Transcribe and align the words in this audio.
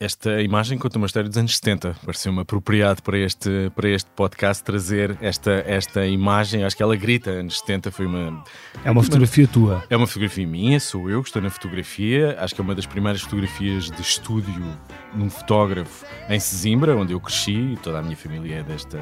esta 0.00 0.40
imagem 0.40 0.78
conta 0.78 0.96
uma 0.96 1.06
história 1.06 1.28
dos 1.28 1.36
anos 1.36 1.54
70. 1.58 1.94
Pareceu-me 2.02 2.40
apropriado 2.40 3.02
para 3.02 3.18
este, 3.18 3.70
para 3.76 3.86
este 3.90 4.10
podcast 4.12 4.64
trazer 4.64 5.18
esta, 5.20 5.62
esta 5.66 6.06
imagem. 6.06 6.64
Acho 6.64 6.74
que 6.74 6.82
ela 6.82 6.96
grita 6.96 7.30
anos 7.30 7.58
70. 7.58 7.90
Foi 7.90 8.06
uma. 8.06 8.42
É 8.82 8.90
uma 8.90 9.02
fotografia 9.02 9.44
uma, 9.44 9.52
tua. 9.52 9.84
É 9.90 9.96
uma 9.96 10.06
fotografia 10.06 10.46
minha, 10.46 10.80
sou 10.80 11.10
eu 11.10 11.22
que 11.22 11.28
estou 11.28 11.42
na 11.42 11.50
fotografia. 11.50 12.34
Acho 12.40 12.54
que 12.54 12.62
é 12.62 12.64
uma 12.64 12.74
das 12.74 12.86
primeiras 12.86 13.20
fotografias 13.20 13.90
de 13.90 14.00
estúdio 14.00 14.74
num 15.14 15.28
fotógrafo 15.28 16.06
em 16.30 16.40
Sesimbra, 16.40 16.96
onde 16.96 17.12
eu 17.12 17.20
cresci. 17.20 17.78
Toda 17.82 17.98
a 17.98 18.02
minha 18.02 18.16
família 18.16 18.60
é 18.60 18.62
desta 18.62 18.98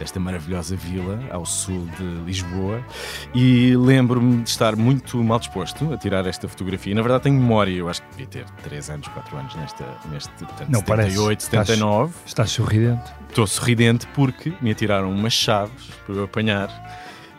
desta 0.00 0.18
maravilhosa 0.18 0.74
vila 0.74 1.20
ao 1.30 1.44
sul 1.44 1.86
de 1.98 2.04
Lisboa 2.24 2.82
e 3.34 3.76
lembro-me 3.76 4.42
de 4.42 4.48
estar 4.48 4.74
muito 4.74 5.22
mal 5.22 5.38
disposto 5.38 5.92
a 5.92 5.98
tirar 5.98 6.26
esta 6.26 6.48
fotografia. 6.48 6.94
Na 6.94 7.02
verdade 7.02 7.24
tenho 7.24 7.36
memória, 7.38 7.72
eu 7.72 7.88
acho 7.88 8.02
que 8.02 8.08
devia 8.10 8.26
ter 8.26 8.44
3 8.62 8.90
anos, 8.90 9.08
4 9.08 9.36
anos 9.36 9.54
nesta, 9.54 9.84
neste, 10.10 10.30
portanto, 10.30 10.70
Não 10.70 10.80
78, 10.80 10.86
parece. 10.86 11.44
79. 11.44 12.10
Estás, 12.10 12.26
estás 12.26 12.50
sorridente? 12.50 13.12
Estou 13.28 13.46
sorridente 13.46 14.06
porque 14.14 14.52
me 14.62 14.70
atiraram 14.70 15.12
umas 15.12 15.34
chaves 15.34 15.90
para 16.06 16.14
eu 16.14 16.24
apanhar 16.24 16.68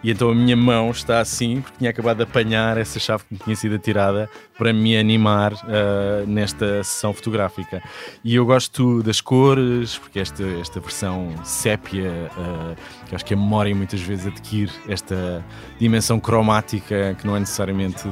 e 0.03 0.11
então 0.11 0.29
a 0.29 0.35
minha 0.35 0.55
mão 0.55 0.89
está 0.91 1.19
assim, 1.19 1.61
porque 1.61 1.77
tinha 1.77 1.89
acabado 1.89 2.17
de 2.17 2.23
apanhar 2.23 2.77
essa 2.77 2.99
chave 2.99 3.23
que 3.23 3.33
me 3.33 3.39
tinha 3.39 3.55
sido 3.55 3.75
atirada 3.75 4.29
para 4.57 4.73
me 4.73 4.97
animar 4.97 5.53
uh, 5.53 6.27
nesta 6.27 6.83
sessão 6.83 7.13
fotográfica. 7.13 7.81
E 8.23 8.35
eu 8.35 8.45
gosto 8.45 9.01
das 9.03 9.21
cores, 9.21 9.97
porque 9.97 10.19
esta, 10.19 10.43
esta 10.59 10.79
versão 10.79 11.33
sépia, 11.43 12.29
uh, 12.37 12.75
que 13.07 13.15
acho 13.15 13.25
que 13.25 13.33
a 13.33 13.37
memória 13.37 13.73
muitas 13.75 14.01
vezes 14.01 14.27
adquire 14.27 14.71
esta 14.87 15.43
dimensão 15.79 16.19
cromática 16.19 17.15
que 17.19 17.25
não 17.25 17.35
é 17.35 17.39
necessariamente 17.39 18.07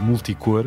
multicor. 0.00 0.66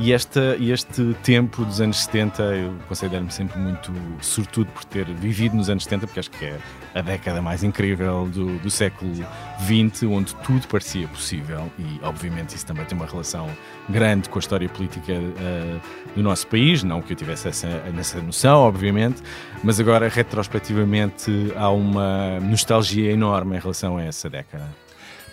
E 0.00 0.12
esta, 0.12 0.56
este 0.60 1.12
tempo 1.24 1.64
dos 1.64 1.80
anos 1.80 2.04
70, 2.04 2.42
eu 2.42 2.72
considero-me 2.86 3.32
sempre 3.32 3.58
muito 3.58 3.92
sortudo 4.20 4.70
por 4.70 4.84
ter 4.84 5.04
vivido 5.06 5.56
nos 5.56 5.68
anos 5.68 5.82
70, 5.82 6.06
porque 6.06 6.20
acho 6.20 6.30
que 6.30 6.44
é 6.44 6.56
a 6.94 7.02
década 7.02 7.42
mais 7.42 7.64
incrível 7.64 8.26
do, 8.26 8.58
do 8.60 8.70
século 8.70 9.12
XX, 9.12 10.04
onde 10.04 10.36
tudo 10.36 10.68
parecia 10.68 11.08
possível. 11.08 11.68
E, 11.76 11.98
obviamente, 12.04 12.54
isso 12.54 12.64
também 12.64 12.84
tem 12.84 12.96
uma 12.96 13.06
relação 13.06 13.50
grande 13.88 14.28
com 14.28 14.38
a 14.38 14.40
história 14.40 14.68
política 14.68 15.14
uh, 15.14 15.80
do 16.14 16.22
nosso 16.22 16.46
país. 16.46 16.84
Não 16.84 17.02
que 17.02 17.12
eu 17.12 17.16
tivesse 17.16 17.48
essa, 17.48 17.66
essa 17.98 18.22
noção, 18.22 18.60
obviamente, 18.60 19.20
mas 19.64 19.80
agora, 19.80 20.08
retrospectivamente, 20.08 21.52
há 21.56 21.70
uma 21.70 22.38
nostalgia 22.38 23.10
enorme 23.10 23.56
em 23.56 23.60
relação 23.60 23.96
a 23.96 24.04
essa 24.04 24.30
década. 24.30 24.87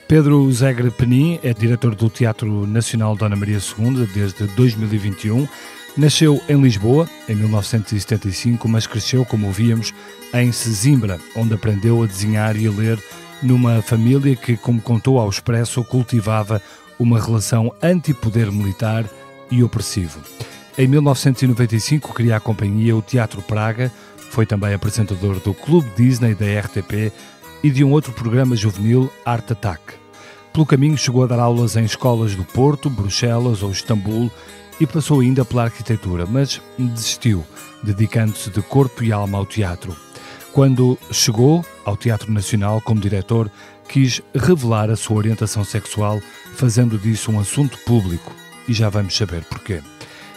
Pedro 0.08 0.52
Zegre 0.52 0.92
Penin 0.92 1.40
é 1.42 1.52
diretor 1.52 1.96
do 1.96 2.12
Teatro 2.12 2.68
Nacional 2.68 3.16
Dona 3.16 3.36
Maria 3.36 3.58
II 3.58 4.06
desde 4.14 4.46
2021. 4.56 5.48
Nasceu 5.98 6.40
em 6.48 6.62
Lisboa 6.62 7.10
em 7.28 7.34
1975, 7.34 8.68
mas 8.70 8.86
cresceu, 8.86 9.26
como 9.26 9.48
ouvíamos, 9.48 9.94
em 10.32 10.52
Sesimbra, 10.52 11.20
onde 11.36 11.56
aprendeu 11.56 12.04
a 12.04 12.06
desenhar 12.06 12.56
e 12.56 12.68
a 12.68 12.72
ler 12.72 13.00
numa 13.42 13.82
família 13.82 14.36
que, 14.36 14.56
como 14.56 14.80
contou 14.80 15.18
ao 15.18 15.30
Expresso, 15.30 15.84
cultivava 15.84 16.62
uma 17.00 17.20
relação 17.20 17.74
anti-poder 17.82 18.52
militar 18.52 19.06
e 19.50 19.64
opressivo. 19.64 20.20
Em 20.78 20.88
1995 20.88 22.14
cria 22.14 22.36
a 22.36 22.40
companhia 22.40 22.96
O 22.96 23.02
Teatro 23.02 23.42
Praga, 23.42 23.92
foi 24.30 24.46
também 24.46 24.74
apresentador 24.74 25.40
do 25.40 25.54
Clube 25.54 25.90
Disney 25.96 26.36
da 26.36 26.46
RTP 26.60 27.12
e 27.66 27.72
de 27.72 27.84
um 27.84 27.92
outro 27.92 28.14
programa 28.14 28.56
juvenil, 28.56 29.12
Art 29.26 29.50
Attack. 29.50 29.96
Pelo 30.54 30.68
caminho 30.68 30.96
chegou 30.96 31.24
a 31.24 31.26
dar 31.26 31.40
aulas 31.40 31.76
em 31.76 31.84
escolas 31.84 32.36
do 32.36 32.44
Porto, 32.44 32.92
Bruxelas 32.92 33.64
ou 33.64 33.72
Istambul 33.72 34.32
e 34.80 34.86
passou 34.86 35.22
ainda 35.22 35.44
pela 35.44 35.64
arquitetura, 35.64 36.28
mas 36.28 36.62
desistiu, 36.78 37.44
dedicando-se 37.82 38.52
de 38.52 38.62
corpo 38.62 39.04
e 39.04 39.12
alma 39.12 39.40
ao 39.40 39.48
teatro. 39.48 39.98
Quando 40.54 40.96
chegou 41.12 41.66
ao 41.84 41.98
Teatro 41.98 42.32
Nacional 42.32 42.80
como 42.82 43.02
diretor, 43.02 43.50
quis 43.90 44.22
revelar 44.36 44.92
a 44.92 44.96
sua 44.96 45.18
orientação 45.18 45.64
sexual, 45.64 46.22
fazendo 46.54 47.00
disso 47.00 47.32
um 47.32 47.40
assunto 47.40 47.80
público. 47.80 48.32
E 48.68 48.74
já 48.74 48.90
vamos 48.90 49.18
saber 49.18 49.44
porquê. 49.46 49.82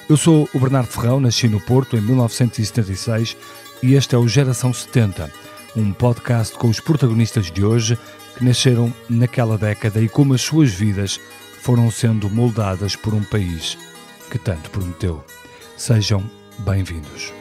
Eu 0.09 0.16
sou 0.16 0.49
o 0.55 0.59
Bernardo 0.59 0.89
Ferrão, 0.89 1.21
nasci 1.21 1.47
no 1.47 1.60
Porto 1.60 1.95
em 1.95 2.00
1976 2.00 3.37
e 3.83 3.93
este 3.93 4.15
é 4.15 4.19
o 4.19 4.27
Geração 4.27 4.72
70 4.72 5.31
um 5.77 5.93
podcast 5.93 6.56
com 6.56 6.69
os 6.69 6.81
protagonistas 6.81 7.51
de 7.51 7.65
hoje 7.65 7.99
que 8.37 8.45
nasceram 8.45 8.93
naquela 9.09 9.59
década 9.59 10.01
e 10.01 10.09
como 10.09 10.34
as 10.34 10.43
suas 10.43 10.71
vidas 10.71 11.21
foram 11.61 11.91
sendo 11.91 12.31
moldadas 12.31 12.97
por 12.97 13.15
um 13.15 13.23
país 13.23 13.77
que 14.31 14.39
tanto 14.39 14.71
prometeu. 14.71 15.25
Sejam 15.77 16.23
bem-vindos. 16.59 17.33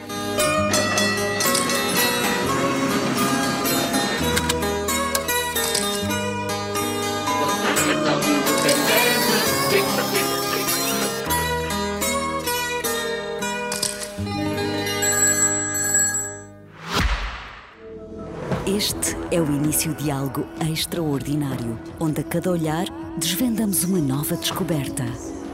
Este 18.78 19.16
é 19.32 19.40
o 19.40 19.46
início 19.52 19.92
de 19.92 20.08
algo 20.08 20.46
extraordinário, 20.70 21.76
onde 21.98 22.20
a 22.20 22.22
cada 22.22 22.48
olhar 22.48 22.86
desvendamos 23.18 23.82
uma 23.82 23.98
nova 23.98 24.36
descoberta. 24.36 25.02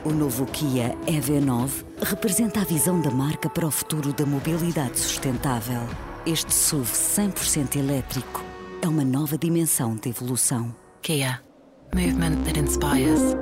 O 0.04 0.10
novo 0.10 0.44
Kia 0.44 0.94
EV9 1.06 1.86
representa 2.02 2.60
a 2.60 2.64
visão 2.66 3.00
da 3.00 3.10
marca 3.10 3.48
para 3.48 3.66
o 3.66 3.70
futuro 3.70 4.12
da 4.12 4.26
mobilidade 4.26 5.00
sustentável. 5.00 5.80
Este 6.26 6.52
SUV 6.52 6.92
100% 6.92 7.76
elétrico 7.76 8.44
é 8.82 8.88
uma 8.88 9.06
nova 9.06 9.38
dimensão 9.38 9.96
de 9.96 10.10
evolução. 10.10 10.76
Kia. 11.00 11.40
Movement 11.94 12.44
that 12.44 12.60
inspires. 12.60 13.34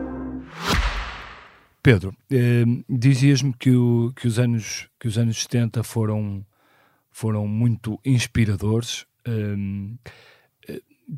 Pedro, 1.83 2.15
eh, 2.31 2.63
dizias-me 2.89 3.53
que, 3.53 3.73
o, 3.73 4.13
que, 4.15 4.29
os 4.29 4.39
anos, 4.39 4.89
que 5.01 5.09
os 5.09 5.19
anos 5.19 5.43
70 5.43 5.83
foram, 5.83 6.47
foram 7.11 7.49
muito 7.49 7.99
inspiradores. 8.05 9.11
Um, 9.27 9.97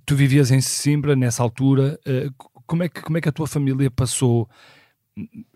tu 0.04 0.16
vivias 0.16 0.50
em 0.50 0.60
Simbra 0.60 1.14
nessa 1.14 1.42
altura. 1.42 1.98
Uh, 2.06 2.32
como, 2.66 2.82
é 2.82 2.88
que, 2.88 3.00
como 3.00 3.18
é 3.18 3.20
que 3.20 3.28
a 3.28 3.32
tua 3.32 3.46
família 3.46 3.90
passou 3.90 4.48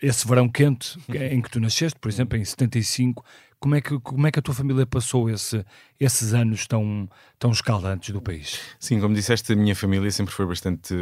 esse 0.00 0.26
verão 0.26 0.48
quente 0.48 0.98
em 1.30 1.40
que 1.40 1.50
tu 1.50 1.60
nasceste, 1.60 1.98
por 1.98 2.08
exemplo, 2.08 2.38
em 2.38 2.44
75? 2.44 3.24
Como 3.60 3.74
é 3.74 3.80
que, 3.80 3.98
como 3.98 4.24
é 4.24 4.30
que 4.30 4.38
a 4.38 4.42
tua 4.42 4.54
família 4.54 4.86
passou 4.86 5.28
esse, 5.28 5.64
esses 5.98 6.32
anos 6.32 6.64
tão, 6.68 7.08
tão 7.40 7.50
escaldantes 7.50 8.10
do 8.10 8.22
país? 8.22 8.60
Sim, 8.78 9.00
como 9.00 9.16
disseste, 9.16 9.52
a 9.52 9.56
minha 9.56 9.74
família 9.74 10.08
sempre 10.12 10.32
foi 10.32 10.46
bastante 10.46 10.94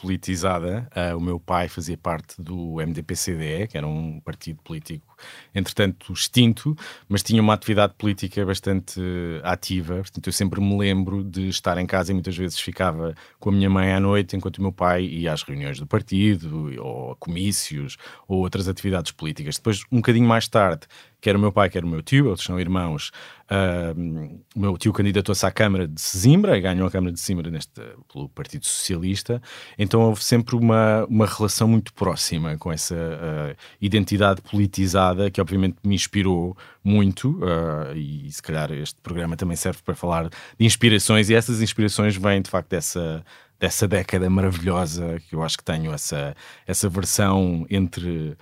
politizada. 0.00 0.88
Uh, 0.94 1.16
o 1.16 1.20
meu 1.20 1.40
pai 1.40 1.68
fazia 1.68 1.98
parte 1.98 2.40
do 2.40 2.76
MDP-CDE, 2.76 3.66
que 3.66 3.76
era 3.76 3.86
um 3.86 4.20
partido 4.20 4.62
político, 4.62 5.13
entretanto, 5.54 6.12
extinto, 6.12 6.76
mas 7.08 7.22
tinha 7.22 7.40
uma 7.40 7.54
atividade 7.54 7.94
política 7.96 8.44
bastante 8.44 9.00
ativa. 9.42 9.96
Portanto, 9.96 10.26
eu 10.26 10.32
sempre 10.32 10.60
me 10.60 10.76
lembro 10.76 11.22
de 11.24 11.48
estar 11.48 11.78
em 11.78 11.86
casa 11.86 12.12
e 12.12 12.14
muitas 12.14 12.36
vezes 12.36 12.58
ficava 12.58 13.14
com 13.38 13.50
a 13.50 13.52
minha 13.52 13.70
mãe 13.70 13.92
à 13.92 14.00
noite, 14.00 14.36
enquanto 14.36 14.58
o 14.58 14.62
meu 14.62 14.72
pai 14.72 15.04
ia 15.04 15.32
às 15.32 15.42
reuniões 15.42 15.78
do 15.78 15.86
partido, 15.86 16.74
ou 16.82 17.12
a 17.12 17.16
comícios, 17.16 17.96
ou 18.28 18.38
outras 18.38 18.68
atividades 18.68 19.12
políticas. 19.12 19.56
Depois, 19.56 19.82
um 19.90 19.96
bocadinho 19.96 20.26
mais 20.26 20.48
tarde, 20.48 20.86
quer 21.20 21.36
o 21.36 21.38
meu 21.38 21.50
pai, 21.52 21.70
quer 21.70 21.84
o 21.84 21.88
meu 21.88 22.02
tio, 22.02 22.28
eles 22.28 22.42
são 22.42 22.60
irmãos. 22.60 23.10
Uh, 23.44 24.40
o 24.54 24.60
meu 24.60 24.78
tio 24.78 24.92
candidatou-se 24.92 25.44
à 25.44 25.50
Câmara 25.50 25.86
de 25.86 26.00
Sesimbra 26.00 26.56
e 26.56 26.60
ganhou 26.60 26.86
a 26.86 26.90
Câmara 26.90 27.12
de 27.12 27.20
Sesimbra 27.20 27.50
neste, 27.50 27.80
pelo 28.12 28.28
Partido 28.30 28.64
Socialista. 28.64 29.40
Então 29.78 30.00
houve 30.00 30.24
sempre 30.24 30.56
uma, 30.56 31.04
uma 31.06 31.26
relação 31.26 31.68
muito 31.68 31.92
próxima 31.92 32.56
com 32.56 32.72
essa 32.72 32.94
uh, 32.94 33.56
identidade 33.80 34.40
politizada 34.40 35.30
que, 35.30 35.40
obviamente, 35.40 35.76
me 35.84 35.94
inspirou 35.94 36.56
muito. 36.82 37.38
Uh, 37.38 37.94
e 37.94 38.30
se 38.30 38.42
calhar 38.42 38.72
este 38.72 38.98
programa 39.00 39.36
também 39.36 39.56
serve 39.56 39.80
para 39.82 39.94
falar 39.94 40.28
de 40.28 40.64
inspirações, 40.64 41.28
e 41.28 41.34
essas 41.34 41.60
inspirações 41.60 42.16
vêm 42.16 42.40
de 42.40 42.50
facto 42.50 42.70
dessa 42.70 43.24
dessa 43.58 43.86
década 43.86 44.28
maravilhosa 44.28 45.18
que 45.28 45.34
eu 45.34 45.42
acho 45.42 45.56
que 45.56 45.64
tenho 45.64 45.92
essa, 45.92 46.36
essa 46.66 46.88
versão 46.88 47.64
entre 47.70 48.36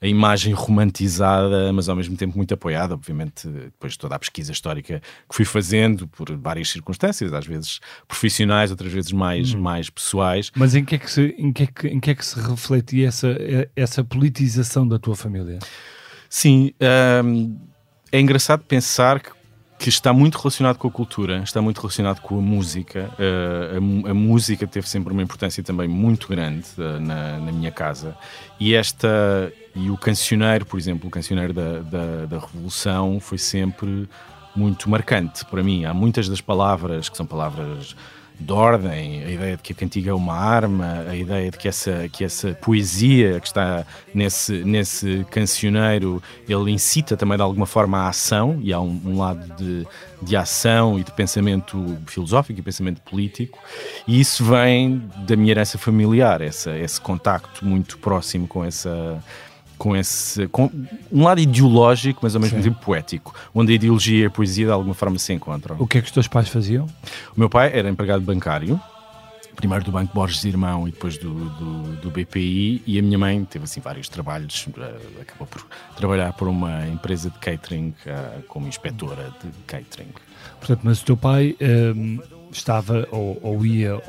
a 0.00 0.06
imagem 0.06 0.52
romantizada, 0.52 1.72
mas 1.72 1.88
ao 1.88 1.96
mesmo 1.96 2.16
tempo 2.16 2.36
muito 2.36 2.54
apoiada, 2.54 2.94
obviamente, 2.94 3.48
depois 3.48 3.94
de 3.94 3.98
toda 3.98 4.14
a 4.14 4.18
pesquisa 4.18 4.52
histórica 4.52 5.00
que 5.28 5.34
fui 5.34 5.44
fazendo 5.44 6.06
por 6.06 6.30
várias 6.36 6.68
circunstâncias, 6.70 7.32
às 7.32 7.46
vezes 7.46 7.80
profissionais, 8.06 8.70
outras 8.70 8.92
vezes 8.92 9.10
mais, 9.10 9.54
hum. 9.54 9.60
mais 9.60 9.90
pessoais. 9.90 10.52
Mas 10.54 10.74
em 10.74 10.84
que, 10.84 10.94
é 10.94 10.98
que 10.98 11.10
se, 11.10 11.34
em, 11.36 11.52
que 11.52 11.64
é 11.64 11.66
que, 11.66 11.88
em 11.88 12.00
que 12.00 12.10
é 12.10 12.14
que 12.14 12.24
se 12.24 12.40
refletia 12.40 13.08
essa, 13.08 13.36
essa 13.74 14.04
politização 14.04 14.86
da 14.86 14.98
tua 14.98 15.16
família? 15.16 15.58
Sim, 16.30 16.72
hum, 17.24 17.58
é 18.12 18.20
engraçado 18.20 18.62
pensar 18.64 19.20
que 19.20 19.37
que 19.78 19.88
está 19.88 20.12
muito 20.12 20.36
relacionado 20.36 20.76
com 20.76 20.88
a 20.88 20.90
cultura, 20.90 21.38
está 21.44 21.62
muito 21.62 21.80
relacionado 21.80 22.20
com 22.20 22.36
a 22.38 22.42
música. 22.42 23.10
Uh, 23.18 24.06
a, 24.06 24.10
a, 24.10 24.14
música 24.14 24.66
teve 24.66 24.88
sempre 24.88 25.12
uma 25.12 25.22
importância 25.22 25.62
também 25.62 25.86
muito 25.86 26.26
grande 26.28 26.66
uh, 26.76 26.98
na, 27.00 27.38
na, 27.38 27.52
minha 27.52 27.70
casa. 27.70 28.16
E 28.58 28.74
esta 28.74 29.52
e 29.76 29.88
o 29.88 29.96
cancioneiro, 29.96 30.66
por 30.66 30.80
exemplo, 30.80 31.06
o 31.06 31.10
cancioneiro 31.10 31.52
da, 31.52 31.78
da, 31.78 32.26
da, 32.26 32.38
Revolução 32.40 33.20
foi 33.20 33.38
sempre 33.38 34.08
muito 34.54 34.90
marcante 34.90 35.44
para 35.44 35.62
mim. 35.62 35.84
Há 35.84 35.94
muitas 35.94 36.28
das 36.28 36.40
palavras 36.40 37.08
que 37.08 37.16
são 37.16 37.24
palavras 37.24 37.94
de 38.40 38.52
ordem, 38.52 39.24
a 39.24 39.30
ideia 39.30 39.56
de 39.56 39.62
que 39.62 39.72
a 39.72 39.76
cantiga 39.76 40.10
é 40.10 40.14
uma 40.14 40.34
arma, 40.34 41.04
a 41.08 41.16
ideia 41.16 41.50
de 41.50 41.58
que 41.58 41.66
essa, 41.66 42.08
que 42.08 42.24
essa 42.24 42.52
poesia 42.54 43.40
que 43.40 43.48
está 43.48 43.84
nesse, 44.14 44.64
nesse 44.64 45.26
cancioneiro, 45.30 46.22
ele 46.48 46.70
incita 46.70 47.16
também 47.16 47.36
de 47.36 47.42
alguma 47.42 47.66
forma 47.66 47.98
a 47.98 48.08
ação, 48.08 48.60
e 48.62 48.72
há 48.72 48.80
um, 48.80 49.00
um 49.04 49.18
lado 49.18 49.44
de, 49.56 49.86
de 50.22 50.36
ação 50.36 50.98
e 50.98 51.02
de 51.02 51.10
pensamento 51.12 51.98
filosófico 52.06 52.60
e 52.60 52.62
pensamento 52.62 53.00
político, 53.02 53.58
e 54.06 54.20
isso 54.20 54.44
vem 54.44 55.02
da 55.26 55.34
minha 55.34 55.50
herança 55.50 55.76
familiar, 55.76 56.40
essa, 56.40 56.78
esse 56.78 57.00
contacto 57.00 57.64
muito 57.64 57.98
próximo 57.98 58.46
com 58.46 58.64
essa 58.64 59.22
com 59.78 59.96
esse 59.96 60.46
com 60.48 60.70
um 61.10 61.22
lado 61.22 61.40
ideológico, 61.40 62.20
mas 62.22 62.34
ao 62.34 62.40
mesmo 62.40 62.58
Sim. 62.58 62.70
tempo 62.70 62.84
poético, 62.84 63.34
onde 63.54 63.72
a 63.72 63.74
ideologia 63.76 64.24
e 64.24 64.26
a 64.26 64.30
poesia 64.30 64.66
de 64.66 64.72
alguma 64.72 64.94
forma 64.94 65.18
se 65.18 65.32
encontram. 65.32 65.76
O 65.78 65.86
que 65.86 65.98
é 65.98 66.00
que 66.00 66.06
os 66.06 66.12
teus 66.12 66.28
pais 66.28 66.48
faziam? 66.48 66.86
O 67.36 67.38
meu 67.38 67.48
pai 67.48 67.70
era 67.72 67.88
empregado 67.88 68.22
bancário, 68.22 68.80
primeiro 69.54 69.84
do 69.84 69.90
Banco 69.90 70.14
Borges 70.14 70.44
Irmão 70.44 70.86
e 70.86 70.90
depois 70.90 71.18
do, 71.18 71.32
do, 71.32 71.96
do, 71.96 72.10
BPI, 72.10 72.82
e 72.86 72.98
a 72.98 73.02
minha 73.02 73.18
mãe 73.18 73.44
teve 73.44 73.64
assim 73.64 73.80
vários 73.80 74.08
trabalhos, 74.08 74.66
uh, 74.66 75.20
acabou 75.20 75.46
por 75.46 75.66
trabalhar 75.96 76.32
por 76.32 76.48
uma 76.48 76.86
empresa 76.86 77.30
de 77.30 77.38
catering 77.38 77.94
uh, 78.06 78.42
como 78.46 78.68
inspetora 78.68 79.32
de 79.42 79.50
catering. 79.66 80.10
Portanto, 80.58 80.80
mas 80.84 81.02
o 81.02 81.04
teu 81.04 81.16
pai 81.16 81.56
uh, 81.60 82.22
estava 82.52 83.08
ou, 83.10 83.38
ou 83.42 83.66
ia 83.66 83.94
eh, 83.94 84.00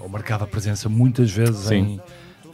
ou 0.00 0.08
marcava 0.08 0.46
presença 0.46 0.88
muitas 0.88 1.30
vezes 1.30 1.68
Sim. 1.68 1.74
em 1.74 2.00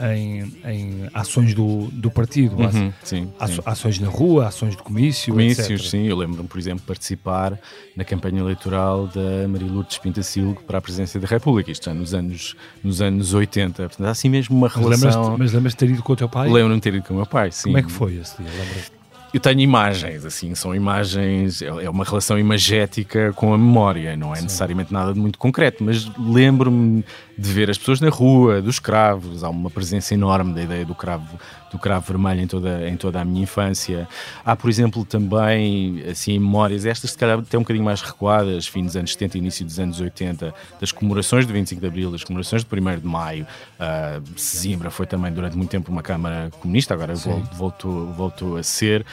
em, 0.01 0.53
em 0.65 1.09
ações 1.13 1.55
do, 1.55 1.89
do 1.93 2.11
partido, 2.11 2.57
uhum, 2.57 2.71
sim, 2.71 2.93
sim. 3.03 3.33
ações 3.65 3.99
na 3.99 4.09
rua, 4.09 4.49
ações 4.49 4.77
de 4.77 4.83
comício, 4.83 5.33
Comícios, 5.33 5.69
etc. 5.69 5.91
sim. 5.91 6.07
Eu 6.07 6.17
lembro-me, 6.17 6.49
por 6.49 6.59
exemplo, 6.59 6.85
participar 6.87 7.59
na 7.95 8.05
campanha 8.05 8.41
eleitoral 8.41 9.07
da 9.07 9.49
Maria 9.49 9.71
Lourdes 9.71 9.99
Pintacilgo 9.99 10.63
para 10.63 10.79
a 10.79 10.81
presidência 10.81 11.19
da 11.21 11.27
República, 11.27 11.71
isto 11.71 11.87
já 11.87 11.95
nos 11.95 12.15
anos, 12.15 12.55
nos 12.83 13.01
anos 13.01 13.35
80. 13.35 13.89
Portanto, 13.89 14.07
há 14.07 14.11
assim 14.11 14.29
mesmo 14.29 14.57
uma 14.57 14.69
relação... 14.69 15.37
Mas 15.39 15.53
lembras-te 15.53 15.79
de 15.79 15.87
ter 15.87 15.93
ido 15.93 16.03
com 16.03 16.13
o 16.13 16.17
teu 16.17 16.29
pai? 16.29 16.51
Lembro-me 16.51 16.77
de 16.77 16.83
ter 16.83 16.95
ido 16.95 17.07
com 17.07 17.15
o 17.15 17.17
meu 17.17 17.27
pai, 17.27 17.51
sim. 17.53 17.65
Como 17.65 17.79
é 17.79 17.83
que 17.83 17.91
foi 17.91 18.15
esse 18.17 18.43
dia? 18.43 18.96
Eu 19.37 19.41
tenho 19.41 19.61
imagens, 19.61 20.25
assim, 20.25 20.55
são 20.55 20.75
imagens, 20.75 21.61
é, 21.61 21.67
é 21.67 21.91
uma 21.91 22.05
relação 22.05 22.39
imagética 22.39 23.35
com 23.35 23.53
a 23.53 23.59
memória, 23.59 24.17
não 24.17 24.33
é 24.33 24.37
Sim. 24.37 24.45
necessariamente 24.45 24.91
nada 24.91 25.13
de 25.13 25.21
muito 25.21 25.39
concreto, 25.39 25.85
mas 25.85 26.11
lembro-me 26.19 27.05
de 27.37 27.53
ver 27.53 27.69
as 27.69 27.77
pessoas 27.77 28.01
na 28.01 28.09
rua, 28.09 28.63
dos 28.63 28.79
cravos, 28.79 29.45
há 29.45 29.51
uma 29.51 29.69
presença 29.69 30.15
enorme 30.15 30.55
da 30.55 30.63
ideia 30.63 30.87
do 30.87 30.95
cravo 30.95 31.39
do 31.71 31.79
cravo 31.79 32.07
vermelho 32.07 32.41
em 32.41 32.47
toda, 32.47 32.89
em 32.89 32.97
toda 32.97 33.21
a 33.21 33.25
minha 33.25 33.43
infância. 33.43 34.09
Há, 34.45 34.57
por 34.57 34.71
exemplo, 34.71 35.05
também 35.05 36.03
assim, 36.09 36.39
memórias, 36.39 36.87
estas 36.87 37.11
se 37.11 37.19
calhar 37.19 37.39
até 37.39 37.57
um 37.57 37.63
bocadinho 37.63 37.85
mais 37.85 38.01
recuadas, 38.01 38.67
fim 38.67 38.85
dos 38.85 38.97
anos 38.97 39.13
70 39.13 39.39
início 39.39 39.65
dos 39.65 39.79
anos 39.79 40.01
80, 40.01 40.55
das 40.81 40.93
comemorações 40.93 41.47
do 41.47 41.53
25 41.53 41.81
de 41.81 41.87
Abril, 41.87 42.11
das 42.11 42.25
comemorações 42.25 42.65
do 42.65 42.75
1 42.75 43.01
de 43.01 43.07
Maio. 43.07 43.47
Uh, 43.79 44.23
Sesimbra 44.39 44.91
foi 44.91 45.07
também 45.07 45.33
durante 45.33 45.57
muito 45.57 45.71
tempo 45.71 45.91
uma 45.91 46.03
Câmara 46.03 46.51
Comunista, 46.61 46.95
agora 46.95 47.15
voltou, 47.53 48.13
voltou 48.13 48.57
a 48.57 48.63
ser. 48.63 49.05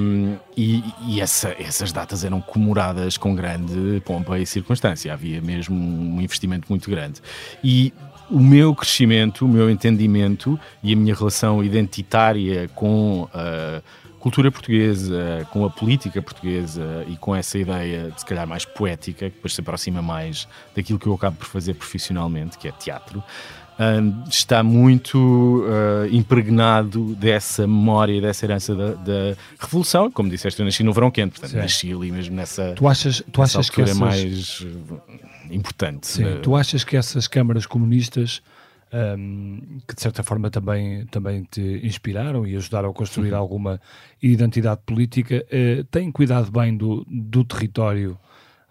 Um, 0.00 0.36
e, 0.56 0.82
e 1.06 1.20
essa, 1.20 1.54
essas 1.58 1.92
datas 1.92 2.24
eram 2.24 2.40
comemoradas 2.40 3.16
com 3.16 3.34
grande 3.34 4.00
pompa 4.04 4.38
e 4.38 4.46
circunstância. 4.46 5.12
Havia 5.12 5.40
mesmo 5.40 5.76
um 5.76 6.20
investimento 6.20 6.66
muito 6.68 6.90
grande. 6.90 7.20
E 7.62 7.92
o 8.30 8.40
meu 8.40 8.74
crescimento, 8.74 9.44
o 9.44 9.48
meu 9.48 9.70
entendimento 9.70 10.58
e 10.82 10.92
a 10.92 10.96
minha 10.96 11.14
relação 11.14 11.62
identitária 11.62 12.68
com 12.74 13.28
a 13.32 13.82
cultura 14.18 14.50
portuguesa, 14.50 15.46
com 15.52 15.64
a 15.64 15.70
política 15.70 16.20
portuguesa 16.20 17.04
e 17.08 17.16
com 17.16 17.34
essa 17.36 17.56
ideia, 17.58 18.10
de 18.10 18.18
se 18.18 18.26
calhar 18.26 18.44
mais 18.46 18.64
poética, 18.64 19.30
que 19.30 19.36
depois 19.36 19.54
se 19.54 19.60
aproxima 19.60 20.02
mais 20.02 20.48
daquilo 20.74 20.98
que 20.98 21.06
eu 21.06 21.14
acabo 21.14 21.36
por 21.36 21.46
fazer 21.46 21.74
profissionalmente, 21.74 22.58
que 22.58 22.66
é 22.66 22.72
teatro, 22.72 23.22
está 24.28 24.62
muito 24.62 25.64
uh, 25.64 26.06
impregnado 26.10 27.14
dessa 27.14 27.66
memória, 27.66 28.20
dessa 28.20 28.46
herança 28.46 28.74
da, 28.74 28.94
da, 28.94 29.36
Revolução. 29.58 30.10
Como 30.10 30.30
disseste, 30.30 30.60
eu 30.60 30.64
nasci 30.64 30.82
no 30.82 30.92
verão 30.92 31.10
quente, 31.10 31.32
portanto, 31.32 31.50
Sim. 31.50 31.58
nasci 31.58 31.92
ali 31.92 32.10
mesmo 32.10 32.34
nessa. 32.34 32.72
Tu 32.74 32.88
achas, 32.88 33.22
tu 33.30 33.42
achas 33.42 33.68
que 33.68 33.82
essas... 33.82 33.98
mais 33.98 34.66
importante. 35.50 36.06
Sim, 36.06 36.24
tu 36.42 36.56
achas 36.56 36.84
que 36.84 36.96
essas 36.96 37.28
câmaras 37.28 37.66
comunistas, 37.66 38.42
um, 39.18 39.60
que 39.86 39.94
de 39.94 40.00
certa 40.00 40.22
forma 40.22 40.50
também, 40.50 41.04
também 41.06 41.46
te 41.50 41.80
inspiraram 41.84 42.46
e 42.46 42.56
ajudaram 42.56 42.90
a 42.90 42.94
construir 42.94 43.32
uhum. 43.32 43.38
alguma 43.38 43.80
identidade 44.22 44.80
política, 44.86 45.44
uh, 45.46 45.84
têm 45.84 46.10
cuidado 46.10 46.50
bem 46.50 46.74
do, 46.74 47.06
do 47.08 47.44
território 47.44 48.18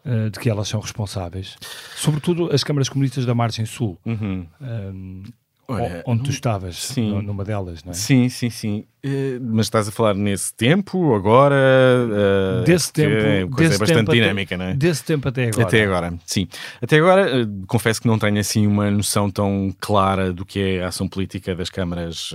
uh, 0.06 0.30
de 0.30 0.40
que 0.40 0.50
elas 0.50 0.68
são 0.68 0.80
responsáveis? 0.80 1.58
Sobretudo 1.96 2.54
as 2.54 2.64
câmaras 2.64 2.90
comunistas 2.90 3.26
da 3.26 3.34
margem 3.34 3.66
sul. 3.66 4.00
Uhum. 4.06 4.48
Um, 4.62 5.24
Olha, 5.68 6.04
onde 6.06 6.24
tu 6.24 6.30
estavas, 6.30 6.76
sim, 6.76 7.22
numa 7.24 7.44
delas, 7.44 7.84
não 7.84 7.92
é? 7.92 7.96
Sim, 7.96 8.30
sim, 8.30 8.52
sim. 8.52 8.86
Uh, 9.04 9.40
mas 9.42 9.66
estás 9.66 9.88
a 9.88 9.92
falar 9.92 10.14
nesse 10.14 10.54
tempo, 10.54 11.16
agora? 11.16 11.56
Uh, 11.56 12.64
desse 12.64 12.94
tempo. 12.94 13.16
É 13.16 13.48
coisa 13.48 13.70
desse 13.70 13.80
bastante 13.80 14.12
dinâmica, 14.12 14.56
até, 14.56 14.64
não 14.64 14.72
é? 14.72 14.76
Desse 14.76 15.04
tempo 15.04 15.28
até 15.28 15.48
agora. 15.48 15.64
Até 15.64 15.84
agora, 15.84 16.14
sim. 16.24 16.48
Até 16.80 16.98
agora, 16.98 17.42
uh, 17.42 17.66
confesso 17.66 18.00
que 18.00 18.08
não 18.08 18.20
tenho 18.20 18.40
assim 18.40 18.68
uma 18.68 18.92
noção 18.92 19.32
tão 19.32 19.74
clara 19.80 20.32
do 20.32 20.46
que 20.46 20.60
é 20.60 20.84
a 20.84 20.90
ação 20.90 21.08
política 21.08 21.56
das 21.56 21.70
câmaras 21.70 22.34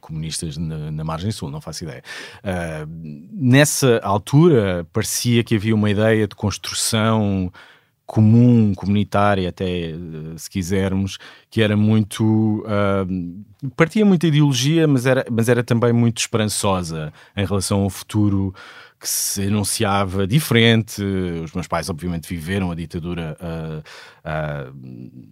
comunistas 0.00 0.56
na, 0.56 0.90
na, 0.90 1.04
margem 1.04 1.30
sul, 1.30 1.50
não 1.50 1.60
faço 1.60 1.84
ideia. 1.84 2.02
nessa 3.32 3.98
altura, 4.02 4.86
parecia 4.92 5.44
que 5.44 5.56
havia 5.56 5.74
uma 5.74 5.90
ideia 5.90 6.26
de 6.26 6.34
construção 6.34 7.52
comum, 8.06 8.72
comunitária, 8.74 9.48
até 9.48 9.90
eh, 9.90 9.94
se 10.36 10.48
quisermos, 10.48 11.18
que 11.50 11.60
era 11.60 11.76
muito. 11.76 12.64
Uh, 12.64 13.44
partia 13.76 14.04
muita 14.04 14.28
ideologia, 14.28 14.86
mas 14.86 15.06
era, 15.06 15.26
mas 15.30 15.48
era 15.48 15.64
também 15.64 15.92
muito 15.92 16.18
esperançosa 16.18 17.12
em 17.36 17.44
relação 17.44 17.82
ao 17.82 17.90
futuro 17.90 18.54
que 18.98 19.08
se 19.08 19.42
anunciava 19.42 20.26
diferente. 20.26 21.02
Os 21.44 21.52
meus 21.52 21.66
pais, 21.66 21.90
obviamente, 21.90 22.28
viveram 22.28 22.70
a 22.70 22.74
ditadura 22.74 23.36
uh, 23.40 23.82
uh, 24.26 24.72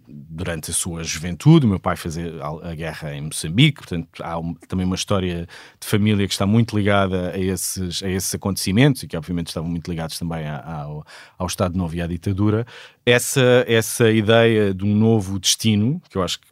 durante 0.07 0.71
a 0.71 0.73
sua 0.73 1.03
juventude. 1.03 1.65
O 1.65 1.69
meu 1.69 1.79
pai 1.79 1.95
fez 1.95 2.17
a, 2.17 2.69
a 2.69 2.75
guerra 2.75 3.13
em 3.13 3.21
Moçambique, 3.21 3.79
portanto, 3.79 4.07
há 4.21 4.39
um, 4.39 4.53
também 4.53 4.85
uma 4.85 4.95
história 4.95 5.47
de 5.79 5.87
família 5.87 6.25
que 6.25 6.33
está 6.33 6.45
muito 6.45 6.75
ligada 6.75 7.31
a 7.31 7.37
esses, 7.37 8.01
a 8.01 8.09
esses 8.09 8.33
acontecimentos 8.33 9.03
e 9.03 9.07
que, 9.07 9.17
obviamente, 9.17 9.47
estavam 9.47 9.69
muito 9.69 9.89
ligados 9.89 10.17
também 10.17 10.47
ao, 10.47 11.05
ao 11.37 11.47
Estado 11.47 11.77
Novo 11.77 11.95
e 11.95 12.01
à 12.01 12.07
ditadura. 12.07 12.65
Essa, 13.05 13.63
essa 13.67 14.09
ideia 14.09 14.73
de 14.73 14.83
um 14.83 14.95
novo 14.95 15.37
destino, 15.39 16.01
que 16.09 16.17
eu 16.17 16.23
acho 16.23 16.39
que 16.39 16.45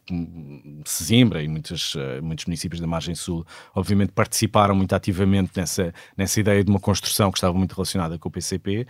Sesimbra 0.84 1.42
e 1.42 1.48
muitos, 1.48 1.94
uh, 1.94 2.22
muitos 2.22 2.44
municípios 2.44 2.80
da 2.80 2.86
margem 2.86 3.14
sul, 3.14 3.44
obviamente, 3.74 4.12
participaram 4.12 4.74
muito 4.74 4.94
ativamente 4.94 5.50
nessa, 5.56 5.92
nessa 6.16 6.38
ideia 6.38 6.62
de 6.62 6.70
uma 6.70 6.78
construção 6.78 7.32
que 7.32 7.38
estava 7.38 7.56
muito 7.56 7.72
relacionada 7.72 8.18
com 8.18 8.28
o 8.28 8.32
PCP 8.32 8.86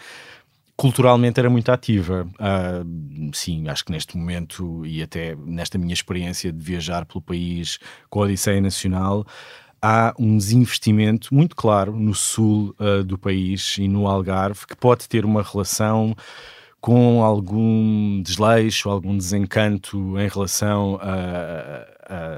culturalmente 0.76 1.38
era 1.38 1.48
muito 1.48 1.70
ativa. 1.70 2.26
Uh, 2.34 3.30
sim, 3.32 3.68
acho 3.68 3.84
que 3.84 3.92
neste 3.92 4.16
momento 4.16 4.84
e 4.84 5.02
até 5.02 5.34
nesta 5.36 5.78
minha 5.78 5.94
experiência 5.94 6.52
de 6.52 6.62
viajar 6.62 7.04
pelo 7.06 7.22
país 7.22 7.78
com 8.10 8.20
a 8.20 8.24
Odisseia 8.24 8.60
Nacional, 8.60 9.24
há 9.80 10.14
um 10.18 10.36
desinvestimento 10.36 11.34
muito 11.34 11.54
claro 11.54 11.94
no 11.94 12.14
sul 12.14 12.74
uh, 12.80 13.04
do 13.04 13.18
país 13.18 13.76
e 13.78 13.86
no 13.86 14.06
Algarve 14.06 14.66
que 14.66 14.76
pode 14.76 15.08
ter 15.08 15.24
uma 15.24 15.42
relação 15.42 16.14
com 16.80 17.22
algum 17.22 18.20
desleixo, 18.20 18.90
algum 18.90 19.16
desencanto 19.16 20.18
em 20.18 20.28
relação 20.28 20.98
a, 21.00 21.86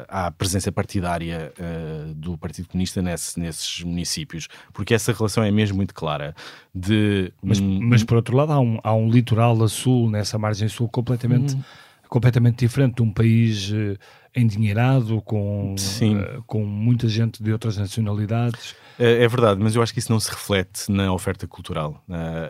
à 0.09 0.31
presença 0.31 0.71
partidária 0.71 1.53
uh, 1.59 2.15
do 2.15 2.37
Partido 2.39 2.69
Comunista 2.69 3.03
nesse, 3.03 3.39
nesses 3.39 3.83
municípios, 3.83 4.49
porque 4.73 4.95
essa 4.95 5.13
relação 5.13 5.43
é 5.43 5.51
mesmo 5.51 5.77
muito 5.77 5.95
clara. 5.95 6.35
De, 6.75 7.33
mas, 7.43 7.61
mas 7.61 8.05
por 8.05 8.17
outro 8.17 8.37
lado, 8.37 8.53
há 8.53 8.61
um, 8.61 8.79
há 8.83 8.95
um 8.95 9.11
litoral 9.11 9.63
a 9.63 9.69
sul, 9.69 10.11
nessa 10.11 10.39
margem 10.39 10.69
sul, 10.69 10.89
completamente, 10.89 11.55
hum. 11.55 11.63
completamente 12.09 12.59
diferente 12.59 12.97
de 12.97 13.03
um 13.03 13.13
país 13.13 13.71
uh, 13.71 13.99
endinheirado, 14.35 15.21
com, 15.23 15.75
uh, 15.75 16.43
com 16.47 16.65
muita 16.65 17.09
gente 17.09 17.43
de 17.43 17.53
outras 17.53 17.77
nacionalidades. 17.77 18.75
É, 18.99 19.25
é 19.25 19.29
verdade, 19.29 19.61
mas 19.61 19.75
eu 19.75 19.83
acho 19.83 19.93
que 19.93 19.99
isso 19.99 20.13
não 20.13 20.21
se 20.21 20.31
reflete 20.31 20.91
na 20.91 21.13
oferta 21.13 21.47
cultural. 21.47 22.03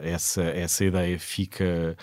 essa, 0.03 0.43
essa 0.43 0.85
ideia 0.85 1.19
fica 1.19 1.97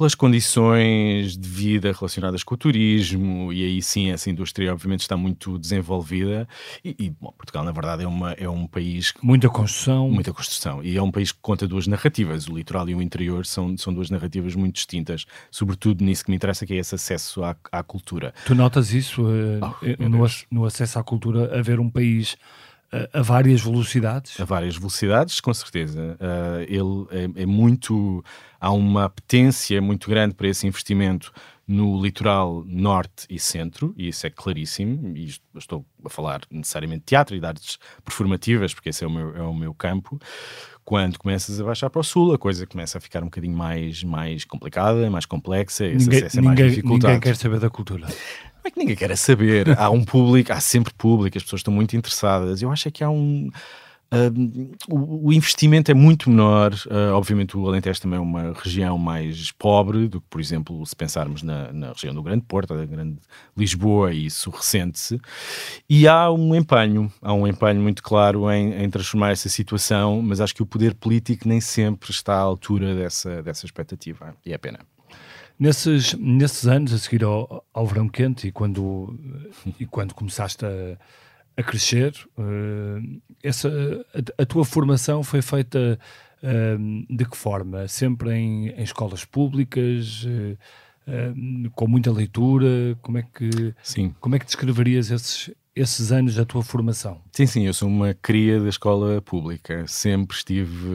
pelas 0.00 0.14
condições 0.14 1.36
de 1.36 1.46
vida 1.46 1.92
relacionadas 1.92 2.42
com 2.42 2.54
o 2.54 2.56
turismo, 2.56 3.52
e 3.52 3.62
aí 3.62 3.82
sim 3.82 4.10
essa 4.10 4.30
indústria 4.30 4.72
obviamente 4.72 5.00
está 5.00 5.14
muito 5.14 5.58
desenvolvida. 5.58 6.48
E, 6.82 6.96
e 6.98 7.10
bom, 7.10 7.30
Portugal, 7.36 7.62
na 7.62 7.70
verdade, 7.70 8.04
é, 8.04 8.08
uma, 8.08 8.32
é 8.32 8.48
um 8.48 8.66
país. 8.66 9.12
Muita 9.22 9.50
construção. 9.50 10.08
Muita 10.08 10.32
construção. 10.32 10.82
E 10.82 10.96
é 10.96 11.02
um 11.02 11.10
país 11.10 11.32
que 11.32 11.38
conta 11.42 11.68
duas 11.68 11.86
narrativas. 11.86 12.48
O 12.48 12.56
litoral 12.56 12.88
e 12.88 12.94
o 12.94 13.02
interior 13.02 13.44
são, 13.44 13.76
são 13.76 13.92
duas 13.92 14.08
narrativas 14.08 14.54
muito 14.54 14.76
distintas, 14.76 15.26
sobretudo 15.50 16.02
nisso 16.02 16.24
que 16.24 16.30
me 16.30 16.36
interessa, 16.36 16.64
que 16.64 16.72
é 16.72 16.76
esse 16.78 16.94
acesso 16.94 17.44
à, 17.44 17.54
à 17.70 17.82
cultura. 17.82 18.32
Tu 18.46 18.54
notas 18.54 18.94
isso 18.94 19.24
uh, 19.24 19.60
oh, 19.60 20.08
no, 20.08 20.26
no 20.50 20.64
acesso 20.64 20.98
à 20.98 21.04
cultura, 21.04 21.58
haver 21.58 21.78
um 21.78 21.90
país 21.90 22.38
a, 23.12 23.22
várias 23.22 23.60
velocidades? 23.60 24.38
A 24.40 24.44
várias 24.44 24.76
velocidades, 24.76 25.40
com 25.40 25.54
certeza. 25.54 26.16
Uh, 26.20 26.62
ele 26.62 27.34
é, 27.36 27.42
é, 27.42 27.46
muito. 27.46 28.24
Há 28.60 28.72
uma 28.72 29.04
apetência 29.04 29.80
muito 29.80 30.08
grande 30.10 30.34
para 30.34 30.48
esse 30.48 30.66
investimento 30.66 31.32
no 31.66 32.02
litoral 32.02 32.64
norte 32.66 33.26
e 33.30 33.38
centro, 33.38 33.94
e 33.96 34.08
isso 34.08 34.26
é 34.26 34.30
claríssimo. 34.30 35.16
E 35.16 35.32
estou 35.56 35.86
a 36.04 36.10
falar 36.10 36.40
necessariamente 36.50 37.00
de 37.00 37.06
teatro 37.06 37.36
e 37.36 37.40
de 37.40 37.46
artes 37.46 37.78
performativas, 38.04 38.74
porque 38.74 38.88
esse 38.88 39.04
é 39.04 39.06
o 39.06 39.10
meu, 39.10 39.36
é 39.36 39.42
o 39.42 39.54
meu 39.54 39.72
campo. 39.72 40.20
Quando 40.84 41.18
começas 41.18 41.60
a 41.60 41.64
baixar 41.64 41.88
para 41.88 42.00
o 42.00 42.02
sul, 42.02 42.34
a 42.34 42.38
coisa 42.38 42.66
começa 42.66 42.98
a 42.98 43.00
ficar 43.00 43.22
um 43.22 43.26
bocadinho 43.26 43.56
mais, 43.56 44.02
mais 44.02 44.44
complicada, 44.44 45.08
mais 45.08 45.24
complexa, 45.24 45.86
esse 45.86 46.06
ninguém, 46.06 46.18
acesso 46.18 46.38
é 46.38 46.42
ninguém, 46.42 46.64
mais 46.64 46.74
dificultado. 46.74 47.14
Ninguém 47.14 47.20
quer 47.20 47.36
saber 47.36 47.60
da 47.60 47.70
cultura. 47.70 48.08
Não 48.62 48.68
é 48.68 48.70
que 48.70 48.78
ninguém 48.78 48.96
quer 48.96 49.16
saber. 49.16 49.78
Há 49.78 49.90
um 49.90 50.04
público, 50.04 50.52
há 50.52 50.60
sempre 50.60 50.92
público, 50.94 51.36
as 51.36 51.42
pessoas 51.42 51.60
estão 51.60 51.72
muito 51.72 51.96
interessadas. 51.96 52.60
Eu 52.60 52.70
acho 52.70 52.88
é 52.88 52.90
que 52.90 53.02
há 53.02 53.10
um. 53.10 53.50
Uh, 54.12 54.76
o, 54.88 55.32
investimento 55.32 55.90
é 55.90 55.94
muito 55.94 56.28
menor. 56.28 56.74
Uh, 56.86 57.14
obviamente, 57.14 57.56
o 57.56 57.66
Alentejo 57.68 58.00
também 58.00 58.18
é 58.18 58.20
uma 58.20 58.52
região 58.52 58.98
mais 58.98 59.52
pobre 59.52 60.08
do 60.08 60.20
que, 60.20 60.26
por 60.28 60.40
exemplo, 60.40 60.84
se 60.84 60.96
pensarmos 60.96 61.44
na, 61.44 61.72
na 61.72 61.92
região 61.92 62.12
do 62.12 62.20
Grande 62.20 62.44
Porto, 62.44 62.76
da 62.76 62.84
Grande 62.84 63.18
Lisboa, 63.56 64.12
e 64.12 64.26
isso 64.26 64.50
ressente-se. 64.50 65.20
E 65.88 66.08
há 66.08 66.28
um 66.28 66.56
empenho, 66.56 67.10
há 67.22 67.32
um 67.32 67.46
empenho 67.46 67.80
muito 67.80 68.02
claro 68.02 68.50
em, 68.50 68.82
em, 68.82 68.90
transformar 68.90 69.30
essa 69.30 69.48
situação, 69.48 70.20
mas 70.20 70.40
acho 70.40 70.56
que 70.56 70.62
o 70.62 70.66
poder 70.66 70.94
político 70.94 71.48
nem 71.48 71.60
sempre 71.60 72.10
está 72.10 72.34
à 72.34 72.40
altura 72.40 72.96
dessa, 72.96 73.40
dessa 73.44 73.64
expectativa. 73.64 74.34
E 74.44 74.52
é 74.52 74.58
pena. 74.58 74.80
Nesses, 75.60 76.14
nesses 76.14 76.66
anos, 76.66 76.90
a 76.90 76.98
seguir 76.98 77.22
ao, 77.22 77.62
ao 77.74 77.86
verão 77.86 78.08
quente 78.08 78.48
e 78.48 78.50
quando, 78.50 79.14
e 79.78 79.84
quando 79.84 80.14
começaste 80.14 80.64
a, 80.64 80.96
a 81.54 81.62
crescer, 81.62 82.14
uh, 82.38 83.20
essa, 83.42 83.68
a, 84.14 84.42
a, 84.42 84.46
tua 84.46 84.64
formação 84.64 85.22
foi 85.22 85.42
feita 85.42 85.98
uh, 86.42 87.14
de 87.14 87.26
que 87.26 87.36
forma? 87.36 87.86
Sempre 87.88 88.32
em, 88.32 88.68
em 88.70 88.82
escolas 88.82 89.26
públicas, 89.26 90.24
uh, 90.24 91.70
com 91.74 91.86
muita 91.86 92.10
leitura? 92.10 92.96
Como 93.02 93.18
é 93.18 93.22
que, 93.22 93.74
sim. 93.82 94.14
Como 94.18 94.36
é 94.36 94.38
que 94.38 94.46
descreverias 94.46 95.10
esses, 95.10 95.50
esses 95.76 96.10
anos 96.10 96.36
da 96.36 96.46
tua 96.46 96.62
formação? 96.62 97.20
Sim, 97.32 97.44
sim, 97.44 97.66
eu 97.66 97.74
sou 97.74 97.86
uma 97.86 98.14
cria 98.14 98.58
da 98.58 98.68
escola 98.70 99.20
pública. 99.20 99.84
Sempre 99.86 100.38
estive 100.38 100.88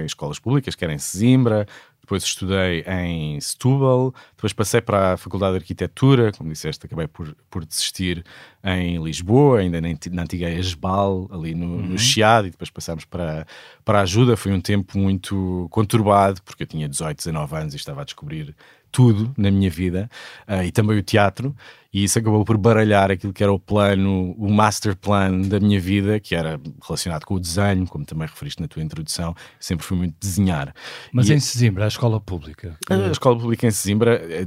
em 0.00 0.06
escolas 0.06 0.38
públicas, 0.38 0.74
quer 0.74 0.88
em 0.88 0.98
Sesimbra, 0.98 1.66
depois 2.10 2.24
estudei 2.24 2.84
em 2.88 3.40
Setúbal, 3.40 4.12
depois 4.34 4.52
passei 4.52 4.80
para 4.80 5.12
a 5.12 5.16
Faculdade 5.16 5.52
de 5.52 5.58
Arquitetura, 5.58 6.32
como 6.32 6.52
disseste, 6.52 6.84
acabei 6.84 7.06
por, 7.06 7.36
por 7.48 7.64
desistir 7.64 8.24
em 8.64 9.00
Lisboa, 9.00 9.60
ainda 9.60 9.80
na, 9.80 9.88
na 10.10 10.22
antiga 10.22 10.50
ESBAL, 10.50 11.28
ali 11.30 11.54
no, 11.54 11.66
uhum. 11.66 11.86
no 11.90 11.98
Chiado, 11.98 12.48
e 12.48 12.50
depois 12.50 12.68
passámos 12.68 13.04
para, 13.04 13.46
para 13.84 14.00
a 14.00 14.02
Ajuda. 14.02 14.36
Foi 14.36 14.50
um 14.50 14.60
tempo 14.60 14.98
muito 14.98 15.68
conturbado, 15.70 16.42
porque 16.42 16.64
eu 16.64 16.66
tinha 16.66 16.88
18, 16.88 17.16
19 17.16 17.56
anos 17.56 17.74
e 17.74 17.76
estava 17.76 18.00
a 18.00 18.04
descobrir 18.04 18.56
tudo 18.90 19.32
na 19.36 19.50
minha 19.50 19.70
vida, 19.70 20.10
uh, 20.48 20.62
e 20.64 20.72
também 20.72 20.98
o 20.98 21.02
teatro, 21.02 21.54
e 21.92 22.04
isso 22.04 22.18
acabou 22.20 22.44
por 22.44 22.56
baralhar 22.56 23.10
aquilo 23.10 23.32
que 23.32 23.42
era 23.42 23.52
o 23.52 23.58
plano, 23.58 24.32
o 24.38 24.48
master 24.48 24.96
plan 24.96 25.40
da 25.40 25.58
minha 25.58 25.80
vida, 25.80 26.20
que 26.20 26.36
era 26.36 26.60
relacionado 26.86 27.24
com 27.24 27.34
o 27.34 27.40
desenho, 27.40 27.84
como 27.86 28.04
também 28.04 28.28
referiste 28.28 28.62
na 28.62 28.68
tua 28.68 28.80
introdução, 28.80 29.34
sempre 29.58 29.84
fui 29.84 29.96
muito 29.96 30.14
desenhar. 30.20 30.72
Mas 31.12 31.28
e 31.28 31.34
em 31.34 31.40
Sesimbra, 31.40 31.86
a 31.86 31.88
escola 31.88 32.20
pública? 32.20 32.76
A 32.88 33.10
escola 33.10 33.36
pública 33.40 33.66
em 33.66 33.72
Sesimbra 33.72 34.22
eh, 34.22 34.46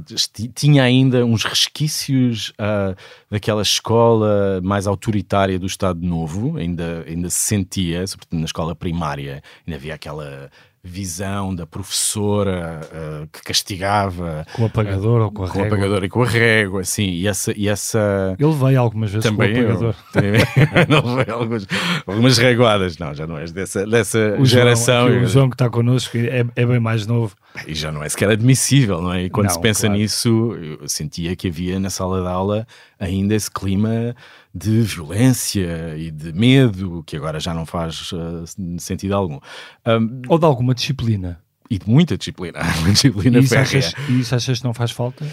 tinha 0.54 0.82
ainda 0.84 1.24
uns 1.26 1.44
resquícios 1.44 2.50
uh, 2.50 2.96
daquela 3.30 3.60
escola 3.60 4.60
mais 4.62 4.86
autoritária 4.86 5.58
do 5.58 5.66
Estado 5.66 6.00
Novo, 6.00 6.56
ainda, 6.56 7.04
ainda 7.06 7.28
se 7.28 7.40
sentia, 7.40 8.06
sobretudo 8.06 8.38
na 8.38 8.46
escola 8.46 8.74
primária, 8.74 9.42
ainda 9.66 9.76
havia 9.76 9.94
aquela 9.94 10.50
visão 10.86 11.54
da 11.54 11.66
professora 11.66 12.80
uh, 12.92 13.28
que 13.32 13.42
castigava 13.42 14.46
com 14.52 14.64
o 14.64 14.66
apagador 14.66 15.22
uh, 15.22 15.24
ou 15.24 15.32
com 15.32 15.44
a 15.44 15.48
com 15.48 15.58
régua. 15.62 15.66
apagador 15.66 16.04
e 16.04 16.08
com 16.10 16.22
a 16.22 16.26
régua, 16.26 16.80
assim, 16.82 17.08
e 17.08 17.26
essa, 17.26 17.54
e 17.56 17.68
essa... 17.68 18.36
Ele 18.38 18.52
veio 18.52 18.78
algumas 18.78 19.10
vezes 19.10 19.30
também 19.30 19.54
com 19.54 19.60
o 19.60 19.64
apagador. 19.64 19.94
Eu, 20.14 21.02
não 21.02 21.16
veio 21.16 21.34
algumas, 21.34 21.66
algumas 22.06 22.36
reguadas, 22.36 22.98
não, 22.98 23.14
já 23.14 23.26
não 23.26 23.38
és 23.38 23.50
dessa, 23.50 23.86
dessa 23.86 24.36
o 24.38 24.44
geração. 24.44 25.08
João, 25.08 25.22
o 25.22 25.26
João 25.26 25.48
que 25.48 25.54
está 25.54 25.70
connosco 25.70 26.18
é, 26.18 26.44
é 26.54 26.66
bem 26.66 26.78
mais 26.78 27.06
novo. 27.06 27.34
E 27.66 27.74
já 27.74 27.90
não 27.90 28.02
é 28.02 28.08
sequer 28.08 28.28
admissível, 28.28 29.00
não 29.00 29.14
é? 29.14 29.22
E 29.22 29.30
quando 29.30 29.46
não, 29.46 29.54
se 29.54 29.60
pensa 29.60 29.86
claro. 29.86 29.98
nisso, 29.98 30.54
eu 30.80 30.88
sentia 30.88 31.34
que 31.34 31.48
havia 31.48 31.80
na 31.80 31.88
sala 31.88 32.20
de 32.20 32.28
aula 32.28 32.66
ainda 32.98 33.34
esse 33.34 33.50
clima 33.50 34.14
de 34.54 34.82
violência 34.82 35.96
e 35.96 36.10
de 36.10 36.32
medo, 36.32 37.02
que 37.04 37.16
agora 37.16 37.40
já 37.40 37.52
não 37.52 37.66
faz 37.66 38.12
uh, 38.12 38.44
sentido 38.78 39.14
algum. 39.14 39.40
Um, 39.84 40.22
Ou 40.28 40.38
de 40.38 40.44
alguma 40.44 40.74
disciplina. 40.74 41.40
E 41.68 41.78
de 41.78 41.88
muita 41.88 42.16
disciplina, 42.16 42.60
uma 42.80 42.92
disciplina 42.92 43.38
e 43.38 43.42
isso 43.42 43.56
achas, 43.56 43.94
e 44.08 44.20
isso 44.20 44.34
achas 44.34 44.58
que 44.58 44.64
não 44.64 44.74
faz 44.74 44.90
falta? 44.90 45.26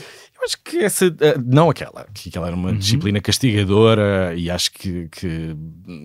Acho 0.43 0.57
que 0.63 0.79
essa, 0.79 1.05
eh, 1.05 1.37
não 1.45 1.69
aquela, 1.69 2.07
que 2.13 2.29
aquela 2.29 2.47
era 2.47 2.55
uma 2.55 2.69
uhum. 2.69 2.77
disciplina 2.77 3.21
castigadora 3.21 4.33
e 4.35 4.49
acho 4.49 4.71
que, 4.71 5.07
que, 5.09 5.55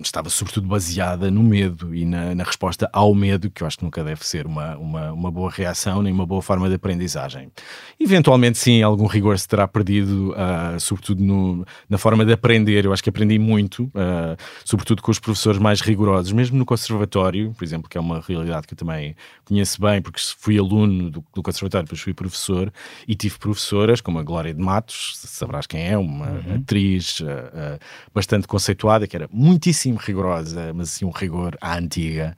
estava 0.03 0.29
sobretudo 0.29 0.67
baseada 0.67 1.31
no 1.31 1.41
medo 1.41 1.93
e 1.95 2.05
na, 2.05 2.35
na, 2.35 2.43
resposta 2.43 2.89
ao 2.93 3.13
medo, 3.15 3.49
que 3.49 3.63
eu 3.63 3.67
acho 3.67 3.77
que 3.77 3.83
nunca 3.83 4.03
deve 4.03 4.25
ser 4.25 4.45
uma, 4.45 4.77
uma, 4.77 5.11
uma, 5.11 5.31
boa 5.31 5.49
reação 5.49 6.01
nem 6.01 6.13
uma 6.13 6.25
boa 6.25 6.41
forma 6.41 6.69
de 6.69 6.75
aprendizagem. 6.75 7.51
Eventualmente, 7.99 8.57
sim, 8.57 8.81
algum 8.81 9.07
rigor 9.07 9.37
se 9.39 9.47
terá 9.47 9.67
perdido, 9.67 10.31
uh, 10.31 10.79
sobretudo 10.79 11.23
no, 11.23 11.65
na 11.89 11.97
forma 11.97 12.25
de 12.25 12.33
aprender. 12.33 12.85
Eu 12.85 12.93
acho 12.93 13.03
que 13.03 13.09
aprendi 13.09 13.39
muito, 13.39 13.85
uh, 13.85 14.37
sobretudo 14.63 15.01
com 15.01 15.11
os 15.11 15.19
professores 15.19 15.59
mais 15.59 15.81
rigorosos, 15.81 16.31
mesmo 16.31 16.57
no 16.57 16.65
conservatório, 16.65 17.53
por 17.53 17.63
exemplo, 17.63 17.89
que 17.89 17.97
é 17.97 18.01
uma 18.01 18.21
realidade 18.21 18.67
que 18.67 18.73
eu 18.73 18.77
também 18.77 19.15
conheço 19.45 19.81
bem, 19.81 20.01
porque 20.01 20.19
fui 20.37 20.57
aluno 20.57 21.09
do, 21.09 21.23
do 21.33 21.41
conservatório, 21.41 21.85
depois 21.85 22.01
fui 22.01 22.13
professor 22.13 22.71
e 23.07 23.15
tive 23.15 23.37
professoras 23.39 24.01
como 24.01 24.19
a 24.19 24.23
Glória 24.23 24.36
de 24.43 24.59
Matos, 24.59 25.19
sabrás 25.23 25.67
quem 25.67 25.87
é, 25.87 25.97
uma 25.97 26.29
uhum. 26.29 26.55
atriz 26.55 27.19
uh, 27.19 27.25
uh, 27.25 27.79
bastante 28.13 28.47
conceituada, 28.47 29.07
que 29.07 29.15
era 29.15 29.29
muitíssimo 29.31 29.97
rigorosa, 29.97 30.73
mas 30.73 30.89
assim 30.89 31.05
um 31.05 31.11
rigor 31.11 31.57
à 31.61 31.77
antiga. 31.77 32.35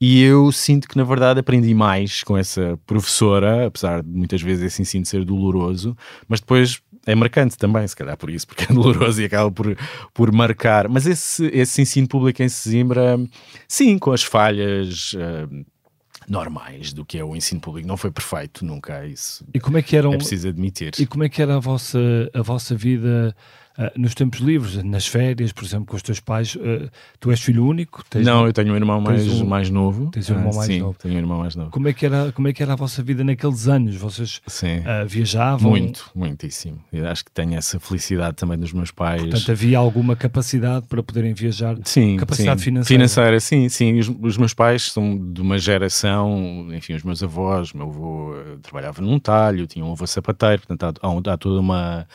E 0.00 0.22
eu 0.22 0.52
sinto 0.52 0.88
que, 0.88 0.96
na 0.96 1.04
verdade, 1.04 1.40
aprendi 1.40 1.74
mais 1.74 2.22
com 2.22 2.36
essa 2.36 2.78
professora, 2.86 3.66
apesar 3.66 4.02
de 4.02 4.08
muitas 4.08 4.40
vezes 4.40 4.64
esse 4.64 4.82
ensino 4.82 5.04
ser 5.04 5.24
doloroso, 5.24 5.96
mas 6.28 6.40
depois 6.40 6.80
é 7.04 7.14
marcante 7.14 7.56
também, 7.56 7.86
se 7.88 7.96
calhar 7.96 8.16
por 8.16 8.30
isso, 8.30 8.46
porque 8.46 8.64
é 8.64 8.66
doloroso 8.74 9.20
e 9.20 9.24
acaba 9.24 9.50
por, 9.50 9.76
por 10.14 10.30
marcar. 10.30 10.88
Mas 10.88 11.06
esse, 11.06 11.46
esse 11.46 11.82
ensino 11.82 12.06
público 12.06 12.42
em 12.42 12.48
Sesimbra, 12.48 13.18
sim, 13.66 13.98
com 13.98 14.12
as 14.12 14.22
falhas. 14.22 15.14
Uh, 15.14 15.64
normais 16.30 16.92
do 16.92 17.04
que 17.04 17.18
é 17.18 17.24
o 17.24 17.34
ensino 17.34 17.60
público. 17.60 17.86
Não 17.86 17.96
foi 17.96 18.10
perfeito 18.10 18.64
nunca, 18.64 19.06
isso 19.06 19.44
e 19.52 19.60
como 19.60 19.78
é, 19.78 19.82
que 19.82 19.96
eram, 19.96 20.12
é 20.12 20.16
preciso 20.16 20.48
admitir. 20.48 20.92
E 20.98 21.06
como 21.06 21.24
é 21.24 21.28
que 21.28 21.40
era 21.40 21.56
a 21.56 21.60
vossa, 21.60 21.98
a 22.32 22.42
vossa 22.42 22.74
vida 22.74 23.34
Uh, 23.78 23.92
nos 23.96 24.12
tempos 24.12 24.40
livres, 24.40 24.82
nas 24.82 25.06
férias, 25.06 25.52
por 25.52 25.64
exemplo, 25.64 25.86
com 25.86 25.94
os 25.94 26.02
teus 26.02 26.18
pais, 26.18 26.56
uh, 26.56 26.90
tu 27.20 27.30
és 27.30 27.40
filho 27.40 27.64
único? 27.64 28.02
não, 28.16 28.44
eu 28.44 28.52
tenho 28.52 28.72
um 28.72 28.76
irmão 28.76 29.00
mais, 29.00 29.24
um, 29.28 29.46
mais 29.46 29.70
novo. 29.70 30.10
Tens 30.10 30.28
um 30.30 30.34
irmão 30.34 30.50
ah, 30.52 30.56
mais 30.56 30.66
sim, 30.66 30.80
novo. 30.80 30.98
tenho 30.98 31.14
um 31.14 31.18
irmão 31.18 31.38
mais 31.38 31.54
novo. 31.54 31.70
Como 31.70 31.86
é 31.86 31.92
que 31.92 32.04
era, 32.04 32.32
como 32.32 32.48
é 32.48 32.52
que 32.52 32.60
era 32.60 32.72
a 32.72 32.76
vossa 32.76 33.04
vida 33.04 33.22
naqueles 33.22 33.68
anos? 33.68 33.94
Vocês 33.94 34.40
uh, 34.48 35.06
viajavam? 35.06 35.70
Muito, 35.70 36.10
muitíssimo. 36.12 36.82
Eu 36.92 37.06
acho 37.06 37.24
que 37.24 37.30
tenho 37.30 37.54
essa 37.54 37.78
felicidade 37.78 38.34
também 38.34 38.58
dos 38.58 38.72
meus 38.72 38.90
pais. 38.90 39.22
Portanto, 39.22 39.52
havia 39.52 39.78
alguma 39.78 40.16
capacidade 40.16 40.86
para 40.88 41.00
poderem 41.00 41.32
viajar? 41.32 41.76
Sim, 41.84 42.16
capacidade 42.16 42.60
sim. 42.60 42.64
financeira? 42.64 42.98
Financeira, 42.98 43.38
sim, 43.38 43.68
sim. 43.68 44.00
Os, 44.00 44.08
os, 44.08 44.36
meus 44.36 44.54
pais 44.54 44.90
são 44.90 45.16
de 45.32 45.40
uma 45.40 45.56
geração, 45.56 46.66
enfim, 46.72 46.94
os 46.94 47.04
meus 47.04 47.22
avós, 47.22 47.72
meu 47.72 47.86
avô 47.86 48.34
trabalhava 48.60 49.00
num 49.00 49.20
talho, 49.20 49.68
tinha 49.68 49.84
um 49.84 49.92
avô 49.92 50.04
sapateiro, 50.04 50.62
portanto 50.66 51.00
há, 51.00 51.32
há 51.32 51.36
toda 51.36 51.60
uma 51.60 52.08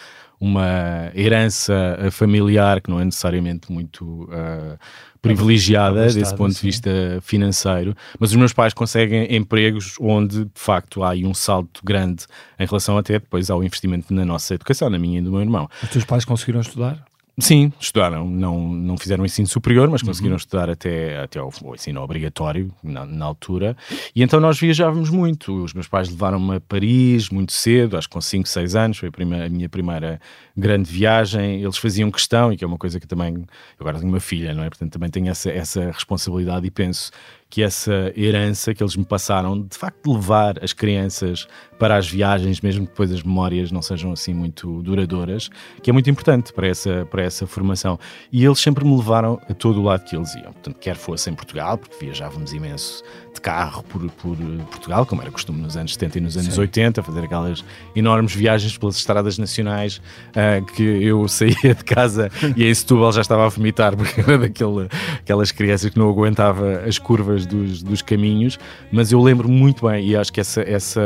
uma 0.43 1.09
herança 1.15 1.95
eh, 1.99 2.11
familiar 2.11 2.81
que 2.81 2.89
não 2.89 2.99
é 2.99 3.05
necessariamente 3.05 3.71
muito 3.71 4.23
uh, 4.23 4.77
privilegiada 5.21 6.11
desse 6.11 6.35
ponto 6.35 6.53
de 6.53 6.59
vista 6.59 6.91
financeiro, 7.21 7.95
mas 8.19 8.31
os 8.31 8.35
meus 8.35 8.51
pais 8.51 8.73
conseguem 8.73 9.33
empregos 9.33 9.95
onde 10.01 10.43
de 10.43 10.51
facto 10.53 11.01
há 11.01 11.11
aí 11.11 11.25
um 11.25 11.33
salto 11.33 11.79
grande 11.81 12.25
em 12.59 12.65
relação 12.65 12.97
até 12.97 13.13
depois 13.13 13.49
ao 13.49 13.63
investimento 13.63 14.13
na 14.13 14.25
nossa 14.25 14.53
educação, 14.53 14.89
na 14.89 14.99
minha 14.99 15.19
e 15.19 15.21
do 15.21 15.31
meu 15.31 15.39
irmão. 15.39 15.69
Os 15.81 15.89
teus 15.89 16.03
pais 16.03 16.25
conseguiram 16.25 16.59
estudar? 16.59 17.05
Sim, 17.39 17.73
estudaram. 17.79 18.29
Não, 18.29 18.69
não 18.69 18.95
fizeram 18.95 19.25
ensino 19.25 19.47
superior, 19.47 19.89
mas 19.89 20.03
conseguiram 20.03 20.33
uhum. 20.33 20.37
estudar 20.37 20.69
até, 20.69 21.19
até 21.19 21.39
ao, 21.39 21.51
ao 21.63 21.73
ensino 21.73 21.99
obrigatório 21.99 22.71
na, 22.83 23.07
na, 23.07 23.25
altura. 23.25 23.75
E 24.15 24.21
então 24.21 24.39
nós 24.39 24.59
viajávamos 24.59 25.09
muito. 25.09 25.63
Os 25.63 25.73
meus 25.73 25.87
pais 25.87 26.09
levaram-me 26.09 26.57
a 26.57 26.61
Paris 26.61 27.29
muito 27.29 27.51
cedo, 27.51 27.97
acho 27.97 28.07
que 28.07 28.13
com 28.13 28.21
5, 28.21 28.47
6 28.47 28.75
anos. 28.75 28.97
Foi 28.99 29.09
a, 29.09 29.11
primeira, 29.11 29.47
a, 29.47 29.49
minha 29.49 29.67
primeira 29.67 30.21
grande 30.55 30.91
viagem. 30.91 31.63
Eles 31.63 31.77
faziam 31.77 32.11
questão, 32.11 32.53
e 32.53 32.57
que 32.57 32.63
é 32.63 32.67
uma 32.67 32.77
coisa 32.77 32.99
que 32.99 33.07
também. 33.07 33.33
Eu 33.33 33.45
agora 33.79 33.97
tenho 33.97 34.11
uma 34.11 34.19
filha, 34.19 34.53
não 34.53 34.63
é? 34.63 34.69
Portanto, 34.69 34.91
também 34.91 35.09
tenho 35.09 35.29
essa, 35.29 35.49
essa 35.49 35.89
responsabilidade 35.89 36.67
e 36.67 36.71
penso 36.71 37.11
que 37.53 37.61
essa 37.61 38.11
herança 38.17 38.73
que 38.73 38.81
eles 38.81 38.95
me 38.95 39.05
passaram, 39.05 39.61
de 39.61 39.77
facto, 39.77 40.11
levar 40.11 40.55
as 40.63 40.73
crianças 40.73 41.47
para 41.77 41.97
as 41.97 42.09
viagens, 42.09 42.61
mesmo 42.61 42.87
que 42.87 42.91
depois 42.91 43.11
as 43.11 43.21
memórias 43.21 43.71
não 43.71 43.81
sejam 43.81 44.11
assim 44.11 44.33
muito 44.33 44.81
duradouras, 44.81 45.49
que 45.81 45.91
é 45.91 45.93
muito 45.93 46.09
importante 46.09 46.51
para 46.51 46.67
essa, 46.67 47.05
para 47.11 47.21
essa 47.21 47.45
formação. 47.45 47.99
E 48.31 48.43
eles 48.43 48.57
sempre 48.57 48.83
me 48.83 48.95
levaram 48.95 49.39
a 49.47 49.53
todo 49.53 49.81
o 49.81 49.83
lado 49.83 50.03
que 50.03 50.15
eles 50.15 50.33
iam. 50.33 50.51
Portanto, 50.51 50.79
quer 50.79 50.95
fosse 50.95 51.29
em 51.29 51.35
Portugal, 51.35 51.77
porque 51.77 52.03
viajávamos 52.03 52.53
imenso 52.53 53.03
de 53.33 53.41
carro 53.41 53.83
por, 53.83 54.01
por 54.11 54.37
Portugal, 54.69 55.05
como 55.05 55.21
era 55.21 55.31
costume 55.31 55.61
nos 55.61 55.75
anos 55.75 55.93
70 55.93 56.17
e 56.17 56.21
nos 56.21 56.37
anos 56.37 56.53
Sim. 56.53 56.61
80, 56.61 57.03
fazer 57.03 57.23
aquelas 57.25 57.65
enormes 57.95 58.33
viagens 58.33 58.77
pelas 58.77 58.95
estradas 58.95 59.37
nacionais 59.37 59.97
uh, 60.29 60.63
que 60.73 60.83
eu 60.83 61.25
saía 61.27 61.75
de 61.75 61.83
casa 61.83 62.31
e 62.55 62.65
em 62.65 62.73
Setúbal 62.73 63.11
já 63.11 63.21
estava 63.21 63.45
a 63.45 63.49
vomitar 63.49 63.95
porque 63.97 64.21
era 64.21 64.37
daquelas 64.37 65.51
crianças 65.51 65.89
que 65.89 65.97
não 65.97 66.09
aguentava 66.09 66.83
as 66.87 66.99
curvas 66.99 67.42
dos, 67.45 67.83
dos 67.83 68.01
caminhos, 68.01 68.59
mas 68.91 69.11
eu 69.11 69.21
lembro 69.21 69.49
muito 69.49 69.87
bem 69.87 70.05
e 70.07 70.15
acho 70.15 70.31
que 70.31 70.39
essa, 70.39 70.61
essa, 70.61 71.01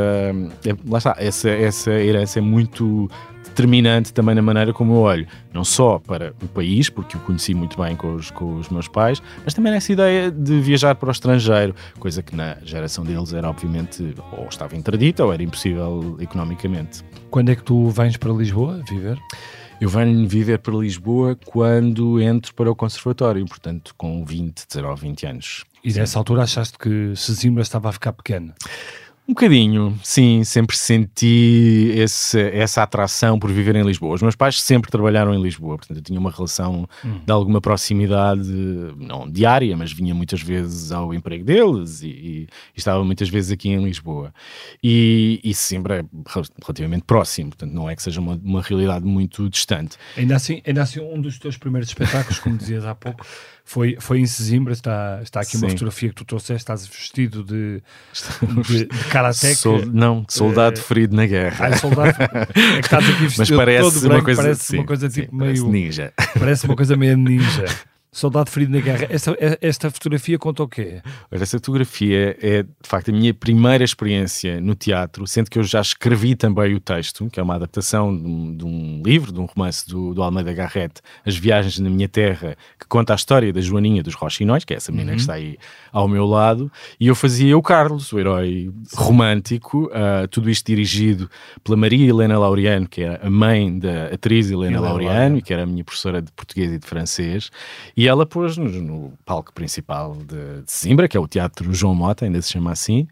é, 0.64 0.74
lá 0.86 0.98
está, 0.98 1.16
essa, 1.18 1.48
essa 1.50 1.90
herança 1.90 2.38
é 2.38 2.42
muito 2.42 3.08
determinante 3.58 4.12
também 4.12 4.36
na 4.36 4.42
maneira 4.42 4.72
como 4.72 4.94
eu 4.94 4.98
olho, 4.98 5.26
não 5.52 5.64
só 5.64 5.98
para 5.98 6.32
o 6.42 6.48
país, 6.48 6.88
porque 6.88 7.16
o 7.16 7.20
conheci 7.20 7.54
muito 7.54 7.80
bem 7.80 7.96
com 7.96 8.14
os, 8.14 8.30
com 8.30 8.54
os 8.54 8.68
meus 8.68 8.86
pais, 8.86 9.20
mas 9.44 9.52
também 9.52 9.72
nessa 9.72 9.92
ideia 9.92 10.30
de 10.30 10.60
viajar 10.60 10.94
para 10.94 11.08
o 11.08 11.12
estrangeiro, 11.12 11.74
coisa 11.98 12.22
que 12.22 12.36
na 12.36 12.56
geração 12.64 13.04
deles 13.04 13.32
era 13.32 13.48
obviamente 13.48 14.14
ou 14.32 14.46
estava 14.48 14.76
interdita 14.76 15.24
ou 15.24 15.32
era 15.32 15.42
impossível 15.42 16.16
economicamente. 16.20 17.02
Quando 17.30 17.50
é 17.50 17.56
que 17.56 17.64
tu 17.64 17.88
vens 17.90 18.16
para 18.16 18.32
Lisboa 18.32 18.80
viver? 18.88 19.18
Eu 19.80 19.88
venho 19.88 20.26
viver 20.26 20.58
para 20.58 20.74
Lisboa 20.74 21.38
quando 21.44 22.20
entro 22.20 22.52
para 22.52 22.68
o 22.68 22.74
conservatório, 22.74 23.46
portanto 23.46 23.94
com 23.96 24.24
20, 24.24 24.66
19, 24.66 25.02
20 25.02 25.26
anos. 25.26 25.64
E 25.84 25.92
nessa 25.92 26.18
altura 26.18 26.42
achaste 26.42 26.76
que 26.76 27.14
Sesimbra 27.14 27.62
estava 27.62 27.88
a 27.88 27.92
ficar 27.92 28.12
pequeno? 28.12 28.52
Um 29.28 29.34
bocadinho, 29.34 30.00
sim, 30.02 30.42
sempre 30.42 30.74
senti 30.74 31.92
esse, 31.94 32.40
essa 32.40 32.82
atração 32.82 33.38
por 33.38 33.52
viver 33.52 33.76
em 33.76 33.82
Lisboa. 33.82 34.14
Os 34.14 34.22
meus 34.22 34.34
pais 34.34 34.58
sempre 34.58 34.90
trabalharam 34.90 35.34
em 35.34 35.42
Lisboa, 35.42 35.76
portanto 35.76 35.98
eu 35.98 36.02
tinha 36.02 36.18
uma 36.18 36.30
relação 36.30 36.88
hum. 37.04 37.20
de 37.26 37.30
alguma 37.30 37.60
proximidade, 37.60 38.50
não 38.96 39.30
diária, 39.30 39.76
mas 39.76 39.92
vinha 39.92 40.14
muitas 40.14 40.40
vezes 40.40 40.92
ao 40.92 41.12
emprego 41.12 41.44
deles 41.44 42.00
e, 42.00 42.06
e, 42.06 42.40
e 42.42 42.48
estava 42.78 43.04
muitas 43.04 43.28
vezes 43.28 43.52
aqui 43.52 43.68
em 43.68 43.84
Lisboa. 43.84 44.32
E, 44.82 45.42
e 45.44 45.52
sempre 45.52 45.96
é 45.96 46.04
relativamente 46.62 47.04
próximo, 47.04 47.50
portanto 47.50 47.72
não 47.74 47.90
é 47.90 47.94
que 47.94 48.02
seja 48.02 48.22
uma, 48.22 48.40
uma 48.42 48.62
realidade 48.62 49.04
muito 49.04 49.50
distante. 49.50 49.98
Ainda 50.16 50.36
assim, 50.36 50.62
ainda 50.66 50.80
assim, 50.80 51.00
um 51.00 51.20
dos 51.20 51.38
teus 51.38 51.58
primeiros 51.58 51.90
espetáculos, 51.90 52.38
como 52.38 52.56
dizias 52.56 52.86
há 52.86 52.94
pouco, 52.94 53.26
foi, 53.68 53.98
foi 54.00 54.18
em 54.18 54.26
Sesimbra, 54.26 54.72
está, 54.72 55.20
está 55.22 55.40
aqui 55.40 55.58
Sim. 55.58 55.58
uma 55.58 55.68
fotografia 55.68 56.08
que 56.08 56.14
tu 56.14 56.24
trouxeste, 56.24 56.62
estás 56.62 56.86
vestido 56.86 57.44
de, 57.44 57.82
de, 58.66 58.86
de 58.86 59.04
karateka. 59.10 59.56
Sol, 59.56 59.84
não, 59.84 60.24
soldado 60.26 60.80
uh, 60.80 60.82
ferido 60.82 61.14
na 61.14 61.26
guerra. 61.26 61.66
Ah, 61.66 61.76
soldado, 61.76 62.16
é 62.18 62.80
que 62.80 62.86
estás 62.86 63.04
aqui 63.04 63.24
vestido 63.28 63.40
Mas 63.40 63.50
parece 63.50 63.82
todo 63.82 64.00
branco, 64.00 64.14
uma 64.14 64.24
coisa, 64.24 64.42
parece 64.42 64.64
sim, 64.64 64.76
uma 64.78 64.86
coisa 64.86 65.08
tipo 65.10 65.36
meio... 65.36 65.68
Ninja. 65.68 66.14
Parece 66.38 66.64
uma 66.64 66.76
coisa 66.76 66.96
meio 66.96 67.14
ninja. 67.18 67.66
Soldado 68.10 68.50
ferido 68.50 68.72
na 68.72 68.80
guerra. 68.80 69.06
Esta, 69.10 69.36
esta 69.60 69.90
fotografia 69.90 70.38
conta 70.38 70.62
o 70.62 70.68
quê? 70.68 71.02
Esta 71.30 71.58
fotografia 71.58 72.36
é, 72.40 72.62
de 72.62 72.68
facto, 72.82 73.10
a 73.10 73.12
minha 73.12 73.34
primeira 73.34 73.84
experiência 73.84 74.60
no 74.60 74.74
teatro, 74.74 75.26
sendo 75.26 75.50
que 75.50 75.58
eu 75.58 75.62
já 75.62 75.80
escrevi 75.80 76.34
também 76.34 76.74
o 76.74 76.80
texto, 76.80 77.28
que 77.30 77.38
é 77.38 77.42
uma 77.42 77.54
adaptação 77.56 78.16
de 78.16 78.26
um, 78.26 78.56
de 78.56 78.64
um 78.64 79.02
livro, 79.04 79.30
de 79.30 79.38
um 79.38 79.44
romance 79.44 79.86
do, 79.86 80.14
do 80.14 80.22
Almeida 80.22 80.52
Garrett, 80.54 81.02
As 81.24 81.36
Viagens 81.36 81.78
na 81.78 81.90
Minha 81.90 82.08
Terra, 82.08 82.56
que 82.78 82.86
conta 82.86 83.12
a 83.12 83.16
história 83.16 83.52
da 83.52 83.60
Joaninha 83.60 84.02
dos 84.02 84.14
Rochinóis, 84.14 84.64
que 84.64 84.72
é 84.72 84.78
essa 84.78 84.90
menina 84.90 85.10
uhum. 85.10 85.16
que 85.16 85.20
está 85.20 85.34
aí 85.34 85.58
ao 85.92 86.08
meu 86.08 86.24
lado, 86.24 86.72
e 86.98 87.08
eu 87.08 87.14
fazia 87.14 87.56
o 87.58 87.62
Carlos, 87.62 88.10
o 88.12 88.18
herói 88.18 88.72
romântico, 88.94 89.84
uh, 89.86 90.26
tudo 90.28 90.48
isto 90.48 90.66
dirigido 90.66 91.30
pela 91.62 91.76
Maria 91.76 92.08
Helena 92.08 92.38
Laureano, 92.38 92.88
que 92.88 93.02
é 93.02 93.20
a 93.22 93.30
mãe 93.30 93.78
da 93.78 94.06
atriz 94.06 94.50
Helena 94.50 94.80
Laureano, 94.80 95.42
que 95.42 95.52
era 95.52 95.64
a 95.64 95.66
minha 95.66 95.84
professora 95.84 96.22
de 96.22 96.32
português 96.32 96.72
e 96.72 96.78
de 96.78 96.86
francês, 96.86 97.50
e 97.98 98.06
ela 98.06 98.24
pôs-nos 98.24 98.76
no 98.76 99.12
palco 99.24 99.52
principal 99.52 100.14
de, 100.14 100.62
de 100.62 100.72
Zimbra, 100.72 101.08
que 101.08 101.16
é 101.16 101.20
o 101.20 101.26
Teatro 101.26 101.74
João 101.74 101.96
Mota, 101.96 102.24
ainda 102.24 102.40
se 102.40 102.52
chama 102.52 102.70
assim, 102.70 103.08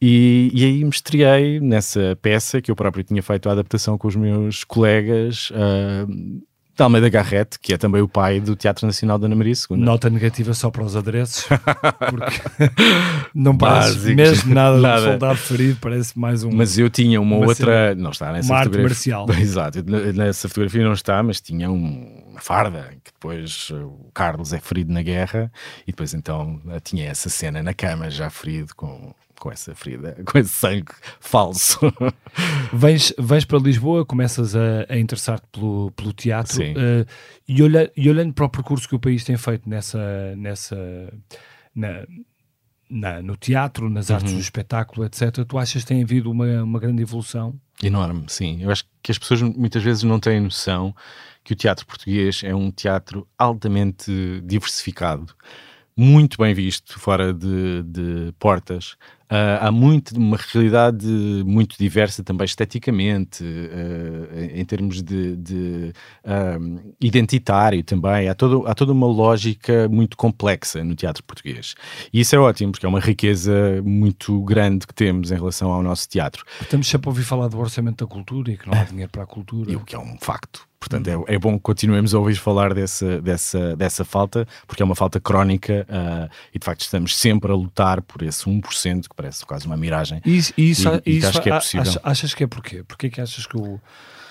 e, 0.00 0.50
e, 0.54 0.64
aí 0.64 0.82
me 0.82 0.88
estreiei 0.88 1.60
nessa 1.60 2.18
peça 2.22 2.62
que 2.62 2.70
eu 2.70 2.74
próprio 2.74 3.04
tinha 3.04 3.22
feito 3.22 3.50
a 3.50 3.52
adaptação 3.52 3.98
com 3.98 4.08
os 4.08 4.16
meus 4.16 4.64
colegas. 4.64 5.50
Uh, 5.50 6.42
da 6.76 6.84
Almeida 6.84 7.08
Garrett, 7.10 7.58
que 7.60 7.74
é 7.74 7.76
também 7.76 8.00
o 8.00 8.08
pai 8.08 8.40
do 8.40 8.56
Teatro 8.56 8.86
Nacional 8.86 9.18
da 9.18 9.26
Ana 9.26 9.36
Maria 9.36 9.52
II. 9.52 9.76
Nota 9.76 10.08
negativa 10.08 10.54
só 10.54 10.70
para 10.70 10.82
os 10.82 10.96
adereços, 10.96 11.44
porque 12.08 12.72
não 13.34 13.56
parece 13.56 14.14
mesmo 14.14 14.54
nada, 14.54 14.78
nada. 14.78 15.00
de 15.00 15.06
um 15.06 15.10
soldado 15.10 15.38
ferido, 15.38 15.78
parece 15.80 16.18
mais 16.18 16.42
um. 16.42 16.50
Mas 16.50 16.78
eu 16.78 16.88
tinha 16.88 17.20
uma, 17.20 17.36
outra. 17.36 17.94
Não 17.94 18.10
está 18.10 18.32
nessa 18.32 18.50
uma 18.50 18.62
fotografia. 18.62 19.18
marcial. 19.18 19.26
Exato, 19.38 19.84
nessa 20.14 20.48
fotografia 20.48 20.82
não 20.82 20.94
está, 20.94 21.22
mas 21.22 21.40
tinha 21.40 21.70
um, 21.70 22.21
uma 22.32 22.40
farda, 22.40 22.96
que 23.04 23.12
depois 23.12 23.70
o 23.70 24.10
Carlos 24.12 24.52
é 24.52 24.58
ferido 24.58 24.92
na 24.92 25.02
guerra, 25.02 25.52
e 25.86 25.92
depois 25.92 26.14
então 26.14 26.60
tinha 26.82 27.08
essa 27.08 27.28
cena 27.28 27.62
na 27.62 27.74
cama, 27.74 28.10
já 28.10 28.28
ferido 28.30 28.74
com 28.74 29.14
com 29.42 29.50
essa 29.50 29.74
ferida, 29.74 30.16
com 30.24 30.38
esse 30.38 30.50
sangue 30.50 30.92
falso. 31.18 31.80
vens, 32.72 33.12
vens 33.18 33.44
para 33.44 33.58
Lisboa, 33.58 34.06
começas 34.06 34.54
a, 34.54 34.86
a 34.88 34.96
interessar-te 34.96 35.44
pelo, 35.50 35.90
pelo 35.96 36.12
teatro 36.12 36.62
uh, 36.62 37.04
e, 37.48 37.60
olha, 37.60 37.90
e 37.96 38.08
olhando 38.08 38.32
para 38.32 38.44
o 38.44 38.48
percurso 38.48 38.88
que 38.88 38.94
o 38.94 39.00
país 39.00 39.24
tem 39.24 39.36
feito 39.36 39.68
nessa, 39.68 40.36
nessa 40.36 40.76
na, 41.74 42.06
na, 42.88 43.20
no 43.20 43.36
teatro, 43.36 43.90
nas 43.90 44.12
artes 44.12 44.30
uhum. 44.30 44.38
do 44.38 44.42
espetáculo, 44.42 45.04
etc., 45.04 45.44
tu 45.44 45.58
achas 45.58 45.82
que 45.82 45.88
tem 45.88 46.04
havido 46.04 46.30
uma, 46.30 46.62
uma 46.62 46.78
grande 46.78 47.02
evolução? 47.02 47.58
Enorme, 47.82 48.26
sim. 48.28 48.62
Eu 48.62 48.70
acho 48.70 48.84
que 49.02 49.10
as 49.10 49.18
pessoas 49.18 49.42
muitas 49.42 49.82
vezes 49.82 50.04
não 50.04 50.20
têm 50.20 50.40
noção 50.40 50.94
que 51.44 51.52
o 51.52 51.56
teatro 51.56 51.86
português 51.86 52.42
é 52.44 52.54
um 52.54 52.70
teatro 52.70 53.26
altamente 53.38 54.40
diversificado 54.44 55.34
muito 55.96 56.38
bem 56.38 56.54
visto 56.54 56.98
fora 56.98 57.32
de, 57.32 57.82
de 57.82 58.32
portas. 58.38 58.96
Uh, 59.32 59.56
há 59.62 59.72
muito, 59.72 60.14
uma 60.14 60.36
realidade 60.36 61.06
muito 61.46 61.78
diversa 61.78 62.22
também 62.22 62.44
esteticamente, 62.44 63.42
uh, 63.42 64.38
em 64.52 64.62
termos 64.62 65.02
de, 65.02 65.36
de 65.36 65.92
uh, 66.22 66.92
identitário 67.00 67.82
também. 67.82 68.28
Há, 68.28 68.34
todo, 68.34 68.66
há 68.66 68.74
toda 68.74 68.92
uma 68.92 69.06
lógica 69.06 69.88
muito 69.88 70.18
complexa 70.18 70.84
no 70.84 70.94
teatro 70.94 71.24
português. 71.24 71.74
E 72.12 72.20
isso 72.20 72.36
é 72.36 72.38
ótimo, 72.38 72.72
porque 72.72 72.84
é 72.84 72.88
uma 72.90 73.00
riqueza 73.00 73.80
muito 73.82 74.38
grande 74.42 74.86
que 74.86 74.92
temos 74.92 75.30
em 75.30 75.36
relação 75.36 75.72
ao 75.72 75.82
nosso 75.82 76.06
teatro. 76.10 76.44
Estamos 76.60 76.86
sempre 76.86 77.08
a 77.08 77.10
ouvir 77.10 77.24
falar 77.24 77.48
do 77.48 77.58
orçamento 77.58 78.04
da 78.04 78.10
cultura 78.12 78.52
e 78.52 78.58
que 78.58 78.68
não 78.68 78.78
há 78.78 78.84
dinheiro 78.84 79.10
para 79.10 79.22
a 79.22 79.26
cultura. 79.26 79.72
E 79.72 79.76
o 79.76 79.80
que 79.80 79.94
é 79.94 79.98
um 79.98 80.18
facto. 80.20 80.68
Portanto, 80.82 81.06
é, 81.06 81.34
é, 81.34 81.38
bom 81.38 81.54
que 81.54 81.60
continuemos 81.60 82.12
a 82.12 82.18
ouvir 82.18 82.34
falar 82.34 82.74
dessa, 82.74 83.22
dessa, 83.22 83.76
dessa 83.76 84.04
falta, 84.04 84.44
porque 84.66 84.82
é 84.82 84.84
uma 84.84 84.96
falta 84.96 85.20
crónica 85.20 85.86
uh, 85.88 86.28
e 86.52 86.58
de 86.58 86.64
facto 86.64 86.80
estamos 86.80 87.16
sempre 87.16 87.52
a 87.52 87.54
lutar 87.54 88.02
por 88.02 88.20
esse 88.20 88.46
1%, 88.46 89.02
que 89.08 89.14
parece 89.22 89.46
quase 89.46 89.66
uma 89.66 89.76
miragem. 89.76 90.20
E 90.24 90.36
isso, 90.36 90.52
e, 90.56 90.70
isso, 90.70 90.88
e, 91.06 91.18
isso 91.18 91.28
acho 91.28 91.42
que 91.42 91.48
é 91.48 91.54
possível. 91.54 91.82
Achas, 91.82 92.00
achas 92.02 92.34
que 92.34 92.44
é 92.44 92.46
porquê? 92.46 92.82
Porquê 92.82 93.08
que 93.08 93.20
achas 93.20 93.46
que 93.46 93.56
o, 93.56 93.80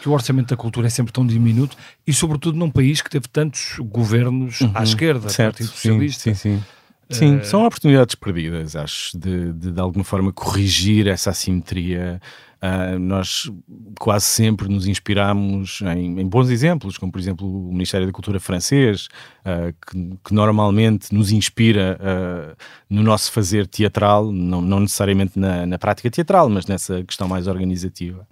que 0.02 0.10
o 0.10 0.12
orçamento 0.12 0.50
da 0.50 0.58
cultura 0.58 0.88
é 0.88 0.90
sempre 0.90 1.14
tão 1.14 1.26
diminuto 1.26 1.78
e, 2.06 2.14
sobretudo, 2.14 2.58
num 2.58 2.70
país 2.70 3.02
que 3.02 3.10
teve 3.10 3.28
tantos 3.28 3.78
governos 3.80 4.62
uhum, 4.62 4.72
à 4.76 4.84
esquerda, 4.84 5.30
certo, 5.30 5.58
Partido 5.58 5.70
Socialista? 5.70 6.24
Sim, 6.24 6.34
sim. 6.34 6.58
sim. 6.58 6.64
Sim, 7.10 7.36
uh... 7.38 7.46
são 7.46 7.66
oportunidades 7.66 8.16
perdidas, 8.16 8.74
acho, 8.74 9.18
de, 9.18 9.52
de, 9.52 9.72
de 9.74 9.80
alguma 9.82 10.04
forma 10.04 10.32
corrigir 10.32 11.08
essa 11.08 11.30
assimetria 11.30 12.22
Uh, 12.62 13.00
nós 13.00 13.52
quase 14.00 14.26
sempre 14.26 14.68
nos 14.68 14.88
inspiramos 14.88 15.82
em, 15.82 16.20
em, 16.20 16.28
bons 16.28 16.50
exemplos, 16.50 16.98
como 16.98 17.12
por 17.12 17.20
exemplo 17.20 17.48
o 17.48 17.72
Ministério 17.72 18.08
da 18.08 18.14
Cultura 18.14 18.40
francês, 18.40 19.08
uh, 19.46 19.74
que, 19.88 20.18
que, 20.24 20.34
normalmente 20.34 21.14
nos 21.14 21.32
inspira 21.32 22.00
uh, 22.00 22.56
no 22.90 23.04
nosso 23.04 23.32
fazer 23.32 23.68
teatral, 23.68 24.32
não, 24.32 24.62
não 24.62 24.80
necessariamente 24.80 25.38
na, 25.38 25.66
na, 25.66 25.78
prática 25.78 26.10
teatral, 26.10 26.50
mas 26.50 26.66
nessa 26.66 27.04
questão 27.04 27.28
mais 27.28 27.48
organizativa. 27.48 28.28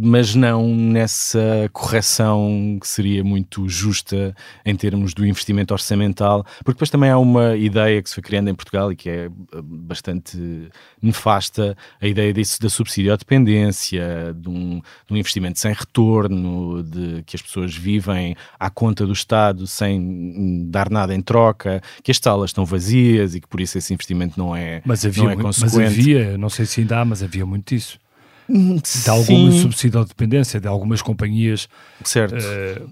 Mas 0.00 0.34
não 0.34 0.74
nessa 0.74 1.70
correção 1.72 2.76
que 2.80 2.88
seria 2.88 3.22
muito 3.22 3.68
justa 3.68 4.34
em 4.64 4.74
termos 4.74 5.14
do 5.14 5.24
investimento 5.24 5.72
orçamental, 5.72 6.44
porque 6.58 6.72
depois 6.72 6.90
também 6.90 7.10
há 7.10 7.18
uma 7.18 7.54
ideia 7.56 8.02
que 8.02 8.08
se 8.08 8.16
foi 8.16 8.22
criando 8.22 8.50
em 8.50 8.54
Portugal 8.54 8.90
e 8.90 8.96
que 8.96 9.08
é 9.08 9.26
ah, 9.52 9.60
bastante 9.62 10.68
nefasta, 11.00 11.76
a 12.00 12.06
ideia 12.06 12.32
disso 12.32 12.60
da 12.60 12.68
subsidiodependência, 12.68 14.34
de 14.36 14.48
um, 14.48 14.80
de 15.06 15.14
um 15.14 15.16
investimento 15.16 15.60
sem 15.60 15.72
retorno, 15.72 16.82
de 16.82 17.22
que 17.22 17.36
as 17.36 17.42
pessoas 17.42 17.74
vivem 17.76 18.34
à 18.58 18.68
conta 18.70 19.06
do 19.06 19.12
Estado 19.12 19.66
sem 19.68 20.68
dar 20.68 20.90
nada 20.90 21.14
em 21.14 21.20
troca, 21.20 21.80
que 22.02 22.10
as 22.10 22.18
salas 22.18 22.50
estão 22.50 22.64
vazias 22.64 23.36
e 23.36 23.40
que 23.40 23.46
por 23.46 23.60
isso 23.60 23.78
esse 23.78 23.94
investimento 23.94 24.36
não 24.36 24.56
é, 24.56 24.82
mas 24.84 25.06
havia, 25.06 25.22
não 25.22 25.30
é 25.30 25.36
consequente. 25.36 25.76
Mas 25.76 25.92
havia, 25.92 26.38
não 26.38 26.50
sei 26.50 26.66
se 26.66 26.80
ainda 26.80 27.00
há, 27.00 27.04
mas 27.04 27.22
havia 27.22 27.46
muito 27.46 27.72
disso 27.72 28.03
de 28.48 29.10
alguma 29.10 29.50
Sim. 29.50 29.60
subsídio 29.62 30.00
de 30.02 30.08
dependência 30.08 30.60
de 30.60 30.68
algumas 30.68 31.02
companhias 31.02 31.68
certo. 32.04 32.36
Uh, 32.36 32.90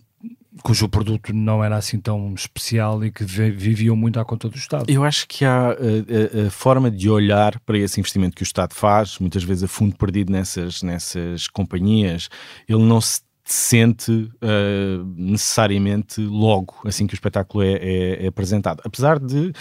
cujo 0.63 0.89
produto 0.89 1.33
não 1.33 1.65
era 1.65 1.77
assim 1.77 1.99
tão 1.99 2.35
especial 2.35 3.03
e 3.05 3.11
que 3.11 3.25
viviam 3.25 3.97
muito 3.97 4.21
à 4.21 4.25
conta 4.25 4.49
do 4.49 4.57
Estado. 4.57 4.85
Eu 4.89 5.03
acho 5.03 5.27
que 5.27 5.45
há 5.45 5.71
a, 5.71 5.73
eh, 5.73 6.45
a, 6.45 6.47
a, 6.47 6.51
forma 6.51 6.91
de 6.91 7.09
olhar 7.09 7.59
para 7.61 7.79
esse 7.79 7.99
investimento 7.99 8.37
que 8.37 8.43
o 8.43 8.45
Estado 8.45 8.75
faz, 8.75 9.19
muitas 9.19 9.43
vezes 9.43 9.65
a 9.65 9.69
fundo 9.69 9.97
perdido 9.97 10.31
nessas, 10.31 10.83
nessas 10.83 11.49
companhias, 11.49 12.29
ele 12.69 12.83
não 12.85 13.01
se 13.01 13.23
sente 13.45 14.13
uh, 14.13 15.05
necessariamente 15.17 16.21
logo 16.21 16.75
assim 16.85 17.07
que 17.07 17.15
o 17.15 17.17
espetáculo 17.17 17.65
é, 17.65 17.73
é, 17.73 18.25
é 18.25 18.27
apresentado. 18.29 18.81
Apesar 18.85 19.19
de 19.19 19.53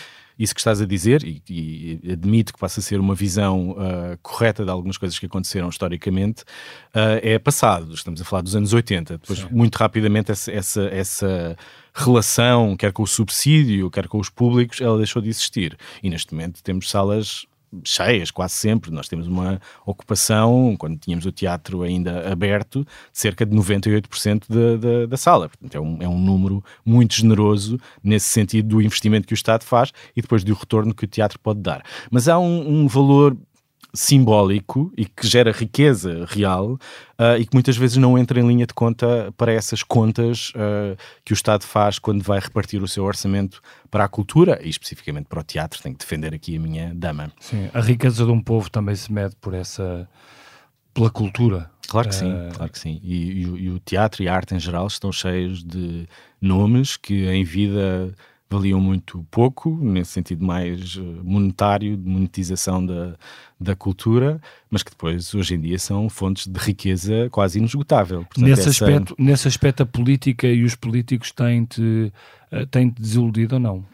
isso 0.42 0.56
que 0.56 0.60
estás 0.60 0.82
a 0.82 0.86
dizer, 0.88 1.24
e, 1.24 1.44
e 1.48 2.12
admito 2.12 2.52
que 2.52 2.60
possa 2.60 2.82
ser 2.82 3.00
uma 3.00 3.14
visão 3.14 3.72
uh, 3.72 4.18
correta 4.24 4.66
de 4.66 4.72
algumas 4.72 4.98
coisas 4.98 5.20
que 5.20 5.28
aconteceram 5.28 5.70
historicamente, 5.70 6.42
uh, 6.96 7.22
é 7.22 7.38
passado. 7.38 7.94
Estamos 7.94 8.20
a 8.20 8.26
falar 8.26 8.42
dos 8.42 8.56
anos 8.56 8.74
80. 8.74 9.20
Depois, 9.20 9.40
Sim. 9.40 9.48
muito 9.52 9.76
rapidamente, 9.76 10.32
essa, 10.32 10.52
essa, 10.52 10.82
essa 10.86 11.58
relação, 11.94 12.76
quer 12.76 12.92
com 12.92 13.04
o 13.04 13.08
subsídio, 13.08 13.92
quer 13.92 14.08
com 14.08 14.18
os 14.18 14.30
públicos, 14.30 14.82
ela 14.82 14.98
deixou 14.98 15.22
de 15.22 15.30
existir. 15.30 15.78
E 16.02 16.10
neste 16.10 16.34
momento 16.34 16.64
temos 16.64 16.90
salas 16.90 17.46
cheias 17.84 18.32
quase 18.32 18.54
sempre. 18.54 18.92
Nós 18.92 19.08
temos 19.08 19.28
uma 19.28 19.60
ocupação, 19.86 20.76
quando 20.78 20.98
tínhamos 20.98 21.26
o 21.26 21.32
teatro 21.32 21.84
ainda 21.84 22.32
aberto, 22.32 22.82
de 22.82 23.20
cerca 23.20 23.46
de 23.46 23.56
98% 23.56 24.44
da, 24.50 24.78
da, 24.78 25.06
da 25.06 25.18
sala. 25.18 25.50
Portanto, 25.50 25.76
é 25.76 25.80
um, 25.80 25.98
é 26.02 26.08
um 26.08 26.20
número 26.20 26.64
muito 26.86 27.16
generoso 27.16 27.80
nesse 28.04 28.28
sentido 28.28 28.70
do 28.70 28.82
investimento 28.82 29.28
que 29.28 29.34
o 29.34 29.36
Estado 29.36 29.64
faz 29.64 29.92
e 30.16 30.22
depois 30.22 30.44
do 30.44 30.54
retorno 30.54 30.94
que 30.94 31.06
o 31.06 31.08
teatro 31.08 31.40
pode 31.40 31.60
dar. 31.62 31.84
Mas 32.10 32.28
há 32.28 32.40
um, 32.40 32.84
um 32.84 32.88
valor 32.88 33.38
simbólico 33.94 34.92
e 34.98 35.06
que 35.06 35.28
gera 35.28 35.52
riqueza 35.52 36.26
real 36.28 36.74
uh, 37.20 37.38
e 37.40 37.46
que 37.46 37.54
muitas 37.54 37.76
vezes 37.76 37.98
não 37.98 38.18
entra 38.18 38.40
em 38.40 38.48
linha 38.48 38.66
de 38.66 38.74
conta 38.74 39.34
para 39.38 39.52
essas 39.52 39.84
contas 39.84 40.52
uh, 40.56 40.98
que 41.26 41.34
o 41.34 41.36
Estado 41.36 41.64
faz 41.64 42.00
quando 42.00 42.24
vai 42.24 42.40
repartir 42.40 42.82
o 42.82 42.88
seu 42.88 43.04
orçamento 43.04 43.62
para 43.90 44.06
a 44.06 44.08
cultura 44.08 44.60
e 44.64 44.70
especificamente 44.70 45.26
para 45.26 45.42
o 45.42 45.44
teatro. 45.44 45.82
Tenho 45.82 45.96
que 45.96 46.04
defender 46.04 46.34
aqui 46.34 46.56
a 46.56 46.60
minha 46.60 46.94
dama. 46.96 47.32
Sim, 47.40 47.70
a 47.74 47.82
riqueza 47.82 48.26
de 48.26 48.32
um 48.32 48.42
povo 48.42 48.70
também 48.70 48.96
se 48.96 49.12
mede 49.12 49.36
por 49.42 49.54
essa 49.54 50.08
pela 50.94 51.10
cultura. 51.10 51.70
Claro 51.88 52.08
que 52.08 52.16
sim, 52.16 52.32
uh... 52.32 52.54
claro 52.54 52.72
que 52.72 52.80
sim. 52.80 53.00
E, 53.04 53.16
e, 53.16 53.42
e, 53.42 53.70
o 53.70 53.80
teatro 53.80 54.24
e 54.24 54.28
a 54.28 54.36
arte 54.36 54.56
em 54.56 54.60
geral 54.60 54.88
estão 54.88 55.12
cheios 55.12 55.64
de 55.64 56.08
nomes 56.40 56.96
que 56.96 57.28
em 57.28 57.44
vida 57.44 58.14
valiam 58.52 58.82
muito 58.82 59.26
pouco, 59.32 59.78
nesse 59.82 60.12
sentido 60.12 60.44
mais 60.44 60.98
eh, 60.98 61.02
monetário, 61.24 61.96
de 61.96 62.08
monetização 62.08 62.86
da, 62.86 63.16
da 63.58 63.76
cultura, 63.76 64.42
mas 64.70 64.84
que 64.84 64.92
depois, 64.92 65.34
hoje 65.34 65.56
em 65.56 65.62
dia, 65.62 65.80
são 65.80 66.10
fontes 66.10 66.48
de 66.48 66.60
riqueza 66.60 67.30
quase 67.32 67.60
inesgotável. 67.60 68.26
Portanto, 68.26 68.46
nesse, 68.46 68.68
essa... 68.68 68.86
aspecto, 68.86 69.16
nesse 69.18 69.48
aspecto, 69.48 69.84
a 69.84 69.86
política 69.86 70.48
e 70.48 70.64
os 70.64 70.76
políticos 70.76 71.32
têm-te 71.32 72.12
eh, 72.52 72.66
têm 72.66 72.90
-te 72.90 73.02
desiludido 73.02 73.56
ou 73.56 73.62
não? 73.62 73.86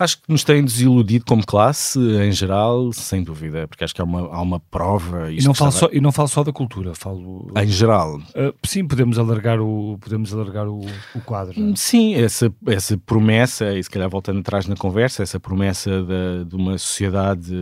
Acho 0.00 0.16
que 0.16 0.32
nos 0.32 0.42
têm 0.42 0.64
desiludido 0.64 1.26
como 1.26 1.44
classe, 1.44 1.98
em 1.98 2.32
geral, 2.32 2.90
sem 2.90 3.22
dúvida, 3.22 3.68
porque 3.68 3.84
acho 3.84 3.94
que 3.94 4.00
há 4.00 4.04
uma, 4.04 4.34
há 4.34 4.40
uma 4.40 4.58
prova. 4.58 5.30
E 5.30 5.42
não, 5.42 5.52
falo 5.52 5.72
só, 5.72 5.90
e 5.92 6.00
não 6.00 6.10
falo 6.10 6.28
só 6.28 6.42
da 6.42 6.50
cultura, 6.50 6.94
falo. 6.94 7.52
Em 7.54 7.68
geral. 7.68 8.16
Uh, 8.16 8.54
sim, 8.64 8.86
podemos 8.86 9.18
alargar 9.18 9.60
o, 9.60 9.98
podemos 10.00 10.32
alargar 10.32 10.66
o, 10.66 10.80
o 11.14 11.20
quadro. 11.20 11.54
É? 11.60 11.76
Sim, 11.76 12.14
essa, 12.14 12.50
essa 12.66 12.96
promessa, 12.96 13.76
e 13.76 13.84
se 13.84 13.90
calhar 13.90 14.08
voltando 14.08 14.40
atrás 14.40 14.66
na 14.66 14.74
conversa, 14.74 15.22
essa 15.22 15.38
promessa 15.38 16.02
de, 16.02 16.46
de 16.46 16.56
uma 16.56 16.78
sociedade 16.78 17.52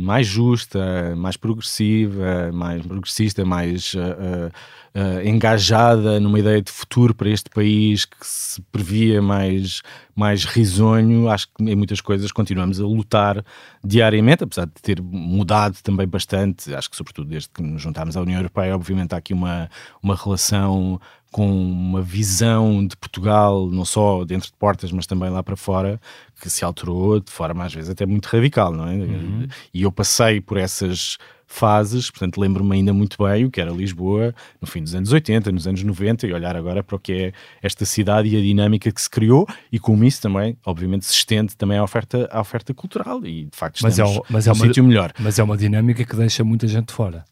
mais 0.00 0.26
justa, 0.26 1.14
mais 1.14 1.36
progressiva, 1.36 2.50
mais 2.54 2.86
progressista, 2.86 3.44
mais. 3.44 3.92
Uh, 3.92 4.48
uh, 4.48 4.81
uh, 4.94 5.26
engajada 5.26 6.20
numa 6.20 6.38
ideia 6.38 6.60
de 6.60 6.70
futuro 6.70 7.14
para 7.14 7.28
este 7.28 7.50
país 7.50 8.04
que 8.04 8.16
se 8.26 8.60
previa 8.70 9.20
mais, 9.20 9.82
mais 10.14 10.44
risonho. 10.44 11.28
Acho 11.28 11.48
que 11.48 11.64
em 11.64 11.76
muitas 11.76 12.00
coisas 12.00 12.30
continuamos 12.32 12.80
a 12.80 12.84
lutar 12.84 13.44
diariamente, 13.84 14.44
apesar 14.44 14.66
de 14.66 14.80
ter 14.82 15.00
mudado 15.02 15.78
também 15.82 16.06
bastante. 16.06 16.74
Acho 16.74 16.90
que, 16.90 16.96
sobretudo, 16.96 17.28
desde 17.28 17.48
que 17.48 17.62
nos 17.62 17.80
juntámos 17.80 18.16
à 18.16 18.20
União 18.20 18.38
Europeia, 18.38 18.74
obviamente 18.74 19.14
há 19.14 19.18
aqui 19.18 19.32
uma, 19.32 19.68
uma 20.02 20.14
relação 20.14 21.00
com 21.32 21.50
uma 21.50 22.02
visão 22.02 22.86
de 22.86 22.94
Portugal, 22.94 23.66
não 23.70 23.86
só 23.86 24.22
dentro 24.22 24.48
de 24.48 24.56
portas, 24.58 24.92
mas 24.92 25.06
também 25.06 25.30
lá 25.30 25.42
para 25.42 25.56
fora, 25.56 25.98
que 26.38 26.50
se 26.50 26.62
alterou 26.62 27.18
de 27.20 27.32
forma 27.32 27.64
às 27.64 27.72
vezes 27.72 27.88
até 27.88 28.04
muito 28.04 28.26
radical, 28.26 28.70
não 28.70 28.86
é? 28.86 28.92
Uhum. 28.92 29.48
E 29.72 29.82
eu 29.82 29.90
passei 29.90 30.42
por 30.42 30.58
essas 30.58 31.16
fases, 31.52 32.10
portanto 32.10 32.40
lembro-me 32.40 32.74
ainda 32.76 32.92
muito 32.92 33.22
bem 33.22 33.44
o 33.44 33.50
que 33.50 33.60
era 33.60 33.70
Lisboa 33.70 34.34
no 34.60 34.66
fim 34.66 34.82
dos 34.82 34.94
anos 34.94 35.12
80, 35.12 35.52
nos 35.52 35.66
anos 35.66 35.82
90 35.82 36.26
e 36.26 36.32
olhar 36.32 36.56
agora 36.56 36.82
para 36.82 36.96
o 36.96 36.98
que 36.98 37.12
é 37.12 37.32
esta 37.62 37.84
cidade 37.84 38.28
e 38.28 38.36
a 38.36 38.40
dinâmica 38.40 38.90
que 38.90 39.00
se 39.00 39.10
criou 39.10 39.46
e 39.70 39.78
como 39.78 40.02
isso 40.04 40.22
também, 40.22 40.56
obviamente, 40.64 41.04
se 41.04 41.12
estende 41.12 41.54
também 41.56 41.76
à 41.76 41.84
oferta, 41.84 42.28
à 42.32 42.40
oferta 42.40 42.72
cultural 42.72 43.24
e 43.26 43.44
de 43.44 43.56
facto 43.56 43.80
mas 43.82 43.98
é, 43.98 44.04
mas 44.30 44.46
é 44.46 44.52
um 44.52 44.54
sítio 44.54 44.82
melhor. 44.82 45.12
Mas 45.18 45.38
é 45.38 45.42
uma 45.42 45.56
dinâmica 45.56 46.04
que 46.04 46.16
deixa 46.16 46.42
muita 46.42 46.66
gente 46.66 46.92
fora 46.92 47.24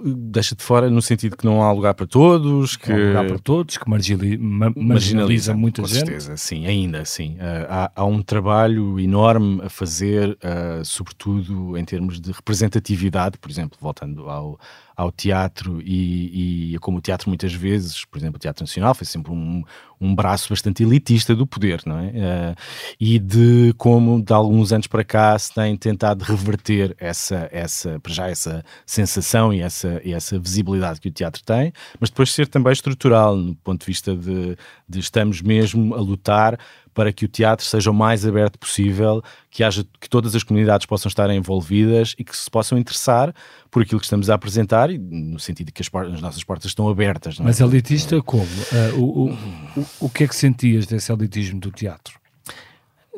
deixa 0.00 0.54
de 0.54 0.62
fora 0.62 0.88
no 0.90 1.02
sentido 1.02 1.36
que 1.36 1.44
não 1.44 1.62
há 1.62 1.72
lugar 1.72 1.94
para 1.94 2.06
todos, 2.06 2.76
que 2.76 2.90
não 2.90 2.96
há 2.96 3.08
lugar 3.08 3.26
para 3.26 3.38
todos, 3.38 3.76
que 3.76 3.88
marginaliza, 3.88 4.72
marginaliza 4.76 5.54
muita 5.54 5.82
com 5.82 5.88
gente. 5.88 5.98
certeza, 5.98 6.36
sim, 6.36 6.66
ainda 6.66 7.04
sim. 7.04 7.34
Uh, 7.34 7.66
há, 7.68 7.92
há, 7.94 8.04
um 8.04 8.22
trabalho 8.22 8.98
enorme 8.98 9.62
a 9.62 9.68
fazer, 9.68 10.30
uh, 10.30 10.84
sobretudo 10.84 11.76
em 11.76 11.84
termos 11.84 12.20
de 12.20 12.32
representatividade, 12.32 13.38
por 13.38 13.50
exemplo, 13.50 13.78
voltando 13.80 14.28
ao, 14.28 14.58
ao 14.96 15.10
teatro 15.10 15.80
e, 15.82 16.74
e 16.74 16.78
como 16.78 16.98
o 16.98 17.00
teatro 17.00 17.28
muitas 17.28 17.52
vezes, 17.52 18.04
por 18.04 18.18
exemplo, 18.18 18.36
o 18.36 18.38
Teatro 18.38 18.62
Nacional 18.62 18.94
foi 18.94 19.06
sempre 19.06 19.32
um, 19.32 19.62
um 20.00 20.14
braço 20.14 20.48
bastante 20.48 20.82
elitista 20.82 21.34
do 21.34 21.46
poder, 21.46 21.80
não 21.86 21.98
é? 21.98 22.08
Uh, 22.08 22.56
e 22.98 23.18
de 23.18 23.74
como 23.78 24.22
de 24.22 24.32
alguns 24.32 24.72
anos 24.72 24.86
para 24.86 25.04
cá 25.04 25.38
se 25.38 25.54
tem 25.54 25.76
tentado 25.76 26.24
reverter 26.24 26.94
essa, 26.98 27.48
essa, 27.52 28.00
já 28.08 28.28
essa 28.28 28.64
sensação 28.84 29.52
e 29.52 29.60
essa, 29.60 30.00
e 30.04 30.12
essa 30.12 30.38
visibilidade 30.38 31.00
que 31.00 31.08
o 31.08 31.12
teatro 31.12 31.42
tem, 31.44 31.72
mas 32.00 32.10
depois 32.10 32.32
ser 32.32 32.48
também 32.48 32.72
estrutural, 32.72 33.36
no 33.36 33.54
ponto 33.56 33.80
de 33.80 33.86
vista 33.86 34.14
de, 34.14 34.56
de 34.88 34.98
estamos 34.98 35.40
mesmo 35.40 35.94
a 35.94 36.00
lutar 36.00 36.58
para 36.94 37.12
que 37.12 37.24
o 37.24 37.28
teatro 37.28 37.64
seja 37.64 37.90
o 37.90 37.94
mais 37.94 38.26
aberto 38.26 38.58
possível, 38.58 39.22
que 39.50 39.64
haja 39.64 39.84
que 40.00 40.08
todas 40.08 40.34
as 40.34 40.42
comunidades 40.42 40.86
possam 40.86 41.08
estar 41.08 41.30
envolvidas 41.30 42.14
e 42.18 42.24
que 42.24 42.36
se 42.36 42.50
possam 42.50 42.78
interessar 42.78 43.34
por 43.70 43.82
aquilo 43.82 44.00
que 44.00 44.06
estamos 44.06 44.28
a 44.30 44.34
apresentar, 44.34 44.88
no 44.90 45.38
sentido 45.38 45.66
de 45.66 45.72
que 45.72 45.82
as, 45.82 45.90
as 46.12 46.20
nossas 46.20 46.44
portas 46.44 46.66
estão 46.66 46.88
abertas. 46.88 47.38
Mas 47.38 47.60
é? 47.60 47.64
elitista 47.64 48.20
como? 48.22 48.44
Uh, 48.44 48.98
o, 48.98 49.30
o, 49.30 49.80
o, 49.80 49.86
o 50.00 50.10
que 50.10 50.24
é 50.24 50.28
que 50.28 50.36
sentias 50.36 50.86
desse 50.86 51.12
elitismo 51.12 51.60
do 51.60 51.70
teatro? 51.70 52.21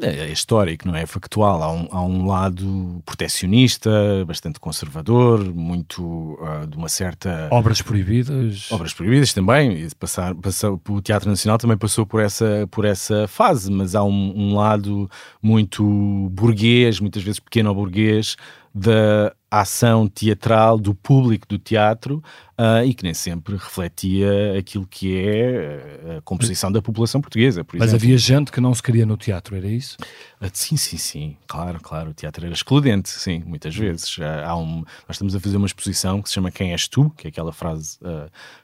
É 0.01 0.29
histórico, 0.31 0.89
não 0.89 0.97
é 0.97 1.07
factual. 1.07 1.63
Há 1.63 1.73
um, 1.73 1.89
há 1.91 2.03
um 2.03 2.27
lado 2.27 3.03
proteccionista, 3.07 3.91
bastante 4.27 4.59
conservador, 4.59 5.55
muito 5.55 6.39
uh, 6.41 6.67
de 6.67 6.77
uma 6.77 6.89
certa. 6.89 7.49
Obras 7.51 7.81
proibidas. 7.81 8.71
Obras 8.73 8.93
proibidas 8.93 9.33
também. 9.33 9.89
Passar, 9.99 10.35
passar, 10.35 10.71
o 10.71 11.01
Teatro 11.01 11.31
Nacional 11.31 11.59
também 11.59 11.77
passou 11.77 12.05
por 12.05 12.21
essa, 12.21 12.67
por 12.71 12.85
essa 12.85 13.29
fase, 13.29 13.71
mas 13.71 13.95
há 13.95 14.03
um, 14.03 14.33
um 14.37 14.55
lado 14.57 15.09
muito 15.41 15.85
burguês, 16.33 16.99
muitas 16.99 17.23
vezes 17.23 17.39
pequeno 17.39 17.73
burguês, 17.75 18.37
da 18.75 19.33
ação 19.49 20.09
teatral 20.09 20.77
do 20.77 20.93
público 20.93 21.47
do 21.47 21.57
teatro 21.57 22.21
uh, 22.59 22.85
e 22.85 22.95
que 22.95 23.05
nem 23.05 23.15
sempre 23.15 23.55
refletia 23.55 24.59
aquilo 24.59 24.87
que 24.87 25.17
é 25.19 26.17
a 26.19 26.21
composição 26.23 26.71
da 26.71 26.81
população 26.81 27.21
portuguesa. 27.21 27.65
Mas 27.73 27.89
exemplo. 27.89 27.97
havia 27.97 28.19
gente 28.19 28.53
que 28.53 28.61
não 28.61 28.75
se 28.75 28.83
queria 28.83 29.07
no 29.07 29.17
teatro, 29.17 29.57
era 29.57 29.67
isso? 29.67 29.97
Uh, 30.41 30.51
sim, 30.53 30.77
sim, 30.77 30.97
sim, 30.97 31.37
claro, 31.47 31.81
claro. 31.81 32.11
O 32.11 32.15
teatro 32.15 32.45
era 32.45 32.55
excludente, 32.55 33.09
sim, 33.09 33.43
muitas 33.47 33.75
vezes. 33.75 34.17
Uh, 34.19 34.23
há 34.45 34.57
um, 34.57 34.85
nós 35.07 35.17
estamos 35.17 35.35
a 35.35 35.41
fazer 35.41 35.57
uma 35.57 35.67
exposição 35.67 36.23
que 36.23 36.29
se 36.29 36.35
chama 36.35 36.51
Quem 36.51 36.73
és 36.73 36.89
tu, 36.89 37.11
que 37.17 37.27
é 37.27 37.31
aquela 37.31 37.53
frase 37.53 37.99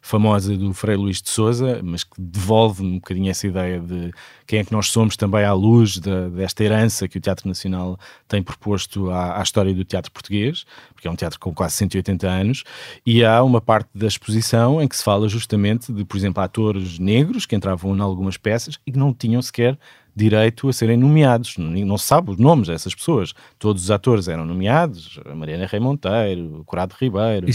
famosa 0.01 0.57
do 0.57 0.73
Frei 0.73 0.97
Luís 0.97 1.21
de 1.21 1.31
Souza, 1.31 1.81
mas 1.83 2.05
que 2.05 2.21
devolve 2.21 2.83
um 2.83 2.95
bocadinho 2.95 3.31
essa 3.31 3.47
ideia 3.47 3.81
de 3.81 4.13
quem 4.47 4.59
é 4.59 4.65
que 4.65 4.73
nós 4.73 4.91
somos 4.91 5.17
também 5.17 5.45
à 5.45 5.53
luz 5.53 5.99
de, 5.99 6.31
desta 6.31 6.65
herança 6.65 7.09
que 7.09 7.19
o 7.19 7.21
Teatro 7.21 7.49
Nacional 7.49 7.99
tem 8.29 8.43
proposto 8.43 9.11
à, 9.11 9.41
à 9.41 9.43
história 9.43 9.73
do 9.75 9.85
teatro 9.85 10.11
português 10.11 10.65
porque 11.01 11.09
é 11.09 11.11
um 11.11 11.17
teatro 11.17 11.41
com 11.41 11.55
quase 11.55 11.77
180 11.77 12.29
anos, 12.29 12.63
e 13.07 13.25
há 13.25 13.43
uma 13.43 13.61
parte 13.61 13.80
parte 13.81 13.91
da 13.95 14.07
exposição 14.07 14.81
em 14.81 14.89
que 14.89 14.97
se 14.97 15.03
fala 15.03 15.29
justamente 15.29 15.93
de, 15.93 16.05
por 16.05 16.17
exemplo, 16.17 16.43
atores 16.43 16.99
negros 16.99 17.47
que 17.47 17.57
entravam 17.57 17.97
em 17.97 18.01
algumas 18.01 18.37
peças 18.37 18.79
e 18.87 18.93
que 18.93 18.99
não 18.99 19.13
tinham 19.13 19.41
sequer 19.41 19.79
direito 20.15 20.69
a 20.69 20.73
serem 20.73 20.97
nomeados. 20.97 21.57
Não 21.57 21.97
se 21.97 22.05
sabe 22.05 22.33
os 22.33 22.37
nomes 22.37 22.69
dessas 22.69 22.95
pessoas. 22.95 23.33
Todos 23.59 23.85
os 23.85 23.91
atores 23.91 24.29
eram 24.29 24.45
nomeados. 24.45 25.19
A 25.25 25.35
Mariana 25.35 25.67
Rei 25.67 25.81
Monteiro, 25.81 26.63
Corado 26.67 26.95
Ribeiro? 27.01 27.49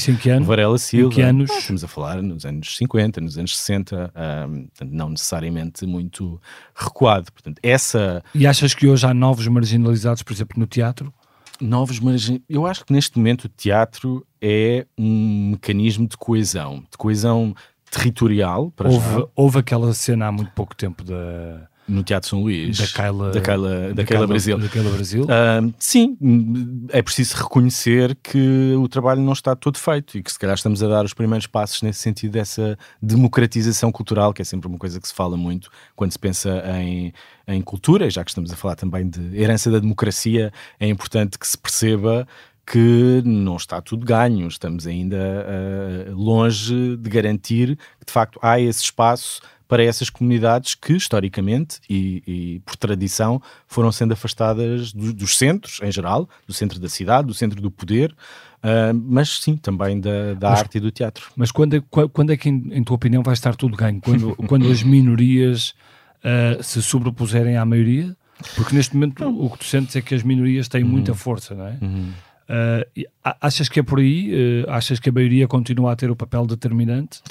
Varela 0.45 0.77
Silva. 0.77 1.13
Em 1.13 1.15
que 1.15 1.21
anos? 1.21 1.51
Ah, 1.51 1.59
estamos 1.59 1.83
a 1.83 1.87
falar 1.87 2.21
nos 2.21 2.45
anos 2.45 2.75
50, 2.77 3.21
nos 3.21 3.37
anos 3.37 3.57
60, 3.57 4.11
um, 4.49 4.67
não 4.85 5.09
necessariamente 5.09 5.85
muito 5.85 6.41
recuado. 6.73 7.31
Portanto, 7.31 7.59
essa... 7.61 8.23
E 8.33 8.47
achas 8.47 8.73
que 8.73 8.87
hoje 8.87 9.05
há 9.05 9.13
novos 9.13 9.47
marginalizados, 9.47 10.23
por 10.23 10.33
exemplo, 10.33 10.59
no 10.59 10.65
teatro? 10.65 11.13
Novos 11.61 11.99
marginalizados... 11.99 12.45
Eu 12.49 12.65
acho 12.65 12.85
que 12.85 12.93
neste 12.93 13.17
momento 13.17 13.45
o 13.45 13.49
teatro 13.49 14.25
é 14.41 14.85
um 14.97 15.51
mecanismo 15.51 16.07
de 16.07 16.17
coesão. 16.17 16.83
De 16.91 16.97
coesão 16.97 17.55
territorial, 17.89 18.73
houve, 18.83 19.21
já. 19.21 19.27
houve 19.35 19.59
aquela 19.59 19.93
cena 19.93 20.27
há 20.27 20.31
muito 20.31 20.51
pouco 20.51 20.75
tempo 20.75 21.03
da 21.03 21.67
no 21.87 22.03
Teatro 22.03 22.29
São 22.29 22.41
Luís, 22.41 22.77
daquela, 22.77 23.31
Brasil. 24.27 24.57
Daquela 24.57 24.89
Brasil. 24.89 25.23
Uh, 25.25 25.73
sim, 25.77 26.17
é 26.89 27.01
preciso 27.01 27.35
reconhecer 27.37 28.15
que 28.15 28.73
o 28.77 28.87
trabalho 28.87 29.21
não 29.21 29.33
está 29.33 29.55
todo 29.55 29.77
feito 29.77 30.17
e 30.17 30.23
que 30.23 30.31
se 30.31 30.39
calhar 30.39 30.55
estamos 30.55 30.81
a 30.81 30.87
dar 30.87 31.05
os 31.05 31.13
primeiros 31.13 31.47
passos 31.47 31.81
nesse 31.81 31.99
sentido 31.99 32.31
dessa 32.31 32.77
democratização 33.01 33.91
cultural, 33.91 34.33
que 34.33 34.41
é 34.41 34.45
sempre 34.45 34.67
uma 34.67 34.77
coisa 34.77 34.99
que 34.99 35.07
se 35.07 35.13
fala 35.13 35.37
muito 35.37 35.69
quando 35.95 36.11
se 36.11 36.19
pensa 36.19 36.63
em, 36.79 37.13
em 37.47 37.61
cultura, 37.61 38.09
já 38.09 38.23
que 38.23 38.31
estamos 38.31 38.51
a 38.51 38.55
falar 38.55 38.75
também 38.75 39.07
de 39.07 39.37
herança 39.37 39.69
da 39.69 39.79
democracia, 39.79 40.51
é 40.79 40.87
importante 40.87 41.37
que 41.37 41.47
se 41.47 41.57
perceba 41.57 42.27
que 42.65 43.21
não 43.23 43.57
está 43.57 43.79
tudo 43.79 44.05
ganho, 44.05 44.47
estamos 44.47 44.87
ainda 44.87 45.17
uh, 45.17 46.15
longe 46.15 46.97
de 46.97 47.09
garantir 47.09 47.77
que 47.99 48.05
de 48.05 48.11
facto 48.11 48.39
há 48.41 48.59
esse 48.59 48.81
espaço 48.81 49.39
para 49.67 49.83
essas 49.83 50.09
comunidades 50.09 50.75
que, 50.75 50.93
historicamente 50.93 51.79
e, 51.89 52.23
e 52.27 52.59
por 52.65 52.75
tradição, 52.75 53.41
foram 53.67 53.91
sendo 53.91 54.13
afastadas 54.13 54.93
do, 54.93 55.13
dos 55.13 55.37
centros, 55.37 55.79
em 55.81 55.91
geral, 55.91 56.29
do 56.47 56.53
centro 56.53 56.79
da 56.79 56.87
cidade, 56.87 57.27
do 57.27 57.33
centro 57.33 57.61
do 57.61 57.71
poder, 57.71 58.11
uh, 58.11 58.93
mas 58.93 59.39
sim, 59.39 59.57
também 59.57 59.99
da, 59.99 60.33
da 60.35 60.51
mas, 60.51 60.59
arte 60.59 60.77
e 60.77 60.79
do 60.79 60.91
teatro. 60.91 61.31
Mas 61.35 61.51
quando 61.51 61.75
é, 61.75 61.81
quando 62.13 62.31
é 62.31 62.37
que, 62.37 62.49
em, 62.49 62.69
em, 62.71 62.83
tua 62.83 62.95
opinião, 62.95 63.23
vai 63.23 63.33
estar 63.33 63.55
tudo 63.55 63.75
ganho? 63.75 63.99
Quando, 64.01 64.35
quando 64.47 64.69
as 64.71 64.83
minorias 64.83 65.73
uh, 66.19 66.61
se 66.61 66.81
sobrepuserem 66.81 67.57
à 67.57 67.65
maioria? 67.65 68.15
Porque 68.55 68.75
neste 68.75 68.95
momento 68.95 69.25
o 69.25 69.49
que 69.49 69.59
tu 69.59 69.65
sentes 69.65 69.95
é 69.95 70.01
que 70.01 70.13
as 70.13 70.21
minorias 70.21 70.67
têm 70.67 70.83
uhum. 70.83 70.89
muita 70.89 71.13
força, 71.13 71.55
não 71.55 71.67
é? 71.67 71.77
Uhum. 71.81 72.11
Uh, 72.47 73.05
achas 73.41 73.69
que 73.69 73.79
é 73.79 73.83
por 73.83 73.99
aí? 73.99 74.65
Achas 74.67 74.99
que 74.99 75.09
a 75.09 75.11
maioria 75.11 75.47
continua 75.47 75.93
a 75.93 75.95
ter 75.95 76.11
o 76.11 76.15
papel 76.15 76.45
determinante? 76.45 77.21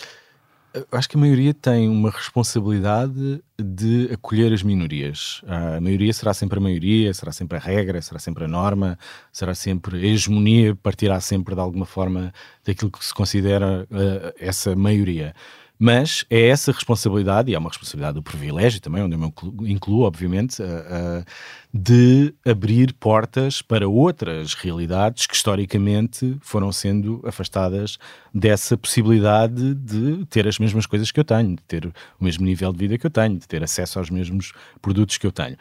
Acho 0.90 1.08
que 1.08 1.16
a 1.16 1.20
maioria 1.20 1.54
tem 1.54 1.88
uma 1.88 2.10
responsabilidade 2.10 3.42
de 3.58 4.10
acolher 4.12 4.52
as 4.52 4.62
minorias. 4.62 5.40
A 5.46 5.80
maioria 5.80 6.12
será 6.12 6.34
sempre 6.34 6.58
a 6.58 6.62
maioria, 6.62 7.14
será 7.14 7.32
sempre 7.32 7.58
a 7.58 7.60
regra, 7.60 8.02
será 8.02 8.18
sempre 8.18 8.44
a 8.44 8.48
norma, 8.48 8.98
será 9.32 9.54
sempre 9.54 9.96
a 9.96 10.06
hegemonia, 10.06 10.74
partirá 10.74 11.20
sempre 11.20 11.54
de 11.54 11.60
alguma 11.60 11.86
forma 11.86 12.32
daquilo 12.64 12.90
que 12.90 13.04
se 13.04 13.14
considera 13.14 13.86
uh, 13.90 14.34
essa 14.38 14.74
maioria. 14.74 15.34
Mas 15.78 16.24
é 16.30 16.48
essa 16.48 16.70
responsabilidade, 16.70 17.50
e 17.50 17.54
é 17.54 17.58
uma 17.58 17.68
responsabilidade 17.68 18.14
do 18.14 18.22
privilégio 18.22 18.80
também, 18.80 19.02
onde 19.02 19.16
eu 19.16 19.18
me 19.18 19.72
incluo, 19.72 20.02
obviamente, 20.02 20.62
uh, 20.62 20.66
uh, 20.66 21.24
de 21.72 22.32
abrir 22.46 22.92
portas 22.94 23.60
para 23.60 23.88
outras 23.88 24.54
realidades 24.54 25.26
que 25.26 25.34
historicamente 25.34 26.36
foram 26.40 26.70
sendo 26.70 27.20
afastadas 27.26 27.98
dessa 28.32 28.78
possibilidade 28.78 29.74
de 29.74 30.24
ter 30.26 30.46
as 30.46 30.60
mesmas 30.60 30.86
coisas 30.86 31.10
que 31.10 31.18
eu 31.18 31.24
tenho, 31.24 31.56
de 31.56 31.62
ter 31.64 31.86
o 31.86 32.24
mesmo 32.24 32.44
nível 32.44 32.72
de 32.72 32.78
vida 32.78 32.96
que 32.96 33.06
eu 33.06 33.10
tenho, 33.10 33.36
de 33.36 33.48
ter 33.48 33.62
acesso 33.64 33.98
aos 33.98 34.10
mesmos 34.10 34.52
produtos 34.80 35.18
que 35.18 35.26
eu 35.26 35.32
tenho. 35.32 35.56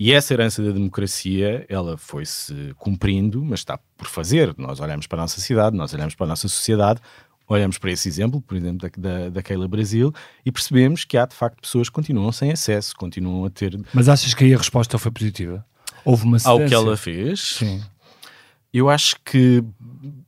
E 0.00 0.12
essa 0.12 0.32
herança 0.32 0.62
da 0.62 0.70
democracia, 0.70 1.66
ela 1.68 1.98
foi-se 1.98 2.72
cumprindo, 2.78 3.44
mas 3.44 3.58
está 3.58 3.80
por 3.96 4.06
fazer. 4.06 4.54
Nós 4.56 4.78
olhamos 4.78 5.08
para 5.08 5.18
a 5.18 5.22
nossa 5.22 5.40
cidade, 5.40 5.76
nós 5.76 5.92
olhamos 5.92 6.14
para 6.14 6.26
a 6.26 6.28
nossa 6.28 6.46
sociedade, 6.46 7.00
olhamos 7.48 7.78
para 7.78 7.90
esse 7.90 8.08
exemplo, 8.08 8.40
por 8.40 8.56
exemplo, 8.56 8.88
da, 8.96 9.08
da, 9.08 9.28
daquela 9.30 9.66
Brasil, 9.66 10.12
e 10.44 10.52
percebemos 10.52 11.04
que 11.04 11.16
há 11.16 11.26
de 11.26 11.34
facto 11.34 11.60
pessoas 11.60 11.88
que 11.88 11.94
continuam 11.94 12.30
sem 12.30 12.52
acesso, 12.52 12.94
continuam 12.94 13.44
a 13.44 13.50
ter. 13.50 13.78
Mas 13.92 14.08
achas 14.08 14.34
que 14.34 14.44
aí 14.44 14.54
a 14.54 14.58
resposta 14.58 14.98
foi 14.98 15.10
positiva? 15.10 15.64
Houve 16.04 16.24
uma 16.24 16.38
cedência? 16.38 16.62
Ao 16.62 16.68
que 16.68 16.74
ela 16.74 16.96
fez? 16.96 17.40
Sim. 17.40 17.82
Eu 18.72 18.90
acho 18.90 19.16
que 19.24 19.64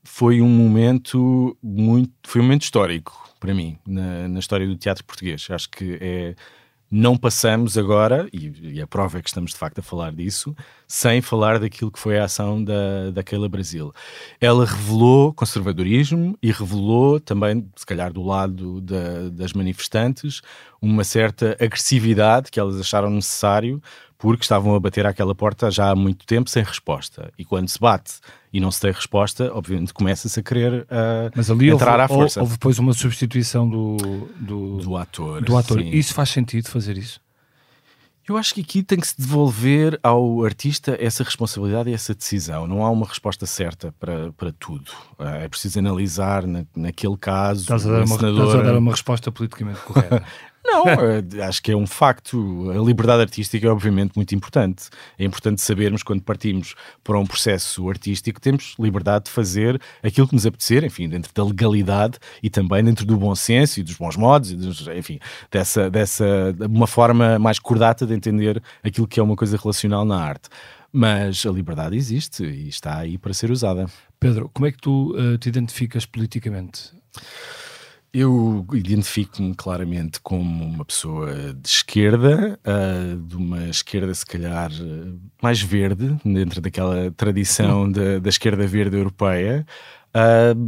foi 0.02 0.40
um 0.40 0.48
momento 0.48 1.56
muito. 1.62 2.10
Foi 2.24 2.40
um 2.40 2.44
momento 2.44 2.62
histórico 2.62 3.28
para 3.38 3.54
mim, 3.54 3.78
na, 3.86 4.28
na 4.28 4.38
história 4.38 4.66
do 4.66 4.76
teatro 4.76 5.04
português. 5.04 5.46
Acho 5.50 5.68
que 5.70 5.98
é 6.00 6.34
não 6.90 7.16
passamos 7.16 7.78
agora, 7.78 8.28
e, 8.32 8.74
e, 8.74 8.82
a 8.82 8.86
prova 8.86 9.18
é 9.18 9.22
que 9.22 9.28
estamos 9.28 9.52
de 9.52 9.56
facto 9.56 9.78
a 9.78 9.82
falar 9.82 10.12
disso, 10.12 10.56
sem 10.88 11.20
falar 11.20 11.60
daquilo 11.60 11.90
que 11.90 12.00
foi 12.00 12.18
a 12.18 12.24
ação 12.24 12.62
da, 12.62 13.10
daquela 13.12 13.48
Brasil. 13.48 13.92
Ela 14.40 14.64
revelou 14.64 15.32
conservadorismo 15.32 16.36
e 16.42 16.50
revelou 16.50 17.20
também, 17.20 17.70
se 17.76 17.86
calhar 17.86 18.12
do 18.12 18.22
lado 18.22 18.80
da, 18.80 19.28
das 19.30 19.52
manifestantes, 19.52 20.42
uma 20.82 21.04
certa 21.04 21.56
agressividade 21.60 22.50
que 22.50 22.58
elas 22.58 22.80
acharam 22.80 23.10
necessário 23.10 23.80
porque 24.20 24.42
estavam 24.42 24.74
a 24.74 24.80
bater 24.80 25.06
àquela 25.06 25.34
porta 25.34 25.70
já 25.70 25.90
há 25.90 25.96
muito 25.96 26.26
tempo 26.26 26.48
sem 26.50 26.62
resposta. 26.62 27.32
E 27.38 27.44
quando 27.44 27.68
se 27.68 27.80
bate 27.80 28.20
e 28.52 28.60
não 28.60 28.70
se 28.70 28.78
tem 28.78 28.92
resposta, 28.92 29.50
obviamente 29.54 29.94
começa-se 29.94 30.38
a 30.38 30.42
querer 30.42 30.82
uh, 30.82 31.30
Mas 31.34 31.50
ali 31.50 31.70
entrar 31.70 31.92
houve, 31.92 32.02
à 32.02 32.08
força. 32.08 32.40
Houve 32.40 32.52
depois 32.52 32.78
uma 32.78 32.92
substituição 32.92 33.68
do, 33.68 33.96
do, 34.38 34.76
do 34.76 34.96
ator. 34.96 35.42
Do 35.42 35.56
ator. 35.56 35.80
Isso 35.80 36.12
faz 36.12 36.28
sentido 36.28 36.68
fazer 36.68 36.98
isso? 36.98 37.18
Eu 38.28 38.36
acho 38.36 38.54
que 38.54 38.60
aqui 38.60 38.82
tem 38.82 39.00
que 39.00 39.08
se 39.08 39.18
devolver 39.18 39.98
ao 40.04 40.44
artista 40.44 40.96
essa 41.00 41.24
responsabilidade 41.24 41.90
e 41.90 41.94
essa 41.94 42.14
decisão. 42.14 42.64
Não 42.64 42.84
há 42.84 42.90
uma 42.90 43.06
resposta 43.06 43.44
certa 43.44 43.92
para, 43.98 44.30
para 44.34 44.52
tudo. 44.52 44.92
Ah, 45.18 45.38
é 45.38 45.48
preciso 45.48 45.80
analisar 45.80 46.46
na, 46.46 46.64
naquele 46.76 47.16
caso. 47.16 47.62
Estás 47.62 47.84
a, 47.86 47.90
dar 47.90 48.04
uma, 48.04 48.14
estás 48.14 48.54
a 48.54 48.62
dar 48.62 48.78
uma 48.78 48.90
resposta 48.92 49.32
politicamente 49.32 49.80
correta. 49.80 50.22
Não, 50.70 50.84
eh, 50.86 51.42
acho 51.42 51.60
que 51.62 51.72
é 51.72 51.76
um 51.76 51.86
facto. 51.86 52.70
A 52.70 52.78
liberdade 52.78 53.22
artística 53.22 53.66
é 53.66 53.70
obviamente 53.70 54.12
muito 54.14 54.34
importante. 54.34 54.88
É 55.18 55.24
importante 55.24 55.60
sabermos 55.60 56.02
quando 56.02 56.22
partimos 56.22 56.74
para 57.02 57.18
um 57.18 57.26
processo 57.26 57.88
artístico, 57.88 58.40
temos 58.40 58.76
liberdade 58.78 59.24
de 59.24 59.30
fazer 59.32 59.80
aquilo 60.02 60.28
que 60.28 60.34
nos 60.34 60.46
apetecer, 60.46 60.84
enfim, 60.84 61.08
dentro 61.08 61.32
da 61.34 61.44
legalidade 61.44 62.18
e 62.40 62.48
também 62.48 62.84
dentro 62.84 63.04
do 63.04 63.16
bom 63.16 63.34
senso 63.34 63.80
e 63.80 63.82
dos 63.82 63.96
bons 63.96 64.16
modos, 64.16 64.52
e 64.52 64.56
dos, 64.56 64.86
enfim, 64.88 65.18
dessa, 65.50 65.90
dessa 65.90 66.24
uma 66.60 66.86
forma 66.86 67.38
mais 67.38 67.58
cordata 67.58 68.06
de 68.06 68.14
entender 68.14 68.62
aquilo 68.82 69.08
que 69.08 69.18
é 69.18 69.22
uma 69.22 69.36
coisa 69.36 69.56
relacional 69.56 70.04
na 70.04 70.22
arte. 70.22 70.48
Mas 70.92 71.44
a 71.46 71.50
liberdade 71.50 71.96
existe 71.96 72.44
e 72.44 72.68
está 72.68 72.98
aí 72.98 73.16
para 73.16 73.32
ser 73.32 73.50
usada. 73.50 73.86
Pedro, 74.18 74.50
como 74.52 74.66
é 74.66 74.72
que 74.72 74.78
tu 74.78 75.16
uh, 75.16 75.38
te 75.38 75.48
identificas 75.48 76.04
politicamente? 76.04 76.92
Eu 78.12 78.66
identifico-me 78.72 79.54
claramente 79.54 80.20
como 80.20 80.64
uma 80.64 80.84
pessoa 80.84 81.54
de 81.54 81.68
esquerda, 81.68 82.58
uh, 82.66 83.16
de 83.16 83.36
uma 83.36 83.68
esquerda 83.68 84.12
se 84.12 84.26
calhar 84.26 84.70
mais 85.40 85.62
verde, 85.62 86.16
dentro 86.24 86.60
daquela 86.60 87.12
tradição 87.12 87.90
da, 87.90 88.18
da 88.18 88.28
esquerda 88.28 88.66
verde 88.66 88.96
europeia. 88.96 89.64
Uh, 90.10 90.58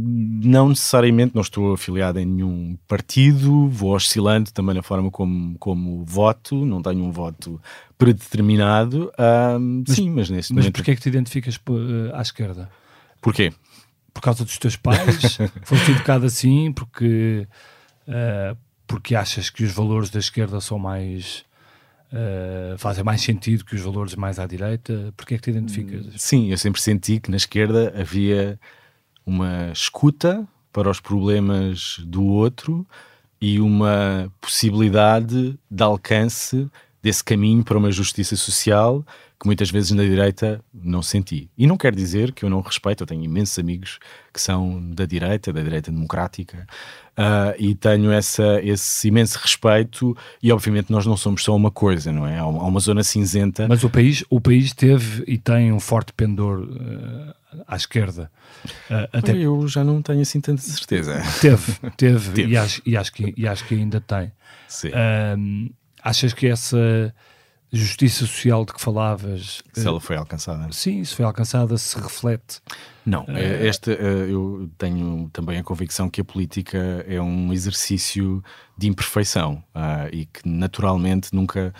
não 0.41 0.69
necessariamente, 0.69 1.35
não 1.35 1.41
estou 1.41 1.73
afiliado 1.73 2.17
em 2.17 2.25
nenhum 2.25 2.77
partido, 2.87 3.67
vou 3.67 3.93
oscilando 3.93 4.53
também 4.53 4.73
na 4.73 4.81
forma 4.81 5.11
como, 5.11 5.57
como 5.59 6.05
voto, 6.05 6.65
não 6.65 6.81
tenho 6.81 7.03
um 7.03 7.11
voto 7.11 7.61
predeterminado. 7.97 9.11
Uh, 9.19 9.59
mas, 9.85 9.95
sim, 9.95 10.09
mas 10.09 10.29
nesse 10.29 10.53
mas 10.53 10.63
momento. 10.63 10.65
Mas 10.65 10.71
porquê 10.71 10.91
é 10.91 10.95
que 10.95 11.01
te 11.01 11.09
identificas 11.09 11.59
à 12.13 12.21
esquerda? 12.21 12.69
Porquê? 13.19 13.51
Por 14.13 14.21
causa 14.21 14.43
dos 14.43 14.57
teus 14.57 14.75
pais? 14.75 15.37
Foste 15.63 15.91
educado 15.91 16.25
assim 16.25 16.71
porque, 16.71 17.47
uh, 18.07 18.57
porque 18.87 19.15
achas 19.15 19.49
que 19.49 19.63
os 19.63 19.71
valores 19.71 20.09
da 20.09 20.19
esquerda 20.19 20.59
são 20.61 20.77
mais. 20.77 21.43
Uh, 22.11 22.77
fazem 22.77 23.03
mais 23.03 23.21
sentido 23.21 23.65
que 23.65 23.75
os 23.75 23.81
valores 23.81 24.15
mais 24.15 24.37
à 24.37 24.45
direita? 24.45 25.11
Porquê 25.17 25.33
é 25.33 25.37
que 25.37 25.43
te 25.45 25.49
identificas? 25.49 26.05
Sim, 26.17 26.51
eu 26.51 26.57
sempre 26.59 26.79
senti 26.79 27.19
que 27.19 27.31
na 27.31 27.37
esquerda 27.37 27.91
havia 27.99 28.59
uma 29.25 29.71
escuta 29.71 30.47
para 30.71 30.89
os 30.89 30.99
problemas 30.99 31.99
do 32.05 32.23
outro 32.23 32.85
e 33.41 33.59
uma 33.59 34.31
possibilidade 34.39 35.57
de 35.69 35.83
alcance 35.83 36.69
desse 37.03 37.21
caminho 37.21 37.63
para 37.63 37.77
uma 37.77 37.91
justiça 37.91 38.35
social 38.37 39.05
que 39.37 39.45
muitas 39.45 39.69
vezes 39.69 39.91
na 39.91 40.03
direita 40.03 40.63
não 40.73 41.01
senti. 41.01 41.49
E 41.57 41.67
não 41.67 41.75
quer 41.75 41.93
dizer 41.93 42.31
que 42.31 42.45
eu 42.45 42.49
não 42.49 42.61
respeito, 42.61 43.03
eu 43.03 43.07
tenho 43.07 43.21
imensos 43.25 43.59
amigos 43.59 43.99
que 44.33 44.39
são 44.39 44.81
da 44.91 45.05
direita, 45.05 45.51
da 45.51 45.61
direita 45.61 45.91
democrática, 45.91 46.65
uh, 47.17 47.53
e 47.59 47.75
tenho 47.75 48.09
essa, 48.09 48.61
esse 48.63 49.09
imenso 49.09 49.37
respeito, 49.37 50.15
e 50.41 50.49
obviamente 50.49 50.89
nós 50.89 51.05
não 51.05 51.17
somos 51.17 51.43
só 51.43 51.53
uma 51.53 51.69
coisa, 51.69 52.09
não 52.09 52.25
é? 52.25 52.39
Há 52.39 52.45
uma, 52.45 52.79
zona 52.79 53.03
cinzenta. 53.03 53.67
Mas 53.67 53.83
o 53.83 53.89
país, 53.89 54.23
o 54.29 54.39
país 54.39 54.71
teve 54.71 55.25
e 55.27 55.37
tem 55.37 55.73
um 55.73 55.79
forte 55.79 56.13
pendor 56.13 56.61
uh, 56.61 57.61
à 57.67 57.75
esquerda. 57.75 58.31
Uh, 58.89 59.09
até... 59.11 59.35
Eu 59.35 59.67
já 59.67 59.83
não 59.83 60.01
tenho 60.01 60.21
assim 60.21 60.39
tanta 60.39 60.61
certeza. 60.61 61.21
Teve, 61.41 61.73
teve, 61.97 62.31
teve. 62.31 62.51
E, 62.53 62.55
acho, 62.55 62.81
e, 62.85 62.95
acho 62.95 63.11
que, 63.11 63.33
e 63.35 63.45
acho 63.45 63.67
que 63.67 63.75
ainda 63.75 63.99
tem. 63.99 64.31
Sim. 64.69 64.91
Achas 66.03 66.33
que 66.33 66.47
essa 66.47 67.13
justiça 67.73 68.19
social 68.27 68.63
de 68.63 68.71
que 68.73 68.79
falavas. 68.79 69.63
Se 69.73 69.87
ela 69.87 69.99
foi 69.99 70.15
alcançada. 70.15 70.71
Sim, 70.71 70.99
isso 70.99 71.15
foi 71.15 71.25
alcançada, 71.25 71.75
se 71.77 71.99
reflete. 71.99 72.61
Não, 73.03 73.23
uh, 73.23 73.35
esta, 73.35 73.91
uh, 73.91 73.95
eu 73.95 74.69
tenho 74.77 75.27
também 75.33 75.57
a 75.57 75.63
convicção 75.63 76.07
que 76.07 76.21
a 76.21 76.23
política 76.23 77.03
é 77.07 77.19
um 77.19 77.51
exercício 77.51 78.43
de 78.77 78.87
imperfeição 78.87 79.63
uh, 79.75 80.07
e 80.13 80.25
que 80.27 80.47
naturalmente 80.47 81.33
nunca 81.33 81.73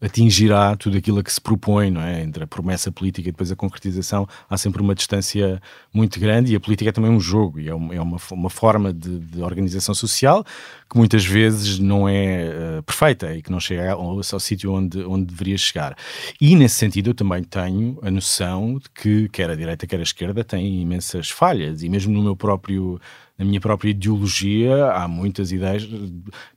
atingirá 0.00 0.74
tudo 0.76 0.96
aquilo 0.96 1.18
a 1.18 1.22
que 1.22 1.32
se 1.32 1.40
propõe, 1.40 1.90
não 1.90 2.00
é? 2.00 2.22
Entre 2.22 2.42
a 2.42 2.46
promessa 2.46 2.90
política 2.90 3.28
e 3.28 3.32
depois 3.32 3.52
a 3.52 3.56
concretização, 3.56 4.26
há 4.48 4.56
sempre 4.56 4.80
uma 4.80 4.94
distância 4.94 5.60
muito 5.92 6.18
grande 6.18 6.52
e 6.52 6.56
a 6.56 6.60
política 6.60 6.88
é 6.88 6.92
também 6.92 7.10
um 7.10 7.20
jogo 7.20 7.60
e 7.60 7.68
é 7.68 7.74
uma, 7.74 7.94
é 7.94 8.00
uma, 8.00 8.16
uma 8.32 8.50
forma 8.50 8.92
de, 8.92 9.18
de, 9.18 9.42
organização 9.42 9.94
social 9.94 10.44
que 10.90 10.96
muitas 10.96 11.24
vezes 11.24 11.78
não 11.78 12.08
é 12.08 12.78
uh, 12.78 12.82
perfeita 12.82 13.32
e 13.34 13.40
que 13.40 13.50
não 13.50 13.60
chega 13.60 13.92
ao, 13.92 14.18
ao 14.18 14.40
sítio 14.40 14.72
onde, 14.72 15.00
onde 15.04 15.26
deveria 15.26 15.56
chegar. 15.56 15.96
E 16.40 16.56
nesse 16.56 16.74
sentido 16.74 17.10
eu 17.10 17.14
também 17.14 17.44
tenho 17.44 17.96
a 18.02 18.10
noção 18.10 18.78
de 18.78 18.90
que 18.90 19.28
quer 19.28 19.48
a 19.48 19.54
direita 19.54 19.86
quer 19.86 20.00
a 20.00 20.02
esquerda 20.02 20.42
têm 20.42 20.82
imensas 20.82 21.30
falhas 21.30 21.84
e 21.84 21.88
mesmo 21.88 22.12
no 22.12 22.22
meu 22.22 22.34
próprio 22.34 23.00
na 23.38 23.46
minha 23.46 23.60
própria 23.60 23.88
ideologia 23.88 24.92
há 24.92 25.08
muitas 25.08 25.50
ideias, 25.50 25.88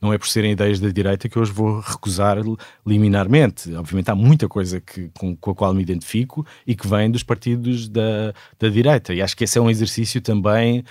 não 0.02 0.12
é 0.12 0.17
por 0.17 0.28
serem 0.28 0.52
ideias 0.52 0.82
da 0.82 0.89
direita 0.89 1.30
que 1.30 1.38
eu 1.38 1.46
vou 1.46 1.80
recusar 1.80 2.38
liminarmente. 2.86 3.74
Obviamente 3.74 4.12
há 4.12 4.15
muita 4.15 4.50
coisa 4.50 4.82
que, 4.82 5.10
com, 5.17 5.34
com, 5.34 5.52
a 5.52 5.56
qual 5.56 5.74
me 5.74 5.82
identifico 5.82 6.46
e 6.67 6.76
que 6.76 6.86
vem 6.86 7.10
dos 7.10 7.24
partidos 7.24 7.88
da, 7.88 8.34
da 8.60 8.67
direita. 8.67 9.13
E 9.13 9.22
acho 9.22 9.38
que 9.38 9.46
esse 9.46 9.58
é 9.58 9.62
um 9.62 9.69
exercício 9.69 10.19
também 10.19 10.84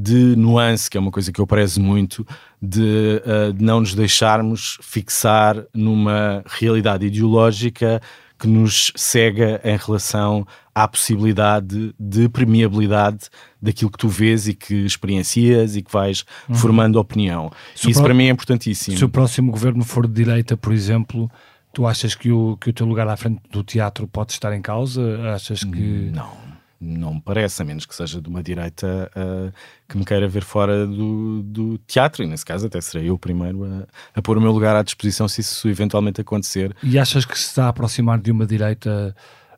de 0.00 0.36
nuance, 0.36 0.88
que 0.88 0.96
é 0.96 1.00
uma 1.00 1.10
coisa 1.10 1.32
que 1.32 1.40
eu 1.40 1.46
prezo 1.46 1.80
muito, 1.80 2.24
de, 2.62 3.20
uh, 3.26 3.52
de 3.52 3.64
não 3.64 3.80
nos 3.80 3.94
deixarmos 3.94 4.78
fixar 4.80 5.64
numa 5.74 6.44
realidade 6.46 7.04
ideológica 7.04 8.00
que 8.38 8.46
nos 8.46 8.92
cega 8.94 9.60
em 9.64 9.76
relação 9.76 10.46
à 10.72 10.86
possibilidade 10.86 11.92
de 11.98 12.28
permeabilidade 12.28 13.28
daquilo 13.60 13.90
que 13.90 13.98
tu 13.98 14.08
vês 14.08 14.46
e 14.46 14.54
que 14.54 14.86
experiencias 14.86 15.74
e 15.74 15.82
que 15.82 15.92
vais 15.92 16.24
uhum. 16.48 16.54
formando 16.54 17.00
opinião. 17.00 17.50
Se 17.74 17.90
Isso 17.90 18.00
para 18.00 18.14
mim 18.14 18.26
é 18.26 18.30
importantíssimo. 18.30 18.96
Se 18.96 19.04
o 19.04 19.08
próximo 19.08 19.50
governo 19.50 19.84
for 19.84 20.06
de 20.06 20.12
direita, 20.12 20.56
por 20.56 20.72
exemplo, 20.72 21.28
tu 21.72 21.84
achas 21.84 22.14
que 22.14 22.30
o, 22.30 22.56
que 22.60 22.70
o 22.70 22.72
teu 22.72 22.86
lugar 22.86 23.08
à 23.08 23.16
frente 23.16 23.40
do 23.50 23.64
teatro 23.64 24.06
pode 24.06 24.30
estar 24.30 24.54
em 24.54 24.62
causa? 24.62 25.34
Achas 25.34 25.64
que. 25.64 26.12
Não 26.14 26.57
não 26.80 27.14
me 27.14 27.20
parece, 27.20 27.60
a 27.60 27.64
menos 27.64 27.84
que 27.84 27.94
seja 27.94 28.20
de 28.20 28.28
uma 28.28 28.42
direita 28.42 29.10
uh, 29.16 29.52
que 29.88 29.98
me 29.98 30.04
queira 30.04 30.28
ver 30.28 30.44
fora 30.44 30.86
do, 30.86 31.42
do, 31.42 31.78
teatro, 31.78 32.22
e 32.22 32.26
nesse 32.26 32.44
caso 32.44 32.66
até 32.66 32.80
serei 32.80 33.08
eu 33.08 33.14
o 33.14 33.18
primeiro 33.18 33.64
a, 33.64 33.86
a, 34.14 34.22
pôr 34.22 34.38
o 34.38 34.40
meu 34.40 34.52
lugar 34.52 34.76
à 34.76 34.82
disposição 34.82 35.26
se 35.26 35.40
isso 35.40 35.68
eventualmente 35.68 36.20
acontecer. 36.20 36.74
E 36.82 36.98
achas 36.98 37.24
que 37.24 37.36
se 37.36 37.46
está 37.46 37.66
a 37.66 37.68
aproximar 37.68 38.20
de 38.20 38.30
uma 38.30 38.46
direita, 38.46 39.14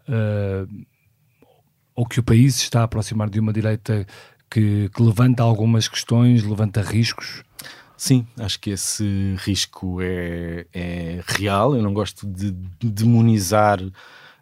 uh, 0.09 0.85
ou 1.95 2.07
que 2.07 2.21
o 2.21 2.23
país 2.23 2.55
se 2.57 2.63
está 2.65 2.81
a 2.81 2.85
aproximar 2.85 3.29
de 3.29 3.39
uma 3.39 3.53
direita 3.53 4.07
que, 4.51 4.89
que 4.89 5.03
levanta 5.03 5.43
algumas 5.43 5.89
questões, 5.89 6.43
levanta 6.43 6.81
riscos? 6.81 7.43
Sim, 7.97 8.27
acho 8.39 8.59
que 8.59 8.71
esse 8.71 9.37
risco 9.41 9.99
é, 10.01 10.65
é 10.73 11.21
real. 11.27 11.77
Eu 11.77 11.83
não 11.83 11.93
gosto 11.93 12.27
de 12.27 12.51
demonizar 12.83 13.79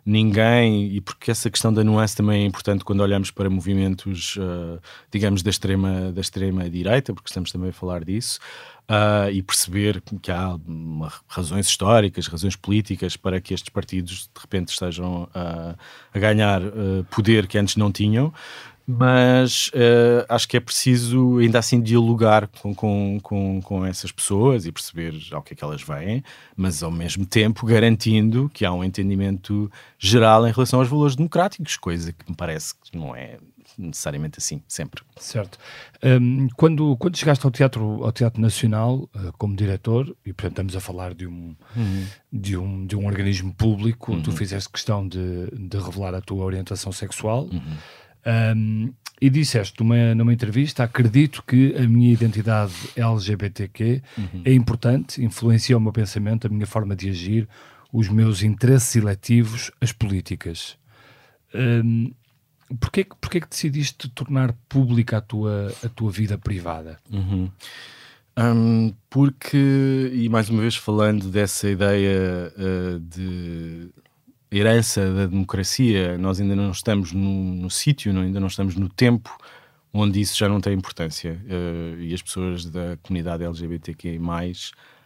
ninguém, 0.08 0.86
e 0.86 1.00
porque 1.02 1.30
essa 1.30 1.50
questão 1.50 1.70
da 1.72 1.84
nuance 1.84 2.16
também 2.16 2.42
é 2.42 2.46
importante 2.46 2.82
quando 2.82 3.00
olhamos 3.00 3.30
para 3.30 3.50
movimentos, 3.50 4.36
uh, 4.36 4.80
digamos, 5.12 5.42
da 5.42 5.50
extrema, 5.50 6.10
da 6.12 6.20
extrema 6.22 6.68
direita, 6.70 7.12
porque 7.12 7.28
estamos 7.28 7.52
também 7.52 7.68
a 7.68 7.72
falar 7.74 8.04
disso, 8.04 8.40
uh, 8.88 9.30
e 9.30 9.42
perceber 9.42 10.02
que 10.22 10.32
há 10.32 10.58
uma, 10.66 11.12
razões 11.28 11.68
históricas, 11.68 12.26
razões 12.26 12.56
políticas 12.56 13.18
para 13.18 13.38
que 13.38 13.52
estes 13.52 13.68
partidos 13.68 14.30
de 14.34 14.40
repente 14.40 14.70
estejam 14.70 15.24
uh, 15.24 15.76
a 16.14 16.18
ganhar 16.18 16.62
poder 17.10 17.46
que 17.46 17.58
antes 17.58 17.76
não 17.76 17.92
tinham 17.92 18.32
mas 18.90 19.68
uh, 19.68 20.24
acho 20.30 20.48
que 20.48 20.56
é 20.56 20.60
preciso 20.60 21.36
ainda 21.40 21.58
assim 21.58 21.78
dialogar 21.78 22.48
com, 22.48 22.74
com, 22.74 23.20
com, 23.22 23.60
com, 23.60 23.84
essas 23.84 24.10
pessoas 24.10 24.64
e 24.64 24.72
perceber 24.72 25.14
ao 25.30 25.42
que 25.42 25.52
é 25.52 25.56
que 25.56 25.62
elas 25.62 25.82
vêm, 25.82 26.24
mas 26.56 26.82
ao 26.82 26.90
mesmo 26.90 27.26
tempo 27.26 27.66
garantindo 27.66 28.48
que 28.48 28.64
há 28.64 28.72
um 28.72 28.82
entendimento 28.82 29.70
geral 29.98 30.48
em 30.48 30.52
relação 30.52 30.80
aos 30.80 30.88
valores 30.88 31.14
democráticos, 31.14 31.76
coisa 31.76 32.14
que 32.14 32.30
me 32.30 32.34
parece 32.34 32.74
que 32.76 32.96
não 32.96 33.14
é 33.14 33.36
necessariamente 33.76 34.38
assim, 34.38 34.62
sempre. 34.66 35.02
Certo. 35.18 35.58
Um, 36.02 36.48
quando, 36.56 36.96
quando 36.96 37.18
chegaste 37.18 37.44
ao 37.44 37.52
Teatro, 37.52 38.02
ao 38.02 38.10
teatro 38.10 38.40
Nacional 38.40 39.08
uh, 39.14 39.32
como 39.36 39.54
diretor, 39.54 40.16
e 40.24 40.32
portanto 40.32 40.52
estamos 40.52 40.76
a 40.76 40.80
falar 40.80 41.12
de 41.12 41.26
um, 41.26 41.54
uhum. 41.76 42.06
de 42.32 42.56
um, 42.56 42.86
de 42.86 42.96
um 42.96 43.06
organismo 43.06 43.52
público, 43.52 44.12
uhum. 44.12 44.22
tu 44.22 44.32
fizeste 44.32 44.70
questão 44.70 45.06
de, 45.06 45.50
de 45.52 45.76
revelar 45.76 46.14
a 46.14 46.22
tua 46.22 46.42
orientação 46.42 46.90
sexual. 46.90 47.44
Uhum 47.52 47.76
um, 48.26 48.92
e 49.20 49.28
disseste 49.28 49.80
numa, 49.80 50.14
numa 50.14 50.32
entrevista: 50.32 50.84
acredito 50.84 51.42
que 51.46 51.74
a 51.76 51.86
minha 51.88 52.12
identidade 52.12 52.72
LGBTQ 52.96 54.02
uhum. 54.16 54.42
é 54.44 54.52
importante, 54.52 55.22
influencia 55.22 55.76
o 55.76 55.80
meu 55.80 55.92
pensamento, 55.92 56.46
a 56.46 56.50
minha 56.50 56.66
forma 56.66 56.94
de 56.94 57.10
agir, 57.10 57.48
os 57.92 58.08
meus 58.08 58.42
interesses 58.42 58.94
eletivos, 58.96 59.70
as 59.80 59.92
políticas. 59.92 60.76
Um, 61.54 62.12
porquê, 62.78 63.04
porquê 63.20 63.40
que 63.40 63.48
decidiste 63.48 64.08
tornar 64.10 64.52
pública 64.68 65.18
a 65.18 65.20
tua, 65.20 65.72
a 65.84 65.88
tua 65.88 66.10
vida 66.10 66.38
privada? 66.38 66.98
Uhum. 67.10 67.50
Um, 68.38 68.94
porque, 69.10 70.12
e 70.12 70.28
mais 70.28 70.48
uma 70.48 70.62
vez 70.62 70.76
falando 70.76 71.28
dessa 71.28 71.68
ideia 71.68 72.52
uh, 72.56 73.00
de 73.00 73.90
herança 74.50 75.12
da 75.12 75.26
democracia, 75.26 76.16
nós 76.18 76.40
ainda 76.40 76.56
não 76.56 76.70
estamos 76.70 77.12
no, 77.12 77.54
no 77.54 77.70
sítio, 77.70 78.18
ainda 78.18 78.40
não 78.40 78.48
estamos 78.48 78.76
no 78.76 78.88
tempo 78.88 79.36
onde 79.92 80.20
isso 80.20 80.36
já 80.36 80.48
não 80.48 80.60
tem 80.60 80.74
importância. 80.74 81.40
Uh, 81.44 82.00
e 82.00 82.14
as 82.14 82.22
pessoas 82.22 82.64
da 82.66 82.96
comunidade 83.02 83.44
LGBTQI 83.44 84.18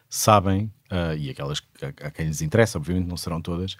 sabem, 0.09 0.71
uh, 0.91 1.17
e 1.17 1.31
aquelas 1.31 1.63
a, 1.83 2.07
a, 2.07 2.11
quem 2.11 2.27
lhes 2.27 2.43
interessa, 2.43 2.79
obviamente 2.79 3.07
não 3.07 3.17
serão 3.17 3.41
todas, 3.41 3.77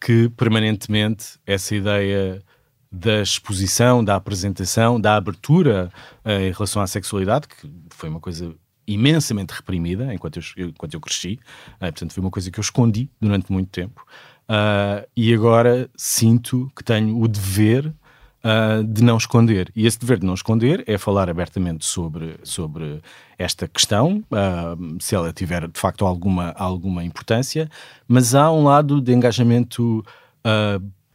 que 0.00 0.28
permanentemente 0.30 1.38
essa 1.46 1.74
ideia 1.74 2.42
da 2.90 3.20
exposição, 3.20 4.04
da 4.04 4.14
apresentação, 4.14 5.00
da 5.00 5.16
abertura 5.16 5.90
uh, 6.24 6.30
em 6.30 6.52
relação 6.52 6.80
à 6.80 6.86
sexualidade, 6.86 7.48
que 7.48 7.70
foi 7.90 8.08
uma 8.08 8.20
coisa 8.20 8.54
imensamente 8.86 9.54
reprimida 9.54 10.12
enquanto 10.12 10.38
eu, 10.56 10.68
enquanto 10.68 10.92
eu 10.92 11.00
cresci, 11.00 11.40
portanto 11.80 12.12
foi 12.12 12.20
uma 12.22 12.30
coisa 12.30 12.50
que 12.50 12.60
eu 12.60 12.62
escondi 12.62 13.08
durante 13.18 13.50
muito 13.50 13.70
tempo. 13.70 14.04
Uh, 14.48 15.06
e 15.16 15.32
agora 15.32 15.88
sinto 15.96 16.70
que 16.76 16.84
tenho 16.84 17.18
o 17.18 17.26
dever 17.26 17.86
uh, 17.86 18.84
de 18.84 19.02
não 19.02 19.16
esconder. 19.16 19.72
E 19.74 19.86
esse 19.86 19.98
dever 19.98 20.18
de 20.18 20.26
não 20.26 20.34
esconder 20.34 20.84
é 20.86 20.98
falar 20.98 21.30
abertamente 21.30 21.86
sobre, 21.86 22.36
sobre 22.42 23.00
esta 23.38 23.66
questão, 23.66 24.22
uh, 24.30 24.96
se 25.00 25.14
ela 25.14 25.32
tiver 25.32 25.66
de 25.66 25.80
facto 25.80 26.04
alguma, 26.04 26.50
alguma 26.56 27.02
importância, 27.04 27.70
mas 28.06 28.34
há 28.34 28.50
um 28.52 28.64
lado 28.64 29.00
de 29.00 29.12
engajamento 29.12 30.04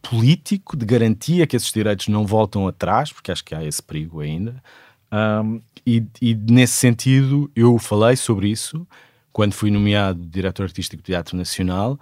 político, 0.02 0.76
de 0.76 0.88
garantia 0.88 1.46
que 1.46 1.56
esses 1.56 1.72
direitos 1.72 2.08
não 2.08 2.26
voltam 2.26 2.68
atrás, 2.68 3.14
porque 3.14 3.32
acho 3.32 3.46
que 3.46 3.54
há 3.54 3.64
esse 3.64 3.84
perigo 3.84 4.22
ainda. 4.22 4.56
Um, 5.12 5.62
e, 5.86 6.04
e 6.20 6.34
nesse 6.34 6.74
sentido, 6.74 7.50
eu 7.56 7.78
falei 7.78 8.16
sobre 8.16 8.50
isso 8.50 8.88
quando 9.32 9.54
fui 9.54 9.70
nomeado 9.70 10.20
diretor 10.26 10.64
artístico 10.64 11.04
do 11.04 11.06
Teatro 11.06 11.38
Nacional 11.38 12.00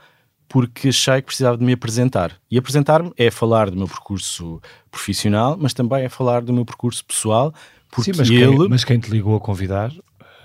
porque 0.48 0.90
achei 0.90 1.22
que 1.22 1.28
precisava 1.28 1.58
de 1.58 1.64
me 1.64 1.74
apresentar. 1.74 2.34
E 2.50 2.58
apresentar-me 2.58 3.12
é 3.18 3.30
falar 3.30 3.70
do 3.70 3.78
meu 3.78 3.88
percurso 3.88 4.62
profissional, 4.90 5.58
mas 5.60 5.74
também 5.74 6.04
é 6.04 6.10
falar 6.10 6.42
do 6.42 6.54
meu 6.54 6.66
percurso 6.66 7.04
pessoal, 7.06 7.54
porque 7.92 8.14
Sim, 8.14 8.20
mas, 8.20 8.30
ele... 8.30 8.58
quem, 8.58 8.70
mas 8.70 8.84
quem 8.84 9.00
te 9.00 9.10
ligou 9.10 9.36
a 9.36 9.40
convidar... 9.40 9.92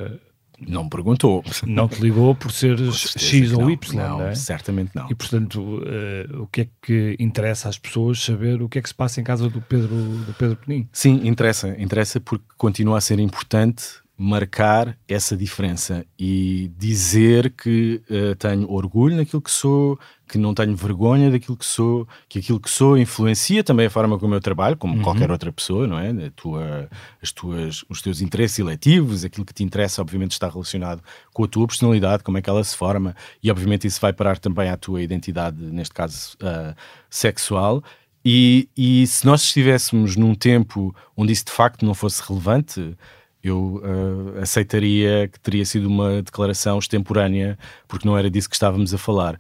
Uh... 0.01 0.33
Não 0.67 0.85
me 0.85 0.91
perguntou. 0.91 1.43
Não 1.67 1.89
te 1.89 2.01
ligou 2.01 2.35
por 2.35 2.53
ser 2.53 2.77
por 2.77 2.95
X 2.95 3.53
ou 3.53 3.71
Y, 3.71 3.97
não, 3.97 4.19
não 4.19 4.27
é? 4.27 4.35
Certamente 4.35 4.93
não. 4.95 5.11
E 5.11 5.15
portanto, 5.15 5.61
uh, 5.61 6.43
o 6.43 6.47
que 6.47 6.63
é 6.63 6.69
que 6.81 7.17
interessa 7.19 7.69
às 7.69 7.79
pessoas 7.79 8.23
saber 8.23 8.63
o 8.63 8.69
que 8.69 8.79
é 8.79 8.83
que 8.83 8.89
se 8.89 8.95
passa 8.95 9.21
em 9.21 9.25
casa 9.25 9.49
do 9.49 9.61
Pedro, 9.61 9.89
do 9.89 10.35
Pedro 10.35 10.57
Penin? 10.57 10.89
Sim, 10.93 11.27
interessa. 11.27 11.75
Interessa 11.79 12.21
porque 12.21 12.45
continua 12.57 12.99
a 12.99 13.01
ser 13.01 13.19
importante 13.19 14.02
marcar 14.23 14.97
essa 15.09 15.37
diferença 15.37 16.07
e 16.17 16.71
dizer 16.79 17.51
que 17.51 18.01
uh, 18.09 18.37
tenho 18.37 18.71
orgulho 18.71 19.17
naquilo 19.17 19.43
que 19.43 19.51
sou, 19.51 19.99
que 20.29 20.39
não 20.39 20.55
tenho 20.55 20.77
vergonha 20.77 21.29
daquilo 21.29 21.57
que 21.57 21.65
sou, 21.65 22.07
que 22.29 22.39
aquilo 22.39 22.61
que 22.61 22.71
sou 22.71 22.97
influencia 22.97 23.65
também 23.65 23.87
a 23.87 23.91
forma 23.91 24.17
como 24.21 24.33
eu 24.33 24.41
trabalho, 24.41 24.77
como 24.77 24.95
uhum. 24.95 25.03
qualquer 25.03 25.29
outra 25.29 25.51
pessoa, 25.51 25.89
não 25.89 25.99
é? 25.99 26.31
Tua, 26.37 26.89
as 27.21 27.33
tuas, 27.33 27.85
os 27.89 28.01
teus 28.01 28.21
interesses 28.21 28.61
eletivos, 28.61 29.25
aquilo 29.25 29.45
que 29.45 29.53
te 29.53 29.65
interessa, 29.65 30.01
obviamente, 30.01 30.33
está 30.33 30.49
relacionado 30.49 31.03
com 31.35 31.43
a 31.43 31.49
tua 31.49 31.67
personalidade, 31.67 32.23
como 32.23 32.39
é 32.39 32.43
que 32.43 32.49
ela 32.49 32.63
se 32.63 32.77
forma, 32.77 33.17
e 33.43 33.51
obviamente 33.51 33.89
isso 33.89 34.01
vai 34.01 34.13
parar 34.13 34.39
também 34.39 34.71
à 34.71 34.77
tua 34.77 35.03
identidade, 35.03 35.61
neste 35.61 35.95
caso 35.95 36.37
uh, 36.37 36.77
sexual. 37.11 37.83
E, 38.25 38.69
e 38.77 39.05
se 39.09 39.27
nós 39.27 39.43
estivéssemos 39.43 40.15
num 40.15 40.33
tempo 40.33 40.95
onde 41.17 41.33
isso 41.33 41.47
de 41.47 41.51
facto 41.51 41.85
não 41.85 41.93
fosse 41.93 42.23
relevante, 42.25 42.97
eu 43.43 43.83
uh, 43.83 44.41
aceitaria 44.41 45.29
que 45.29 45.41
teria 45.41 45.65
sido 45.65 45.87
uma 45.87 46.23
declaração 46.23 46.79
extemporânea, 46.79 47.59
porque 47.89 48.07
não 48.07 48.17
era 48.17 48.31
disso 48.31 48.49
que 48.49 48.55
estávamos 48.55 48.95
a 48.95 48.99
falar. 48.99 49.39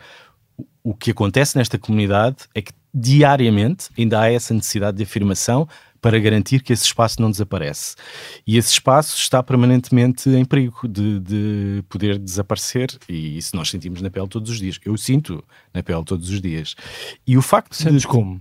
O 0.83 0.95
que 0.95 1.13
acontece 1.13 1.57
nesta 1.57 1.79
comunidade 1.79 2.39
é 2.55 2.63
que 2.63 2.73
diariamente 2.93 3.89
ainda 3.97 4.21
há 4.21 4.31
essa 4.31 4.53
necessidade 4.53 4.97
de 4.97 5.05
afirmação 5.05 5.69
para 6.03 6.19
garantir 6.19 6.63
que 6.63 6.73
esse 6.73 6.85
espaço 6.85 7.23
não 7.23 7.31
desaparece. 7.31 7.95
E 8.45 8.59
esse 8.59 8.73
espaço 8.73 9.17
está 9.17 9.41
permanentemente 9.41 10.29
em 10.29 10.45
perigo 10.45 10.89
de, 10.89 11.21
de, 11.21 11.85
poder 11.89 12.19
desaparecer, 12.19 12.99
e 13.09 13.39
isso 13.39 13.55
nós 13.55 13.71
sentimos 13.71 14.03
na 14.03 14.11
pele 14.11 14.27
todos 14.27 14.51
os 14.51 14.59
dias. 14.59 14.81
Eu 14.85 14.97
sinto 14.97 15.45
na 15.73 15.81
pele 15.81 16.05
todos 16.05 16.29
os 16.29 16.41
dias. 16.41 16.75
E 17.25 17.39
o 17.39 17.43
facto 17.43 17.77
Sentes 17.77 18.03
de. 18.03 18.09
como? 18.09 18.41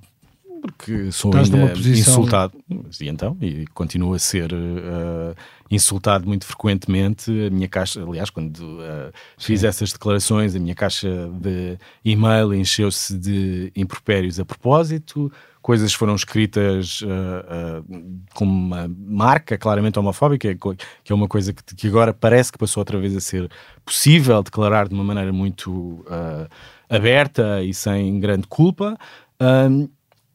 Porque 0.62 1.12
sou 1.12 1.32
Estás 1.32 1.54
ainda 1.54 1.74
posição... 1.74 2.14
insultado. 2.14 2.58
E 3.00 3.08
então? 3.08 3.38
E 3.42 3.66
continuo 3.74 4.14
a 4.14 4.20
ser 4.20 4.54
uh, 4.54 5.36
insultado 5.70 6.28
muito 6.28 6.46
frequentemente. 6.46 7.32
A 7.48 7.50
minha 7.50 7.68
caixa 7.68 8.04
aliás 8.04 8.30
quando 8.30 8.58
uh, 8.60 9.12
fiz 9.38 9.64
essas 9.64 9.92
declarações 9.92 10.56
a 10.56 10.60
minha 10.60 10.76
caixa 10.76 11.30
de 11.40 11.78
e-mail 12.06 12.54
encheu-se 12.54 13.18
de 13.18 13.72
impropérios 13.76 14.40
a 14.40 14.46
propósito. 14.46 15.32
Coisas 15.62 15.94
foram 15.94 16.16
escritas 16.16 17.02
uh, 17.02 17.84
com 18.34 18.46
uma 18.46 18.90
marca 18.98 19.58
claramente 19.58 20.00
homofóbica 20.00 20.56
que 21.04 21.12
é 21.12 21.16
uma 21.16 21.28
coisa 21.28 21.54
que, 21.54 21.76
que, 21.76 21.88
agora 21.88 22.14
parece 22.14 22.52
que 22.52 22.58
passou 22.58 22.82
outra 22.82 23.00
vez 23.00 23.16
a 23.16 23.20
ser 23.20 23.50
possível 23.86 24.42
declarar 24.42 24.88
de 24.88 24.94
uma 24.96 25.04
maneira 25.04 25.32
muito 25.32 26.04
aberta 26.90 27.62
e 27.62 27.74
sem 27.76 28.20
grande 28.20 28.48
culpa 28.48 28.98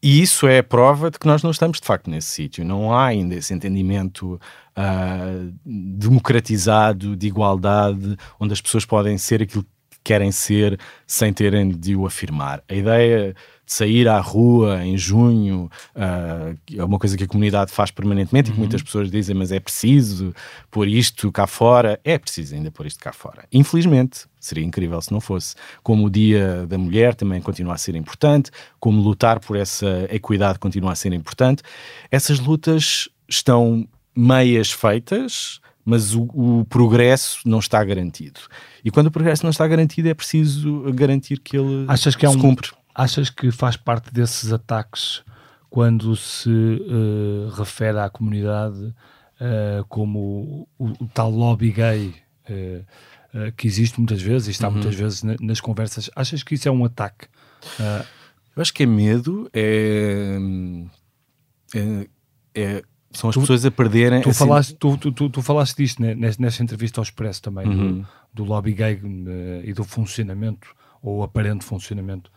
e 0.09 0.23
isso 0.23 0.47
é 0.47 0.59
a 0.59 0.63
prova 0.63 1.11
de 1.11 1.19
que 1.19 1.27
nós 1.27 1.43
não 1.43 1.51
estamos 1.51 1.81
de 1.81 1.85
facto 1.85 2.09
nesse 2.09 2.29
sítio. 2.29 2.65
Não 2.65 2.95
há 2.95 3.07
ainda 3.07 3.35
esse 3.35 3.53
entendimento 3.53 4.35
uh, 4.35 5.53
democratizado 5.65 7.17
de 7.17 7.27
igualdade, 7.27 8.17
onde 8.39 8.53
as 8.53 8.61
pessoas 8.61 8.85
podem 8.85 9.19
ser 9.19 9.43
aquilo 9.43 9.67
querem 10.07 10.31
ser 10.31 10.79
sem 11.05 11.33
terem 11.33 11.69
de 11.69 11.97
o 11.97 12.07
afirmar. 12.07 12.63
A 12.69 12.75
ideia 12.75 13.35
de 13.35 13.73
sair 13.73 14.07
à 14.07 14.21
rua 14.21 14.85
em 14.85 14.97
junho 14.97 15.69
uh, 15.97 16.57
é 16.73 16.85
uma 16.85 16.97
coisa 16.97 17.17
que 17.17 17.25
a 17.25 17.27
comunidade 17.27 17.73
faz 17.73 17.91
permanentemente 17.91 18.49
uhum. 18.49 18.53
e 18.53 18.55
que 18.55 18.61
uhum. 18.61 18.69
muitas 18.69 18.83
pessoas 18.85 19.11
dizem, 19.11 19.35
mas 19.35 19.51
é 19.51 19.59
preciso 19.59 20.33
pôr 20.71 20.87
isto 20.87 21.33
cá 21.33 21.45
fora. 21.49 21.99
É 22.05 22.17
preciso 22.17 22.55
ainda 22.55 22.71
pôr 22.71 22.87
isto 22.87 23.01
cá 23.01 23.13
fora. 23.13 23.47
Infelizmente, 23.53 24.27
seria 24.39 24.65
incrível 24.65 25.03
se 25.03 25.11
não 25.13 25.21
fosse. 25.21 25.57
Como 25.83 26.07
o 26.07 26.11
Dia 26.11 26.69
da 26.69 26.79
Mulher 26.79 27.17
também 27.17 27.41
continua 27.41 27.75
a 27.75 27.77
ser 27.77 27.97
importante, 27.97 28.53
como 28.79 29.03
lutar 29.03 29.41
por 29.41 29.57
essa 29.57 30.07
equidade 30.09 30.61
continua 30.61 30.93
a 30.93 30.95
ser 30.95 31.13
importante. 31.13 31.65
Essas 32.13 32.39
lutas 32.39 33.09
estão 33.29 33.89
meias 34.15 34.71
feitas, 34.71 35.61
mas 35.87 36.15
o, 36.17 36.23
o, 36.35 36.67
progresso 36.69 37.39
não 37.47 37.61
está 37.61 37.83
garantido. 37.85 38.41
E 38.85 38.91
quando 38.91 39.07
o 39.07 39.11
progresso 39.11 39.45
não 39.45 39.51
está 39.51 39.67
garantido, 39.69 40.09
é 40.09 40.15
preciso 40.15 40.93
garantir 40.93 41.39
que 41.39 41.57
ele 41.57 41.85
Achas 41.87 42.17
que 42.17 42.27
é 42.27 42.29
um, 42.29 42.37
cumpre. 42.37 42.73
Achas 42.93 43.31
que 43.31 43.53
faz 43.53 43.77
parte 43.77 44.13
desses 44.13 44.53
ataques 44.53 45.23
quando 45.71 46.17
se 46.17 46.51
uh, 46.51 47.51
refere 47.51 48.01
à 48.01 48.11
comunidade 48.11 48.83
uh, 48.85 49.85
como 49.89 50.67
o, 50.77 50.87
o, 50.89 51.07
tal 51.15 51.31
lobby 51.31 51.71
gay 51.71 52.15
uh, 52.51 53.53
que 53.57 53.69
existe 53.69 54.01
muitas 54.01 54.21
vezes 54.21 54.49
e 54.49 54.51
está 54.51 54.67
uhum. 54.67 54.75
muitas 54.75 54.95
vezes 54.97 55.23
na, 55.23 55.37
nas 55.41 55.61
conversas? 55.61 56.11
Achas 56.17 56.43
que 56.43 56.57
isso 56.57 56.69
é 56.69 56.73
um 56.73 56.85
ataque? 56.85 57.29
Eu 58.57 58.61
acho 58.61 58.75
que 58.75 58.83
é 58.83 58.87
medo, 58.87 59.49
é, 59.53 60.37
é, 61.75 62.09
é 62.55 62.83
são 63.17 63.31
as 63.31 63.35
tu, 63.35 63.41
pessoas 63.41 63.65
a 63.65 63.71
perderem. 63.71 64.23
Tu, 64.23 64.31
assim... 64.31 64.39
falaste, 64.39 64.75
tu, 64.75 64.97
tu, 64.97 65.31
tu, 65.31 65.43
falaste 65.43 65.77
disto 65.77 66.03
né, 66.03 66.15
nesta 66.15 66.63
entrevista 66.63 67.01
ao 67.01 67.03
Expresso 67.03 67.43
também, 67.43 67.67
uhum. 67.67 68.05
do, 68.33 68.45
do 68.45 68.45
lobby 68.45 68.73
gay 68.73 69.01
e 69.65 69.73
do 69.73 69.85
funcionamento 69.85 70.69
ou 71.03 71.23
aparente 71.23 71.65
funcionamento. 71.65 72.31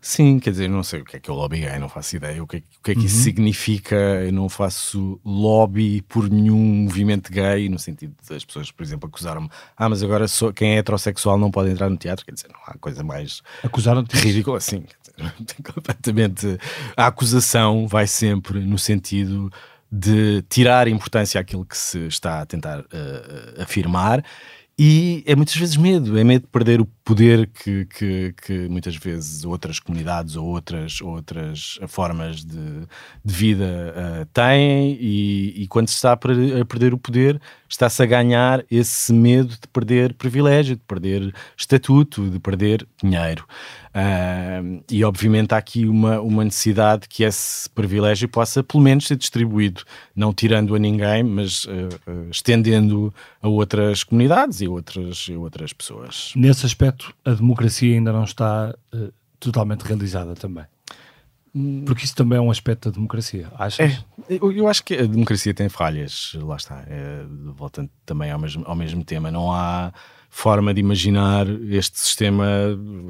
Sim, 0.00 0.38
quer 0.38 0.50
dizer, 0.50 0.68
não 0.68 0.82
sei 0.82 1.00
o 1.00 1.04
que 1.04 1.16
é 1.16 1.20
que 1.20 1.28
é 1.28 1.32
o 1.32 1.36
lobby 1.36 1.58
gay, 1.60 1.78
não 1.78 1.88
faço 1.88 2.16
ideia 2.16 2.42
o 2.42 2.46
que 2.46 2.58
é, 2.58 2.60
o 2.60 2.82
que, 2.84 2.90
é 2.92 2.94
que 2.94 3.00
uhum. 3.00 3.06
isso 3.06 3.22
significa. 3.22 3.96
Eu 3.96 4.32
não 4.32 4.48
faço 4.48 5.20
lobby 5.24 6.02
por 6.02 6.30
nenhum 6.30 6.84
movimento 6.84 7.32
gay, 7.32 7.68
no 7.68 7.78
sentido 7.78 8.14
das 8.28 8.44
pessoas, 8.44 8.70
por 8.70 8.82
exemplo, 8.82 9.08
acusaram-me: 9.08 9.50
ah, 9.76 9.88
mas 9.88 10.02
agora 10.02 10.28
sou, 10.28 10.52
quem 10.52 10.74
é 10.74 10.78
heterossexual 10.78 11.36
não 11.36 11.50
pode 11.50 11.70
entrar 11.70 11.90
no 11.90 11.96
teatro. 11.96 12.24
Quer 12.24 12.32
dizer, 12.32 12.48
não 12.52 12.60
há 12.66 12.78
coisa 12.78 13.02
mais 13.02 13.42
ridícula 14.14 14.58
assim. 14.58 14.84
completamente. 15.74 16.58
A 16.96 17.08
acusação 17.08 17.88
vai 17.88 18.06
sempre 18.06 18.60
no 18.60 18.78
sentido 18.78 19.50
de 19.90 20.42
tirar 20.48 20.88
importância 20.88 21.40
àquilo 21.40 21.64
que 21.64 21.76
se 21.76 22.06
está 22.06 22.40
a 22.40 22.46
tentar 22.46 22.80
uh, 22.80 23.62
afirmar 23.62 24.22
e 24.80 25.24
é 25.26 25.34
muitas 25.34 25.56
vezes 25.56 25.76
medo, 25.76 26.16
é 26.16 26.22
medo 26.22 26.42
de 26.42 26.48
perder 26.48 26.80
o 26.80 26.86
poder 27.04 27.48
que, 27.48 27.84
que, 27.86 28.32
que 28.40 28.68
muitas 28.68 28.94
vezes 28.94 29.44
outras 29.44 29.80
comunidades 29.80 30.36
ou 30.36 30.46
outras, 30.46 31.00
outras 31.00 31.80
formas 31.88 32.44
de, 32.44 32.86
de 33.24 33.34
vida 33.34 33.64
uh, 33.64 34.26
têm, 34.26 34.96
e, 35.00 35.62
e, 35.62 35.66
quando 35.66 35.88
se 35.88 35.96
está 35.96 36.12
a, 36.12 36.16
perder 36.16 36.94
o 36.94 36.98
poder, 36.98 37.40
está-se 37.68 38.02
a 38.02 38.06
ganhar 38.06 38.64
esse 38.70 39.12
medo 39.12 39.50
de 39.50 39.68
perder 39.72 40.14
privilégio, 40.14 40.76
de 40.76 40.82
perder 40.82 41.34
estatuto, 41.56 42.28
de 42.28 42.38
perder 42.38 42.86
dinheiro. 43.02 43.44
Uh, 43.88 44.82
e 44.90 45.04
obviamente 45.04 45.52
há 45.54 45.58
aqui 45.58 45.86
uma, 45.86 46.20
uma 46.20 46.44
necessidade 46.44 47.08
que 47.08 47.24
esse 47.24 47.68
privilégio 47.70 48.28
possa 48.28 48.62
pelo 48.62 48.82
menos 48.82 49.06
ser 49.06 49.16
distribuído, 49.16 49.82
não 50.14 50.32
tirando 50.32 50.74
a 50.74 50.78
ninguém, 50.78 51.22
mas 51.22 51.64
uh, 51.64 51.70
uh, 52.06 52.30
estendendo 52.30 53.12
a 53.42 53.48
outras 53.48 54.04
comunidades 54.04 54.60
e 54.60 54.68
outras, 54.68 55.26
e 55.28 55.34
outras 55.34 55.72
pessoas. 55.72 56.32
Nesse 56.36 56.64
aspecto, 56.64 57.12
a 57.24 57.32
democracia 57.32 57.94
ainda 57.94 58.12
não 58.12 58.24
está 58.24 58.74
totalmente 59.40 59.82
realizada 59.82 60.34
também. 60.34 60.64
Porque 61.86 62.04
isso 62.04 62.14
também 62.14 62.38
é 62.38 62.40
um 62.40 62.50
aspecto 62.50 62.90
da 62.90 62.94
democracia, 62.94 63.48
achas? 63.56 63.92
É, 64.28 64.34
eu, 64.40 64.52
eu, 64.52 64.68
acho 64.68 64.84
que 64.84 64.94
a 64.94 65.06
democracia 65.06 65.54
tem 65.54 65.68
falhas, 65.68 66.32
lá 66.34 66.56
está, 66.56 66.84
é, 66.86 67.24
voltando 67.56 67.90
também 68.04 68.30
ao 68.30 68.38
mesmo, 68.38 68.64
ao 68.66 68.76
mesmo 68.76 69.04
tema, 69.04 69.30
não 69.30 69.52
há 69.52 69.92
forma 70.28 70.72
de 70.74 70.80
imaginar 70.80 71.46
este 71.70 71.98
sistema 71.98 72.46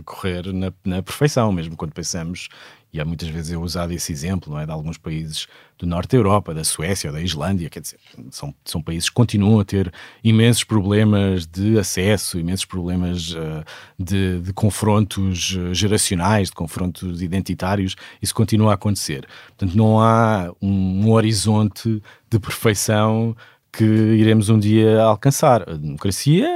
correr 0.05 0.53
na, 0.53 0.73
na 0.85 1.03
perfeição, 1.03 1.53
mesmo 1.53 1.77
quando 1.77 1.93
pensamos, 1.93 2.49
e 2.93 2.99
há 3.01 3.05
muitas 3.05 3.29
vezes 3.29 3.53
eu 3.53 3.61
usado 3.61 3.93
esse 3.93 4.11
exemplo, 4.11 4.51
não 4.51 4.59
é, 4.59 4.65
de 4.65 4.73
alguns 4.73 4.97
países 4.97 5.47
do 5.79 5.87
norte 5.87 6.13
da 6.13 6.17
Europa, 6.17 6.55
da 6.55 6.65
Suécia 6.65 7.11
ou 7.11 7.15
da 7.15 7.21
Islândia, 7.21 7.69
quer 7.69 7.81
dizer, 7.81 7.99
são, 8.31 8.55
são 8.65 8.81
países 8.81 9.11
que 9.11 9.15
continuam 9.15 9.61
a 9.61 9.65
ter 9.65 9.93
imensos 10.25 10.65
problemas 10.65 11.47
de 11.47 11.79
acesso, 11.79 12.39
imensos 12.39 12.65
problemas 12.65 13.33
uh, 13.33 13.63
de, 13.99 14.41
de, 14.41 14.53
confrontos 14.55 15.57
eh, 15.57 15.75
geracionais, 15.75 16.49
de 16.49 16.55
confrontos 16.55 17.21
identitários, 17.21 17.95
isso 18.23 18.35
continua 18.35 18.73
a 18.73 18.75
acontecer. 18.75 19.27
Portanto, 19.49 19.77
não 19.77 20.01
há 20.01 20.51
um, 20.61 21.05
um 21.07 21.13
horizonte 21.13 22.03
de 22.31 22.39
perfeição 22.39 23.37
que 23.73 23.85
iremos 23.85 24.49
um 24.49 24.59
dia 24.59 25.01
alcançar. 25.03 25.69
A 25.69 25.75
democracia 25.75 26.49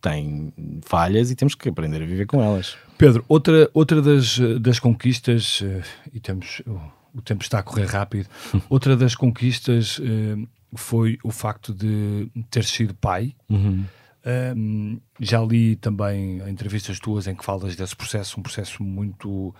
tem 0.00 0.52
falhas 0.82 1.30
e 1.30 1.36
temos 1.36 1.54
que 1.54 1.68
aprender 1.68 2.02
a 2.02 2.06
viver 2.06 2.26
com 2.26 2.42
elas. 2.42 2.76
Pedro, 2.96 3.24
outra, 3.28 3.70
outra 3.72 4.02
das, 4.02 4.38
das 4.60 4.78
conquistas, 4.78 5.62
eh, 5.62 5.82
e 6.12 6.20
temos, 6.20 6.62
o 7.14 7.22
tempo 7.22 7.42
está 7.42 7.60
a 7.60 7.62
correr 7.62 7.86
rápido, 7.86 8.28
outra 8.68 8.96
das 8.96 9.14
conquistas 9.14 10.00
eh, 10.02 10.46
foi 10.74 11.18
o 11.22 11.30
facto 11.30 11.72
de 11.72 12.28
ter 12.50 12.64
sido 12.64 12.94
pai. 12.94 13.34
Uhum. 13.48 13.84
Um, 14.56 15.00
já 15.18 15.40
li 15.40 15.76
também 15.76 16.42
entrevistas 16.48 16.98
tuas 16.98 17.26
em 17.26 17.34
que 17.34 17.44
falas 17.44 17.76
desse 17.76 17.96
processo, 17.96 18.38
um 18.38 18.42
processo 18.42 18.82
muito 18.82 19.54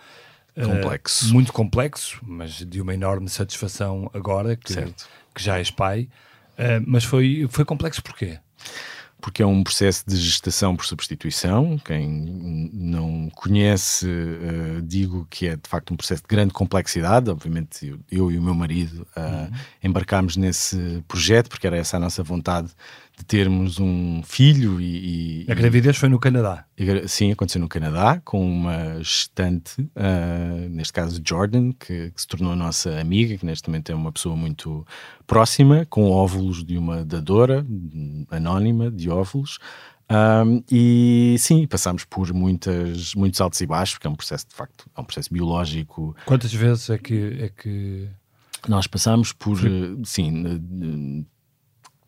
complexo, 0.54 1.30
uh, 1.30 1.32
muito 1.32 1.52
complexo, 1.52 2.20
mas 2.22 2.52
de 2.66 2.80
uma 2.80 2.92
enorme 2.92 3.28
satisfação 3.28 4.10
agora 4.12 4.56
que, 4.56 4.74
que 5.34 5.42
já 5.42 5.58
és 5.58 5.70
pai. 5.70 6.08
Uh, 6.58 6.82
mas 6.86 7.04
foi, 7.04 7.46
foi 7.50 7.64
complexo 7.64 8.02
porquê? 8.02 8.38
porque 9.20 9.42
é 9.42 9.46
um 9.46 9.64
processo 9.64 10.04
de 10.06 10.16
gestação 10.16 10.76
por 10.76 10.86
substituição. 10.86 11.76
Quem 11.84 12.08
não 12.72 13.28
conhece, 13.34 14.06
uh, 14.06 14.80
digo 14.82 15.26
que 15.28 15.48
é 15.48 15.56
de 15.56 15.68
facto 15.68 15.92
um 15.92 15.96
processo 15.96 16.22
de 16.22 16.28
grande 16.28 16.52
complexidade. 16.52 17.28
Obviamente, 17.28 17.86
eu, 17.86 17.98
eu 18.10 18.30
e 18.30 18.38
o 18.38 18.42
meu 18.42 18.54
marido 18.54 19.06
uh, 19.16 19.20
uhum. 19.20 19.50
embarcámos 19.82 20.36
nesse 20.36 21.02
projeto, 21.08 21.48
porque 21.48 21.66
era 21.66 21.76
essa 21.76 21.96
a 21.96 22.00
nossa 22.00 22.22
vontade 22.22 22.70
de 23.18 23.24
termos 23.24 23.80
um 23.80 24.22
filho 24.22 24.80
e, 24.80 25.44
e 25.44 25.50
a 25.50 25.54
gravidez 25.54 25.96
foi 25.96 26.08
no 26.08 26.18
Canadá 26.18 26.64
e, 26.76 27.08
sim, 27.08 27.32
aconteceu 27.32 27.60
no 27.60 27.68
Canadá 27.68 28.20
com 28.24 28.48
uma 28.48 29.02
gestante 29.02 29.82
uh, 29.82 30.68
neste 30.70 30.92
caso 30.92 31.20
Jordan 31.24 31.72
que, 31.72 32.10
que, 32.10 32.20
se 32.20 32.28
tornou 32.28 32.54
nossa 32.54 32.98
amiga 33.00 33.36
que 33.36 33.44
neste 33.44 33.68
momento 33.68 33.90
é 33.90 33.94
uma 33.94 34.12
pessoa 34.12 34.36
muito 34.36 34.86
próxima 35.26 35.84
com 35.90 36.10
óvulos 36.10 36.64
de 36.64 36.78
uma 36.78 37.04
dadora 37.04 37.66
anónima 38.30 38.90
de 38.90 39.10
óvulos 39.10 39.58
um, 40.10 40.62
e 40.70 41.36
sim, 41.38 41.66
passámos 41.66 42.04
por 42.04 42.32
muitas, 42.32 43.14
muitos 43.14 43.42
altos 43.42 43.60
e 43.60 43.66
baixos, 43.66 43.96
porque 43.96 44.06
é 44.06 44.10
um 44.10 44.14
processo 44.14 44.48
de 44.48 44.54
facto, 44.54 44.86
é 44.96 45.00
um 45.02 45.04
processo 45.04 45.30
biológico. 45.30 46.16
Quantas 46.24 46.50
vezes 46.50 46.88
é 46.88 46.96
que, 46.96 47.36
é 47.42 47.48
que... 47.50 48.08
nós 48.66 48.86
passamos 48.86 49.34
por, 49.34 49.58
sim, 49.58 50.02
sim 50.02 51.26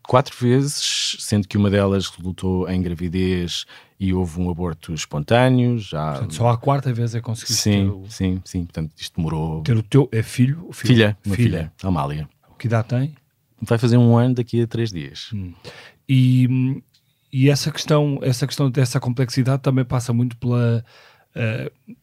quatro 0.07 0.35
vezes, 0.39 1.17
sendo 1.19 1.47
que 1.47 1.57
uma 1.57 1.69
delas 1.69 2.07
resultou 2.07 2.69
em 2.69 2.81
gravidez 2.81 3.65
e 3.99 4.13
houve 4.13 4.39
um 4.39 4.49
aborto 4.49 4.93
espontâneo. 4.93 5.77
Já... 5.77 6.11
Portanto, 6.11 6.33
só 6.33 6.49
a 6.49 6.57
quarta 6.57 6.93
vez 6.93 7.15
é 7.15 7.21
conseguir 7.21 7.53
sim, 7.53 7.87
o... 7.87 8.05
Sim, 8.09 8.41
sim, 8.43 8.63
portanto 8.65 8.91
isto 8.97 9.15
demorou... 9.15 9.61
Ter 9.61 9.77
o 9.77 9.83
teu, 9.83 10.09
é 10.11 10.23
filho? 10.23 10.69
filho? 10.71 10.93
Filha, 10.93 11.17
uma 11.25 11.35
filha, 11.35 11.49
filha 11.49 11.73
Amália. 11.83 12.29
Que 12.57 12.67
idade 12.67 12.87
tem? 12.87 13.15
Vai 13.61 13.77
fazer 13.77 13.97
um 13.97 14.17
ano 14.17 14.35
daqui 14.35 14.61
a 14.61 14.67
três 14.67 14.91
dias. 14.91 15.29
Hum. 15.33 15.53
E, 16.09 16.81
e 17.31 17.49
essa 17.49 17.71
questão, 17.71 18.19
essa 18.21 18.47
questão 18.47 18.69
dessa 18.69 18.99
complexidade 18.99 19.61
também 19.61 19.85
passa 19.85 20.11
muito 20.11 20.35
pela... 20.37 20.83
Uh, 21.35 21.95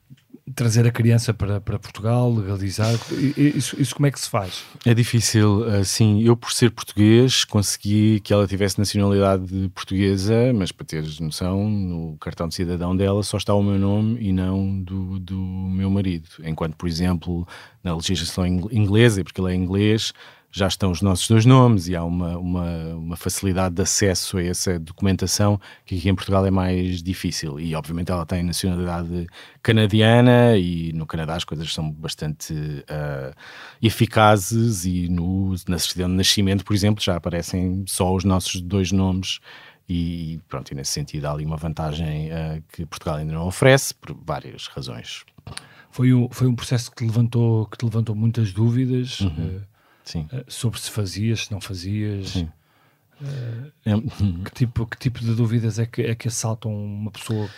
trazer 0.55 0.87
a 0.87 0.91
criança 0.91 1.33
para, 1.33 1.61
para 1.61 1.79
Portugal, 1.79 2.33
legalizar? 2.33 2.95
Isso, 3.37 3.81
isso 3.81 3.95
como 3.95 4.07
é 4.07 4.11
que 4.11 4.21
se 4.21 4.29
faz? 4.29 4.65
É 4.85 4.95
difícil, 4.95 5.65
sim. 5.85 6.23
Eu, 6.23 6.37
por 6.37 6.53
ser 6.53 6.71
português, 6.71 7.45
consegui 7.45 8.21
que 8.21 8.33
ela 8.33 8.47
tivesse 8.47 8.79
nacionalidade 8.79 9.71
portuguesa, 9.75 10.53
mas 10.55 10.73
para 10.73 10.87
teres 10.87 11.19
noção, 11.21 11.69
no 11.69 12.17
cartão 12.19 12.49
de 12.49 12.55
cidadão 12.55 12.97
dela 12.97 13.23
só 13.23 13.37
está 13.37 13.55
o 13.55 13.63
meu 13.63 13.79
nome 13.79 14.19
e 14.21 14.33
não 14.33 14.81
do, 14.81 15.19
do 15.19 15.37
meu 15.37 15.91
marido. 15.91 16.29
Enquanto, 16.45 16.77
por 16.77 16.89
exemplo, 16.89 17.47
na 17.83 17.95
legislação 17.95 18.47
inglesa, 18.47 19.23
porque 19.25 19.41
ele 19.41 19.53
é 19.53 19.55
inglês, 19.55 20.13
já 20.51 20.67
estão 20.67 20.91
os 20.91 21.03
nossos 21.03 21.29
dois 21.29 21.45
nomes 21.45 21.89
e 21.89 21.97
há 21.97 22.03
uma, 22.03 22.39
uma, 22.39 22.95
uma, 22.95 23.17
facilidade 23.17 23.75
de 23.75 23.83
acesso 23.83 24.39
a 24.39 24.43
essa 24.43 24.79
documentação 24.79 25.61
que 25.85 25.97
aqui 25.97 26.09
em 26.09 26.15
Portugal 26.15 26.45
é 26.47 26.51
mais 26.51 27.03
difícil. 27.03 27.61
E 27.61 27.75
obviamente 27.75 28.11
ela 28.11 28.25
tem 28.25 28.43
nacionalidade 28.43 29.27
canadiana 29.63 30.57
e 30.57 30.93
no 30.95 31.07
Canadá 31.07 31.37
as 31.37 31.45
coisas 31.45 31.73
são 31.73 31.91
bastante 31.91 32.55
uh, 32.55 33.35
eficazes 33.83 34.87
e 34.87 35.09
no, 35.09 35.55
na 35.69 35.79
certidão 35.79 36.09
de 36.09 36.15
nascimento, 36.15 36.65
por 36.65 36.75
exemplo, 36.75 37.03
já 37.03 37.17
aparecem 37.17 37.85
só 37.87 38.15
os 38.15 38.25
nossos 38.25 38.61
dois 38.61 38.91
nomes. 38.91 39.41
E 39.87 40.39
pronto, 40.49 40.71
e 40.71 40.75
nesse 40.75 40.93
sentido 40.93 41.27
há 41.27 41.33
ali 41.33 41.45
uma 41.45 41.57
vantagem 41.57 42.31
uh, 42.31 42.63
que 42.73 42.87
Portugal 42.87 43.17
ainda 43.17 43.33
não 43.33 43.47
oferece 43.47 43.95
por 43.95 44.15
várias 44.15 44.67
razões. 44.67 45.25
Foi 45.91 46.13
um, 46.13 46.29
foi 46.31 46.47
um 46.47 46.55
processo 46.55 46.91
que 46.91 46.97
te 46.99 47.05
levantou, 47.05 47.67
que 47.67 47.77
te 47.77 47.85
levantou 47.85 48.15
muitas 48.15 48.53
dúvidas. 48.53 49.21
Uhum. 49.21 49.57
Uh, 49.57 49.78
Sim. 50.09 50.27
Uh, 50.33 50.45
sobre 50.49 50.81
se 50.81 50.91
fazias, 50.91 51.45
se 51.45 51.53
não 51.53 51.61
fazias. 51.61 52.31
Sim. 52.31 52.49
Uh, 53.21 54.43
que, 54.45 54.51
tipo, 54.53 54.87
que 54.87 54.97
tipo 54.97 55.21
de 55.21 55.35
dúvidas 55.35 55.79
é 55.79 55.85
que, 55.85 56.03
é 56.03 56.15
que 56.15 56.29
assaltam 56.29 56.73
uma 56.73 57.11
pessoa 57.11 57.49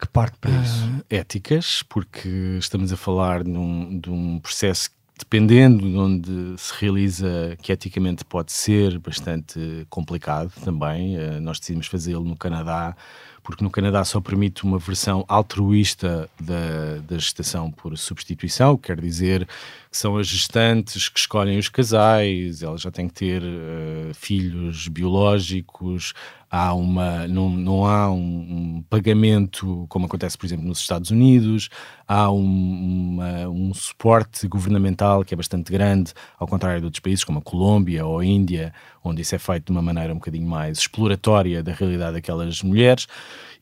que 0.00 0.08
parte 0.08 0.36
para 0.38 0.50
isso? 0.50 0.84
Uh, 0.86 1.04
éticas, 1.08 1.84
porque 1.84 2.56
estamos 2.58 2.92
a 2.92 2.96
falar 2.96 3.44
num, 3.44 4.00
de 4.00 4.10
um 4.10 4.40
processo 4.40 4.90
que, 4.90 4.96
dependendo 5.20 5.88
de 5.88 5.96
onde 5.96 6.54
se 6.58 6.74
realiza, 6.80 7.56
que 7.62 7.70
eticamente 7.70 8.24
pode 8.24 8.50
ser 8.50 8.98
bastante 8.98 9.86
complicado 9.88 10.52
também. 10.64 11.16
Uh, 11.16 11.40
nós 11.40 11.60
decidimos 11.60 11.86
fazê-lo 11.86 12.24
no 12.24 12.36
Canadá 12.36 12.96
porque 13.44 13.62
no 13.62 13.70
Canadá 13.70 14.02
só 14.04 14.22
permite 14.22 14.64
uma 14.64 14.78
versão 14.78 15.22
altruísta 15.28 16.28
da, 16.40 16.96
da 17.06 17.18
gestação 17.18 17.70
por 17.70 17.96
substituição, 17.96 18.76
quer 18.76 18.98
dizer 18.98 19.46
são 19.96 20.16
as 20.16 20.26
gestantes 20.26 21.08
que 21.08 21.18
escolhem 21.18 21.58
os 21.58 21.68
casais, 21.68 22.62
elas 22.62 22.80
já 22.80 22.90
têm 22.90 23.08
que 23.08 23.14
ter 23.14 23.42
uh, 23.42 24.14
filhos 24.14 24.88
biológicos, 24.88 26.12
há 26.50 26.72
uma, 26.72 27.26
não, 27.26 27.50
não 27.50 27.84
há 27.84 28.10
um, 28.10 28.16
um, 28.76 28.84
pagamento 28.88 29.86
como 29.88 30.06
acontece, 30.06 30.38
por 30.38 30.46
exemplo, 30.46 30.64
nos 30.64 30.78
Estados 30.78 31.10
Unidos, 31.10 31.68
há 32.06 32.30
um, 32.30 33.14
uma, 33.14 33.48
um 33.48 33.74
suporte 33.74 34.46
governamental 34.46 35.24
que 35.24 35.34
é 35.34 35.36
bastante 35.36 35.72
grande, 35.72 36.12
ao 36.38 36.46
contrário 36.46 36.80
de 36.80 36.84
outros 36.86 37.00
países 37.00 37.24
como 37.24 37.40
a 37.40 37.42
Colômbia 37.42 38.06
ou 38.06 38.20
a 38.20 38.24
Índia, 38.24 38.72
onde 39.02 39.22
isso 39.22 39.34
é 39.34 39.38
feito 39.38 39.66
de 39.66 39.72
uma 39.72 39.82
maneira 39.82 40.12
um 40.12 40.16
bocadinho 40.16 40.46
mais 40.46 40.78
exploratória 40.78 41.62
da 41.62 41.72
realidade 41.72 42.14
daquelas 42.14 42.62
mulheres. 42.62 43.08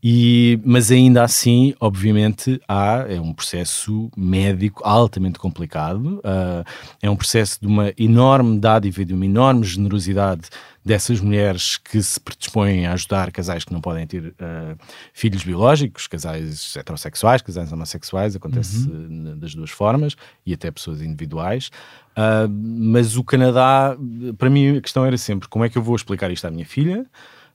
E, 0.04 0.60
mas 0.64 0.90
ainda 0.90 1.22
assim, 1.22 1.74
obviamente, 1.78 2.60
há 2.66 3.06
é 3.08 3.20
um 3.20 3.32
processo 3.32 4.10
médico 4.16 4.82
altamente 4.84 5.38
complicado, 5.38 6.20
uh, 6.24 6.64
é 7.00 7.10
um 7.10 7.16
processo 7.16 7.60
de 7.60 7.66
uma 7.66 7.92
enorme 7.98 8.58
dádiva 8.58 9.02
e 9.02 9.04
de 9.04 9.14
uma 9.14 9.24
enorme 9.24 9.64
generosidade 9.64 10.48
dessas 10.84 11.20
mulheres 11.20 11.76
que 11.76 12.02
se 12.02 12.18
predispõem 12.18 12.86
a 12.86 12.92
ajudar 12.94 13.30
casais 13.30 13.64
que 13.64 13.72
não 13.72 13.80
podem 13.80 14.06
ter 14.06 14.28
uh, 14.28 14.76
filhos 15.12 15.44
biológicos, 15.44 16.06
casais 16.06 16.76
heterossexuais, 16.76 17.40
casais 17.40 17.72
homossexuais, 17.72 18.34
acontece 18.34 18.88
uhum. 18.88 19.38
das 19.38 19.54
duas 19.54 19.70
formas, 19.70 20.16
e 20.44 20.52
até 20.52 20.70
pessoas 20.70 21.00
individuais. 21.00 21.70
Uh, 22.12 22.48
mas 22.50 23.16
o 23.16 23.22
Canadá, 23.22 23.96
para 24.36 24.50
mim, 24.50 24.76
a 24.76 24.80
questão 24.80 25.04
era 25.04 25.16
sempre 25.16 25.48
como 25.48 25.64
é 25.64 25.68
que 25.68 25.78
eu 25.78 25.82
vou 25.82 25.94
explicar 25.94 26.30
isto 26.30 26.46
à 26.46 26.50
minha 26.50 26.66
filha, 26.66 27.06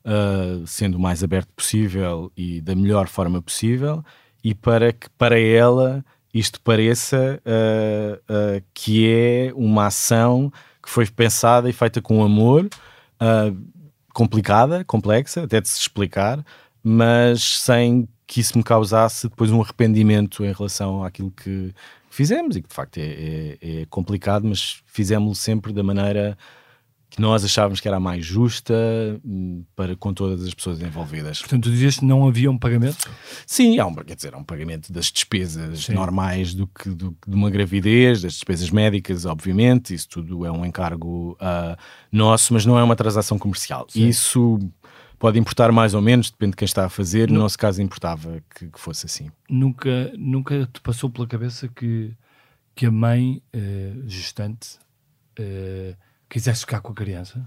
uh, 0.04 0.66
sendo 0.66 0.96
o 0.96 1.00
mais 1.00 1.22
aberto 1.22 1.48
possível 1.54 2.32
e 2.36 2.62
da 2.62 2.74
melhor 2.74 3.08
forma 3.08 3.42
possível, 3.42 4.02
e 4.42 4.54
para 4.54 4.92
que 4.92 5.08
para 5.10 5.38
ela 5.38 6.02
isto 6.32 6.60
pareça 6.60 7.40
uh, 7.44 8.62
que 8.74 9.10
é 9.10 9.52
uma 9.54 9.86
ação 9.86 10.52
que 10.82 10.90
foi 10.90 11.06
pensada 11.06 11.68
e 11.68 11.72
feita 11.72 12.00
com 12.00 12.22
amor, 12.22 12.66
complicada, 14.14 14.84
complexa, 14.84 15.42
até 15.42 15.60
de 15.60 15.68
se 15.68 15.78
explicar, 15.80 16.42
mas 16.82 17.60
sem 17.60 18.08
que 18.26 18.40
isso 18.40 18.56
me 18.56 18.64
causasse 18.64 19.28
depois 19.28 19.50
um 19.50 19.60
arrependimento 19.60 20.44
em 20.44 20.52
relação 20.52 21.04
àquilo 21.04 21.30
que, 21.30 21.74
fizemos 22.10 22.56
e 22.56 22.62
que 22.62 22.68
de 22.68 22.74
facto 22.74 22.98
é, 22.98 23.02
é, 23.02 23.80
é 23.82 23.86
complicado, 23.86 24.46
mas 24.46 24.82
fizemos-lo 24.86 25.34
sempre 25.34 25.72
da 25.72 25.82
maneira 25.82 26.36
que 27.10 27.20
nós 27.20 27.44
achávamos 27.44 27.80
que 27.80 27.88
era 27.88 27.96
a 27.96 28.00
mais 28.00 28.24
justa 28.24 28.74
hum, 29.24 29.64
para 29.74 29.96
com 29.96 30.12
todas 30.12 30.46
as 30.46 30.52
pessoas 30.52 30.80
envolvidas. 30.80 31.40
Portanto, 31.40 31.64
tu 31.64 31.70
dizias 31.70 31.98
que 31.98 32.04
não 32.04 32.28
havia 32.28 32.50
um 32.50 32.58
pagamento? 32.58 33.10
Sim, 33.46 33.78
há 33.78 33.86
um, 33.86 33.94
quer 33.94 34.14
dizer, 34.14 34.34
há 34.34 34.36
um 34.36 34.44
pagamento 34.44 34.92
das 34.92 35.10
despesas 35.10 35.86
Sim. 35.86 35.94
normais 35.94 36.52
do 36.52 36.66
que 36.66 36.90
do, 36.90 37.16
de 37.26 37.34
uma 37.34 37.50
gravidez, 37.50 38.22
das 38.22 38.34
despesas 38.34 38.70
médicas, 38.70 39.24
obviamente, 39.24 39.94
isso 39.94 40.08
tudo 40.08 40.44
é 40.44 40.52
um 40.52 40.64
encargo 40.64 41.32
uh, 41.40 41.76
nosso, 42.12 42.52
mas 42.52 42.66
não 42.66 42.78
é 42.78 42.82
uma 42.82 42.96
transação 42.96 43.38
comercial. 43.38 43.86
Sim. 43.88 44.06
Isso 44.06 44.58
pode 45.18 45.38
importar 45.38 45.72
mais 45.72 45.94
ou 45.94 46.02
menos, 46.02 46.30
depende 46.30 46.52
de 46.52 46.56
quem 46.58 46.66
está 46.66 46.84
a 46.84 46.88
fazer. 46.90 47.30
No 47.30 47.38
nosso 47.38 47.58
caso, 47.58 47.80
importava 47.80 48.42
que, 48.54 48.68
que, 48.68 48.78
fosse 48.78 49.06
assim. 49.06 49.30
Nunca, 49.48 50.12
nunca 50.16 50.68
te 50.70 50.80
passou 50.80 51.08
pela 51.08 51.26
cabeça 51.26 51.68
que, 51.68 52.14
que 52.74 52.84
a 52.84 52.90
mãe 52.90 53.42
uh, 53.54 54.02
gestante 54.06 54.78
uh, 55.40 55.96
quisesse 56.28 56.60
ficar 56.60 56.80
com 56.80 56.92
a 56.92 56.94
criança? 56.94 57.44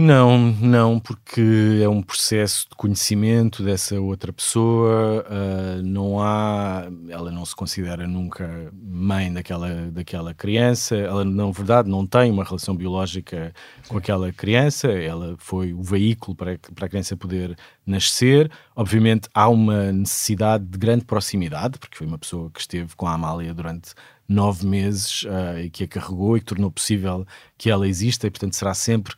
Não, 0.00 0.38
não, 0.38 1.00
porque 1.00 1.80
é 1.82 1.88
um 1.88 2.00
processo 2.00 2.68
de 2.70 2.76
conhecimento 2.76 3.64
dessa 3.64 4.00
outra 4.00 4.32
pessoa, 4.32 5.26
uh, 5.28 5.82
não 5.82 6.20
há, 6.22 6.88
ela 7.08 7.32
não 7.32 7.44
se 7.44 7.56
considera 7.56 8.06
nunca 8.06 8.70
mãe 8.72 9.32
daquela, 9.32 9.90
daquela 9.90 10.32
criança, 10.32 10.94
ela 10.94 11.24
na 11.24 11.50
verdade 11.50 11.90
não 11.90 12.06
tem 12.06 12.30
uma 12.30 12.44
relação 12.44 12.76
biológica 12.76 13.52
com 13.88 13.98
aquela 13.98 14.30
criança, 14.30 14.86
ela 14.86 15.34
foi 15.36 15.72
o 15.72 15.82
veículo 15.82 16.36
para, 16.36 16.56
para 16.76 16.86
a 16.86 16.88
criança 16.88 17.16
poder 17.16 17.56
nascer. 17.84 18.48
Obviamente 18.76 19.28
há 19.34 19.48
uma 19.48 19.90
necessidade 19.90 20.64
de 20.64 20.78
grande 20.78 21.04
proximidade, 21.06 21.76
porque 21.76 21.98
foi 21.98 22.06
uma 22.06 22.18
pessoa 22.18 22.48
que 22.52 22.60
esteve 22.60 22.94
com 22.94 23.08
a 23.08 23.14
Amália 23.14 23.52
durante 23.52 23.94
nove 24.28 24.66
meses 24.66 25.22
uh, 25.24 25.58
e 25.64 25.70
que 25.70 25.84
a 25.84 25.88
carregou 25.88 26.36
e 26.36 26.40
que 26.40 26.46
tornou 26.46 26.70
possível 26.70 27.26
que 27.56 27.70
ela 27.70 27.88
exista, 27.88 28.26
e 28.26 28.30
portanto 28.30 28.54
será 28.54 28.74
sempre 28.74 29.14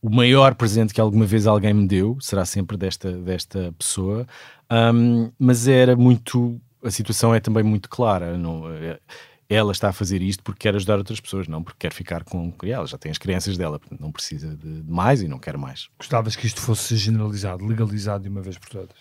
o 0.00 0.08
maior 0.08 0.54
presente 0.54 0.94
que 0.94 1.00
alguma 1.00 1.26
vez 1.26 1.46
alguém 1.46 1.74
me 1.74 1.86
deu 1.86 2.16
será 2.20 2.44
sempre 2.44 2.76
desta, 2.76 3.12
desta 3.12 3.74
pessoa, 3.78 4.26
um, 4.70 5.30
mas 5.38 5.66
era 5.68 5.96
muito. 5.96 6.60
A 6.82 6.90
situação 6.90 7.34
é 7.34 7.40
também 7.40 7.64
muito 7.64 7.88
clara. 7.88 8.38
Não, 8.38 8.70
é, 8.70 9.00
ela 9.48 9.72
está 9.72 9.88
a 9.88 9.92
fazer 9.92 10.22
isto 10.22 10.42
porque 10.42 10.60
quer 10.60 10.74
ajudar 10.74 10.98
outras 10.98 11.20
pessoas, 11.20 11.48
não 11.48 11.62
porque 11.62 11.78
quer 11.80 11.92
ficar 11.92 12.24
com 12.24 12.52
ela. 12.62 12.86
Já 12.86 12.98
tem 12.98 13.10
as 13.10 13.18
crianças 13.18 13.56
dela, 13.56 13.80
não 13.98 14.12
precisa 14.12 14.54
de 14.56 14.82
mais 14.86 15.22
e 15.22 15.28
não 15.28 15.38
quer 15.38 15.56
mais. 15.56 15.88
Gostavas 15.98 16.36
que 16.36 16.46
isto 16.46 16.60
fosse 16.60 16.96
generalizado, 16.96 17.64
legalizado 17.64 18.24
de 18.24 18.28
uma 18.28 18.42
vez 18.42 18.58
por 18.58 18.68
todas? 18.68 18.96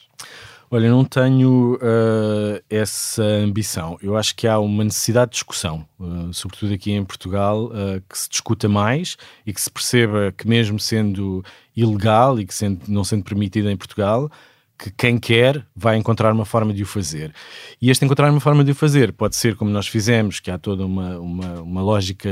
Olha, 0.70 0.90
não 0.90 1.06
tenho 1.06 1.76
uh, 1.76 2.62
essa 2.70 3.24
ambição. 3.24 3.98
Eu 4.02 4.18
acho 4.18 4.36
que 4.36 4.48
há 4.48 4.58
uma 4.60 4.84
necessidade 4.84 5.32
de 5.32 5.36
discussão, 5.36 5.86
uh, 6.00 6.34
sobretudo 6.34 6.74
aqui 6.74 6.92
em 6.92 7.06
Portugal, 7.06 7.66
uh, 7.66 8.02
que 8.10 8.18
se 8.18 8.28
discuta 8.28 8.68
mais 8.68 9.16
e 9.46 9.54
que 9.54 9.62
se 9.62 9.70
perceba 9.70 10.34
que, 10.36 10.48
mesmo 10.48 10.80
sendo 10.80 11.44
ilegal 11.76 12.40
e 12.40 12.46
que 12.46 12.54
sendo, 12.54 12.82
não 12.88 13.04
sendo 13.04 13.24
permitido 13.24 13.70
em 13.70 13.78
Portugal, 13.78 14.30
que 14.78 14.92
quem 14.92 15.18
quer 15.18 15.66
vai 15.76 15.96
encontrar 15.96 16.34
uma 16.34 16.46
forma 16.46 16.74
de 16.74 16.84
o 16.84 16.86
fazer. 16.86 17.34
E 17.82 17.90
este 17.90 18.04
encontrar 18.04 18.30
uma 18.30 18.42
forma 18.42 18.64
de 18.64 18.72
o 18.72 18.76
fazer 18.76 19.14
pode 19.14 19.36
ser 19.36 19.56
como 19.56 19.72
nós 19.72 19.88
fizemos, 19.88 20.40
que 20.40 20.52
há 20.52 20.58
toda 20.58 20.86
uma, 20.86 21.18
uma, 21.18 21.62
uma 21.62 21.82
lógica 21.82 22.30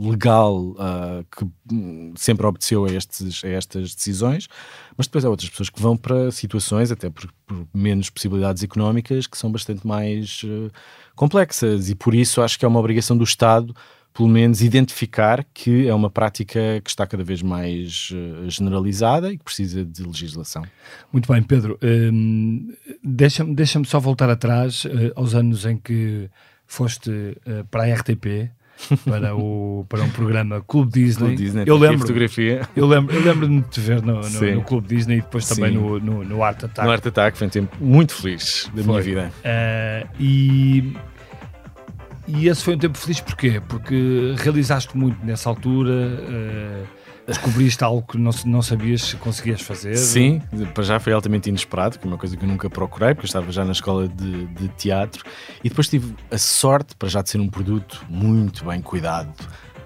legal 0.00 0.56
uh, 0.56 1.24
que 1.36 1.46
hum, 1.70 2.14
sempre 2.16 2.46
obedeceu 2.46 2.86
a, 2.86 2.92
estes, 2.92 3.44
a 3.44 3.48
estas 3.48 3.94
decisões, 3.94 4.48
mas 4.96 5.06
depois 5.06 5.24
há 5.24 5.30
outras 5.30 5.50
pessoas 5.50 5.68
que 5.68 5.80
vão 5.80 5.96
para 5.96 6.30
situações, 6.30 6.90
até 6.90 7.10
por, 7.10 7.30
por 7.46 7.66
menos 7.74 8.08
possibilidades 8.08 8.62
económicas, 8.62 9.26
que 9.26 9.36
são 9.36 9.52
bastante 9.52 9.86
mais 9.86 10.42
uh, 10.44 10.70
complexas. 11.14 11.90
E 11.90 11.94
por 11.94 12.14
isso 12.14 12.40
acho 12.40 12.58
que 12.58 12.64
é 12.64 12.68
uma 12.68 12.80
obrigação 12.80 13.16
do 13.16 13.24
Estado 13.24 13.74
pelo 14.14 14.28
menos 14.28 14.62
identificar 14.62 15.44
que 15.52 15.88
é 15.88 15.94
uma 15.94 16.08
prática 16.08 16.80
que 16.82 16.88
está 16.88 17.04
cada 17.04 17.24
vez 17.24 17.42
mais 17.42 18.10
uh, 18.12 18.48
generalizada 18.48 19.32
e 19.32 19.36
que 19.36 19.42
precisa 19.42 19.84
de 19.84 20.04
legislação. 20.04 20.62
Muito 21.12 21.30
bem, 21.30 21.42
Pedro. 21.42 21.76
Um, 21.82 22.72
Deixa-me 23.02 23.54
deixa 23.54 23.82
só 23.84 23.98
voltar 23.98 24.30
atrás 24.30 24.84
uh, 24.84 25.12
aos 25.16 25.34
anos 25.34 25.66
em 25.66 25.76
que 25.76 26.30
foste 26.64 27.10
uh, 27.10 27.64
para 27.70 27.84
a 27.84 27.94
RTP. 27.94 28.50
para, 29.06 29.36
o, 29.36 29.86
para 29.88 30.02
um 30.02 30.10
programa 30.10 30.60
Clube 30.60 30.90
Disney. 30.90 31.28
Clube 31.28 31.36
Disney 31.36 31.64
eu 31.64 31.76
lembro, 31.76 32.00
fotografia. 32.00 32.68
Eu 32.74 32.86
lembro, 32.86 33.14
eu 33.14 33.22
lembro 33.22 33.48
de 33.48 33.62
te 33.68 33.80
ver 33.80 34.02
no, 34.02 34.20
no, 34.20 34.54
no 34.54 34.62
Clube 34.62 34.88
Disney 34.88 35.18
e 35.18 35.20
depois 35.20 35.46
também 35.46 35.72
no, 35.72 36.00
no, 36.00 36.24
no, 36.24 36.42
Art 36.42 36.64
Attack. 36.64 36.84
No 36.84 36.90
Art 36.92 37.06
Attack 37.06 37.38
foi 37.38 37.46
um 37.46 37.50
tempo 37.50 37.76
muito 37.80 38.12
feliz 38.12 38.68
da 38.74 38.82
foi. 38.82 38.92
minha 38.92 39.00
vida. 39.00 39.32
Uh, 39.44 40.08
e 40.18 40.92
e 42.26 42.48
esse 42.48 42.62
foi 42.62 42.74
um 42.74 42.78
tempo 42.78 42.96
feliz 42.96 43.20
porquê? 43.20 43.60
Porque 43.68 44.34
realizaste 44.38 44.96
muito 44.96 45.24
nessa 45.24 45.48
altura, 45.48 45.92
uh, 45.92 46.86
descobriste 47.26 47.82
algo 47.82 48.06
que 48.06 48.18
não, 48.18 48.30
não 48.46 48.62
sabias 48.62 49.02
se 49.02 49.16
conseguias 49.16 49.60
fazer. 49.60 49.96
Sim, 49.96 50.40
para 50.72 50.84
já 50.84 51.00
foi 51.00 51.12
altamente 51.12 51.48
inesperado, 51.48 51.98
que 51.98 52.06
é 52.06 52.08
uma 52.08 52.18
coisa 52.18 52.36
que 52.36 52.44
eu 52.44 52.48
nunca 52.48 52.68
procurei, 52.70 53.14
porque 53.14 53.24
eu 53.24 53.28
estava 53.28 53.50
já 53.50 53.64
na 53.64 53.72
escola 53.72 54.08
de, 54.08 54.46
de 54.46 54.68
teatro. 54.68 55.24
E 55.62 55.68
depois 55.68 55.88
tive 55.88 56.14
a 56.30 56.38
sorte, 56.38 56.94
para 56.96 57.08
já 57.08 57.22
de 57.22 57.30
ser 57.30 57.40
um 57.40 57.48
produto 57.48 58.04
muito 58.08 58.64
bem 58.64 58.80
cuidado, 58.80 59.32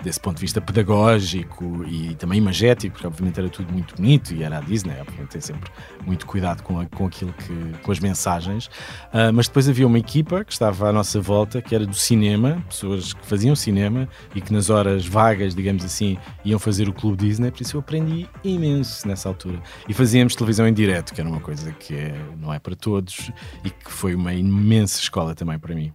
desse 0.02 0.20
ponto 0.20 0.36
de 0.36 0.42
vista 0.42 0.60
pedagógico 0.60 1.84
e 1.86 2.14
também 2.14 2.38
imagético, 2.38 2.94
porque 2.94 3.06
obviamente 3.06 3.38
era 3.38 3.48
tudo 3.48 3.72
muito 3.72 3.94
bonito 3.96 4.34
e 4.34 4.42
era 4.42 4.58
a 4.58 4.60
Disney, 4.60 4.94
obviamente 5.00 5.30
tem 5.30 5.40
sempre 5.40 5.70
muito 6.06 6.26
cuidado 6.26 6.62
com, 6.62 6.80
a, 6.80 6.86
com 6.86 7.06
aquilo 7.06 7.32
que, 7.32 7.78
com 7.82 7.92
as 7.92 7.98
mensagens. 7.98 8.66
Uh, 8.66 9.32
mas 9.32 9.48
depois 9.48 9.68
havia 9.68 9.86
uma 9.86 9.98
equipa 9.98 10.44
que 10.44 10.52
estava 10.52 10.88
à 10.88 10.92
nossa 10.92 11.20
volta, 11.20 11.60
que 11.60 11.74
era 11.74 11.86
do 11.86 11.94
cinema, 11.94 12.62
pessoas 12.68 13.12
que 13.12 13.26
faziam 13.26 13.54
cinema 13.56 14.08
e 14.34 14.40
que 14.40 14.52
nas 14.52 14.70
horas 14.70 15.06
vagas, 15.06 15.54
digamos 15.54 15.84
assim, 15.84 16.16
iam 16.44 16.58
fazer 16.58 16.88
o 16.88 16.92
Clube 16.92 17.16
Disney, 17.16 17.50
por 17.50 17.62
isso 17.62 17.76
eu 17.76 17.80
aprendi 17.80 18.28
imenso 18.44 19.06
nessa 19.06 19.28
altura. 19.28 19.60
E 19.88 19.94
fazíamos 19.94 20.34
televisão 20.34 20.66
em 20.66 20.72
direto, 20.72 21.12
que 21.12 21.20
era 21.20 21.28
uma 21.28 21.40
coisa 21.40 21.72
que 21.72 21.94
é, 21.94 22.14
não 22.36 22.52
é 22.52 22.58
para 22.58 22.76
todos 22.76 23.30
e 23.64 23.70
que 23.70 23.90
foi 23.90 24.14
uma 24.14 24.32
imensa 24.32 25.00
escola 25.00 25.34
também 25.34 25.58
para 25.58 25.74
mim. 25.74 25.92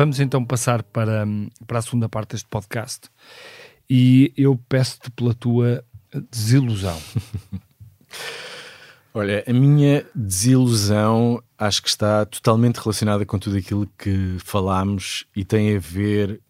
Vamos 0.00 0.18
então 0.18 0.42
passar 0.42 0.82
para, 0.82 1.26
para 1.66 1.78
a 1.78 1.82
segunda 1.82 2.08
parte 2.08 2.30
deste 2.30 2.48
podcast 2.48 3.10
e 3.88 4.32
eu 4.34 4.58
peço-te 4.66 5.10
pela 5.10 5.34
tua 5.34 5.84
desilusão. 6.30 6.98
Olha, 9.12 9.44
a 9.46 9.52
minha 9.52 10.06
desilusão 10.14 11.42
acho 11.58 11.82
que 11.82 11.90
está 11.90 12.24
totalmente 12.24 12.78
relacionada 12.78 13.26
com 13.26 13.38
tudo 13.38 13.58
aquilo 13.58 13.86
que 13.98 14.38
falámos 14.38 15.26
e 15.36 15.44
tem 15.44 15.76
a 15.76 15.78
ver 15.78 16.40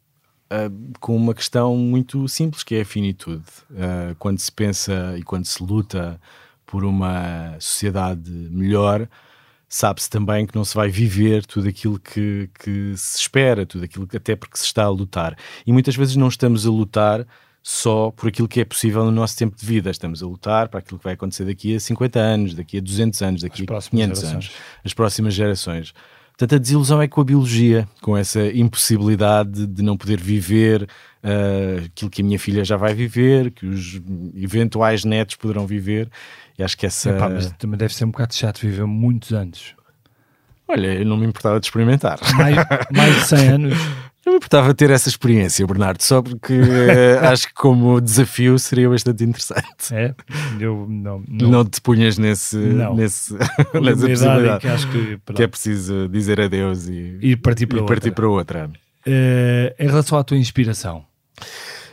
uh, 0.53 0.92
com 1.01 1.16
uma 1.16 1.34
questão 1.34 1.76
muito 1.76 2.28
simples 2.28 2.62
que 2.62 2.76
é 2.76 2.82
a 2.82 2.86
finitude. 2.86 3.42
Uh, 3.68 4.14
quando 4.16 4.38
se 4.38 4.53
pensa 4.53 5.16
e 5.18 5.24
quando 5.24 5.46
se 5.46 5.61
luta 5.61 6.20
por 6.64 6.84
uma 6.84 7.57
sociedade 7.59 8.30
melhor, 8.30 9.09
sabe-se 9.73 10.11
também 10.11 10.45
que 10.45 10.57
não 10.57 10.64
se 10.64 10.75
vai 10.75 10.91
viver 10.91 11.47
tudo 11.47 11.68
aquilo 11.68 11.99
que, 11.99 12.51
que 12.59 12.93
se 12.97 13.18
espera, 13.18 13.64
tudo 13.64 13.85
aquilo 13.85 14.05
que 14.05 14.16
até 14.16 14.35
porque 14.35 14.59
se 14.59 14.64
está 14.64 14.83
a 14.83 14.89
lutar. 14.89 15.39
E 15.64 15.73
muitas 15.73 15.95
vezes 15.95 16.16
não 16.16 16.27
estamos 16.27 16.66
a 16.66 16.71
lutar 16.71 17.25
só 17.62 18.11
por 18.11 18.29
aquilo 18.29 18.49
que 18.49 18.61
é 18.61 18.64
possível 18.64 19.05
no 19.05 19.12
nosso 19.12 19.37
tempo 19.37 19.57
de 19.57 19.64
vida. 19.64 19.89
Estamos 19.89 20.25
a 20.25 20.27
lutar 20.27 20.68
para 20.68 20.81
aquilo 20.81 20.99
que 20.99 21.05
vai 21.05 21.14
acontecer 21.14 21.45
daqui 21.45 21.77
a 21.77 21.81
50 21.81 22.18
anos, 22.18 22.55
daqui 22.55 22.79
a 22.79 22.81
200 22.81 23.23
anos, 23.23 23.43
daqui 23.43 23.62
a 23.62 23.66
500 23.66 23.91
gerações. 23.91 24.33
anos, 24.33 24.51
as 24.85 24.93
próximas 24.93 25.35
gerações. 25.35 25.95
Portanto, 26.41 26.57
a 26.57 26.59
desilusão 26.59 27.03
é 27.03 27.07
com 27.07 27.20
a 27.20 27.24
biologia, 27.24 27.86
com 28.01 28.16
essa 28.16 28.41
impossibilidade 28.47 29.66
de 29.66 29.82
não 29.82 29.95
poder 29.95 30.18
viver 30.18 30.84
uh, 31.22 31.84
aquilo 31.84 32.11
que 32.11 32.22
a 32.22 32.24
minha 32.24 32.38
filha 32.38 32.64
já 32.64 32.78
vai 32.78 32.95
viver, 32.95 33.51
que 33.51 33.66
os 33.66 34.01
eventuais 34.34 35.05
netos 35.05 35.36
poderão 35.36 35.66
viver. 35.66 36.09
E 36.59 36.62
acho 36.62 36.78
que 36.78 36.86
essa. 36.86 37.11
Epá, 37.11 37.28
mas 37.28 37.53
também 37.59 37.76
deve 37.76 37.93
ser 37.93 38.07
um 38.07 38.11
bocado 38.11 38.34
chato 38.34 38.59
viver 38.61 38.86
muitos 38.86 39.34
anos. 39.34 39.74
Olha, 40.66 40.95
eu 40.95 41.05
não 41.05 41.18
me 41.18 41.26
importava 41.26 41.61
de 41.61 41.66
experimentar. 41.66 42.18
Mais, 42.34 42.57
mais 42.91 43.16
de 43.16 43.26
100 43.26 43.49
anos. 43.53 43.78
Eu 44.31 44.35
me 44.35 44.37
importava 44.37 44.72
ter 44.72 44.91
essa 44.91 45.09
experiência, 45.09 45.66
Bernardo, 45.66 46.01
só 46.03 46.22
porque 46.22 46.53
uh, 46.53 47.26
acho 47.33 47.49
que 47.49 47.55
como 47.55 48.01
desafio 48.01 48.57
seria 48.59 48.89
bastante 48.89 49.24
interessante. 49.24 49.93
É? 49.93 50.14
Eu 50.59 50.87
não. 50.89 51.22
Não, 51.28 51.51
não 51.51 51.64
te 51.64 51.81
punhas 51.81 52.16
nesse, 52.16 52.57
não. 52.57 52.95
nesse, 52.95 53.35
nessa 53.74 54.09
possibilidade. 54.09 54.61
Que, 54.61 54.68
acho 54.68 54.89
que, 54.91 55.18
que, 55.35 55.43
é 55.43 55.47
preciso 55.49 56.09
dizer 56.09 56.41
adeus 56.41 56.87
e, 56.87 57.18
e 57.20 57.37
partir 57.37 57.66
para 57.66 57.78
e 57.78 57.81
outra. 57.81 57.97
Partir 57.97 58.11
para 58.12 58.28
outra. 58.28 58.70
Uh, 59.07 59.74
em 59.78 59.87
relação 59.87 60.16
à 60.16 60.22
tua 60.22 60.37
inspiração, 60.37 61.05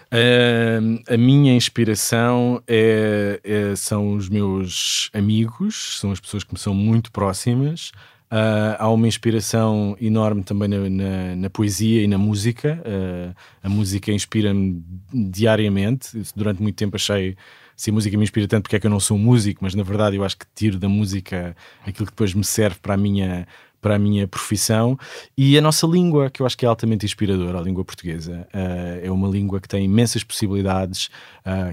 Uh, 0.10 1.04
a 1.14 1.18
minha 1.18 1.54
inspiração 1.54 2.64
é, 2.66 3.42
é, 3.44 3.76
são 3.76 4.14
os 4.14 4.30
meus 4.30 5.10
amigos, 5.14 6.00
são 6.00 6.14
as 6.14 6.20
pessoas 6.22 6.46
que 6.46 6.54
me 6.54 6.60
são 6.60 6.74
muito 6.74 7.12
próximas. 7.12 7.92
Uh, 8.30 8.76
há 8.78 8.90
uma 8.90 9.08
inspiração 9.08 9.96
enorme 10.02 10.44
também 10.44 10.68
na, 10.68 10.90
na, 10.90 11.36
na 11.36 11.50
poesia 11.50 12.04
e 12.04 12.08
na 12.08 12.18
música. 12.18 12.82
Uh, 12.86 13.34
a 13.64 13.70
música 13.70 14.12
inspira-me 14.12 14.84
diariamente. 15.14 16.10
Durante 16.36 16.62
muito 16.62 16.76
tempo 16.76 16.98
achei 16.98 17.38
se 17.76 17.90
a 17.90 17.94
música 17.94 18.18
me 18.18 18.24
inspira 18.24 18.48
tanto, 18.48 18.64
porque 18.64 18.76
é 18.76 18.80
que 18.80 18.88
eu 18.88 18.92
não 18.92 19.00
sou 19.00 19.16
um 19.16 19.20
músico, 19.20 19.60
mas 19.64 19.76
na 19.76 19.84
verdade 19.84 20.18
eu 20.18 20.26
acho 20.26 20.38
que 20.38 20.46
tiro 20.54 20.78
da 20.78 20.90
música 20.90 21.56
aquilo 21.86 22.08
que 22.08 22.12
depois 22.12 22.34
me 22.34 22.44
serve 22.44 22.78
para 22.82 22.96
a 22.96 22.98
minha 22.98 23.48
para 23.80 23.96
a 23.96 24.00
minha 24.00 24.28
profissão 24.28 24.98
e 25.38 25.56
a 25.56 25.62
nossa 25.62 25.86
língua, 25.86 26.32
que 26.32 26.42
eu 26.42 26.48
acho 26.48 26.58
que 26.58 26.66
é 26.66 26.68
altamente 26.68 27.06
inspiradora, 27.06 27.60
a 27.60 27.62
língua 27.62 27.86
portuguesa. 27.86 28.48
Uh, 28.54 29.06
é 29.06 29.12
uma 29.12 29.30
língua 29.30 29.62
que 29.62 29.68
tem 29.68 29.86
imensas 29.86 30.24
possibilidades, 30.24 31.10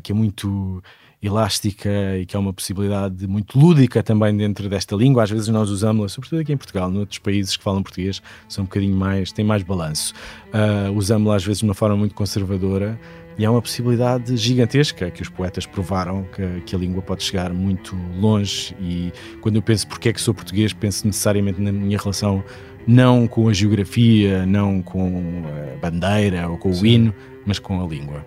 que 0.03 0.13
é 0.13 0.15
muito 0.15 0.83
elástica 1.27 2.19
e 2.19 2.27
que 2.27 2.37
é 2.37 2.39
uma 2.39 2.53
possibilidade 2.53 3.27
muito 3.27 3.59
lúdica 3.59 4.03
também 4.03 4.37
dentro 4.37 4.69
desta 4.69 4.95
língua. 4.95 5.23
Às 5.23 5.31
vezes 5.31 5.49
nós 5.49 5.71
usamos-la, 5.71 6.09
sobretudo 6.09 6.41
aqui 6.41 6.53
em 6.53 6.57
Portugal, 6.57 6.91
noutros 6.91 7.19
países 7.19 7.57
que 7.57 7.63
falam 7.63 7.83
português, 7.83 8.23
são 8.49 8.63
um 8.63 8.67
bocadinho 8.67 8.97
mais, 8.97 9.33
têm 9.33 9.45
mais 9.45 9.63
balanço. 9.63 10.13
Uh, 10.49 10.93
usamos-la 10.93 11.37
às 11.37 11.45
vezes 11.45 11.61
de 11.61 11.65
uma 11.65 11.75
forma 11.75 11.97
muito 11.97 12.15
conservadora 12.15 12.99
e 13.37 13.45
há 13.45 13.51
uma 13.51 13.61
possibilidade 13.61 14.37
gigantesca 14.37 15.11
que 15.11 15.21
os 15.21 15.29
poetas 15.29 15.67
provaram 15.67 16.25
que, 16.35 16.61
que, 16.61 16.77
a 16.77 16.79
língua 16.79 17.03
pode 17.03 17.25
chegar 17.25 17.53
muito 17.53 17.97
longe. 18.17 18.77
E 18.81 19.13
quando 19.41 19.57
eu 19.57 19.63
penso 19.63 19.89
porque 19.89 20.11
é 20.11 20.13
que 20.13 20.21
sou 20.21 20.33
português, 20.33 20.73
penso 20.73 21.07
necessariamente 21.07 21.61
na 21.61 21.73
minha 21.73 21.99
relação 21.99 22.45
não 22.87 23.27
com 23.27 23.49
a 23.49 23.53
geografia, 23.53 24.45
não 24.47 24.83
com 24.83 25.43
a 25.47 25.79
bandeira 25.79 26.49
ou 26.49 26.59
com 26.59 26.71
o 26.71 26.75
Sim. 26.75 26.87
hino, 26.87 27.15
mas 27.47 27.59
com 27.59 27.83
a 27.83 27.87
língua. 27.87 28.25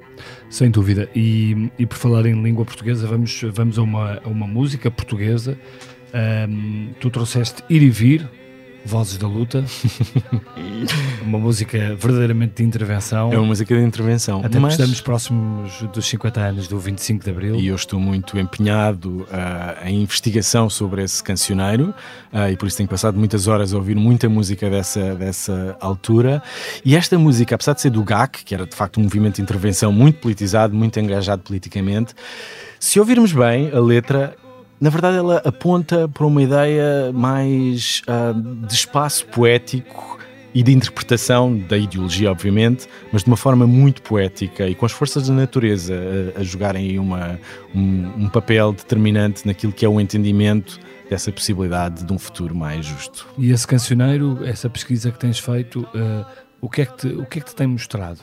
Sem 0.50 0.70
dúvida. 0.70 1.10
E, 1.16 1.70
e 1.78 1.86
por 1.86 1.98
falar 1.98 2.26
em 2.26 2.42
língua 2.42 2.66
portuguesa, 2.66 3.08
vamos, 3.08 3.42
vamos 3.54 3.78
a, 3.78 3.82
uma, 3.82 4.22
a 4.24 4.28
uma 4.28 4.48
música 4.48 4.90
portuguesa. 4.90 5.58
Um, 6.14 6.90
tu 7.00 7.10
trouxeste 7.10 7.64
Ir 7.70 7.84
e 7.84 7.90
Vir, 7.90 8.30
Vozes 8.86 9.18
da 9.18 9.28
Luta. 9.28 9.64
uma 11.22 11.38
música 11.38 11.96
verdadeiramente 11.96 12.56
de 12.56 12.64
intervenção. 12.64 13.32
É 13.32 13.38
uma 13.38 13.48
música 13.48 13.76
de 13.76 13.84
intervenção. 13.84 14.42
Até 14.44 14.60
mas... 14.60 14.74
estamos 14.74 15.02
próximos 15.02 15.82
dos 15.94 16.06
50 16.08 16.40
anos 16.40 16.68
do 16.68 16.80
25 16.80 17.24
de 17.24 17.30
Abril. 17.30 17.56
E 17.56 17.68
eu 17.68 17.76
estou 17.76 18.00
muito 18.00 18.38
empenhado 18.40 19.24
uh, 19.24 19.86
em 19.86 20.02
investigação 20.04 20.70
sobre 20.70 21.04
esse 21.04 21.24
cancioneiro 21.24 21.94
uh, 22.32 22.50
e 22.52 22.56
por 22.56 22.68
isso 22.68 22.78
tenho 22.78 22.90
passado 22.90 23.18
muitas 23.18 23.48
horas 23.48 23.74
a 23.74 23.78
ouvir 23.78 23.96
muita 23.96 24.30
música 24.30 24.70
dessa, 24.70 25.16
dessa 25.16 25.76
altura. 25.80 26.42
E 26.86 26.96
esta 26.96 27.18
música, 27.20 27.56
apesar 27.56 27.74
de 27.74 27.82
ser 27.82 27.90
do 27.90 28.04
GAC, 28.04 28.44
que 28.44 28.56
era 28.56 28.66
de 28.66 28.76
facto 28.76 29.00
um 29.00 29.04
movimento 29.04 29.36
de 29.36 29.42
intervenção 29.42 29.92
muito 29.92 30.20
politizado, 30.20 30.74
muito 30.74 31.00
engajado 31.00 31.42
politicamente, 31.44 32.14
se 32.80 33.00
ouvirmos 33.00 33.34
bem 33.34 33.72
a 33.72 33.80
letra, 33.80 34.36
na 34.80 34.90
verdade, 34.90 35.18
ela 35.18 35.38
aponta 35.38 36.08
para 36.08 36.26
uma 36.26 36.42
ideia 36.42 37.12
mais 37.12 38.02
uh, 38.08 38.66
de 38.68 38.74
espaço 38.74 39.26
poético 39.28 40.20
e 40.54 40.64
de 40.64 40.72
interpretação 40.72 41.58
da 41.58 41.78
ideologia, 41.78 42.32
obviamente, 42.32 42.88
mas 43.12 43.24
de 43.24 43.28
uma 43.28 43.38
forma 43.38 43.68
muito 43.68 44.02
poética 44.02 44.68
e 44.68 44.76
com 44.76 44.86
as 44.86 44.92
forças 44.92 45.28
da 45.28 45.34
natureza 45.34 45.96
a, 46.36 46.42
a 46.42 46.44
jogarem 46.44 46.98
uma, 47.00 47.40
um, 47.76 48.24
um, 48.24 48.30
papel 48.30 48.72
determinante 48.72 49.46
naquilo 49.46 49.74
que 49.74 49.86
é 49.86 49.90
o 49.90 50.00
entendimento 50.00 50.80
dessa 51.10 51.32
possibilidade 51.32 52.04
de 52.04 52.14
um 52.14 52.20
futuro 52.20 52.56
mais 52.56 52.86
justo. 52.86 53.28
E 53.38 53.52
esse 53.52 53.66
cancioneiro, 53.66 54.40
essa 54.46 54.70
pesquisa 54.70 55.12
que 55.12 55.20
tens 55.20 55.40
feito, 55.40 55.82
uh, 55.82 56.26
o, 56.62 56.70
que 56.70 56.82
é 56.82 56.86
que 56.86 56.98
te, 56.98 57.08
o 57.08 57.26
que 57.26 57.40
é 57.40 57.42
que 57.42 57.50
te 57.50 57.56
tem 57.56 57.68
mostrado? 57.68 58.22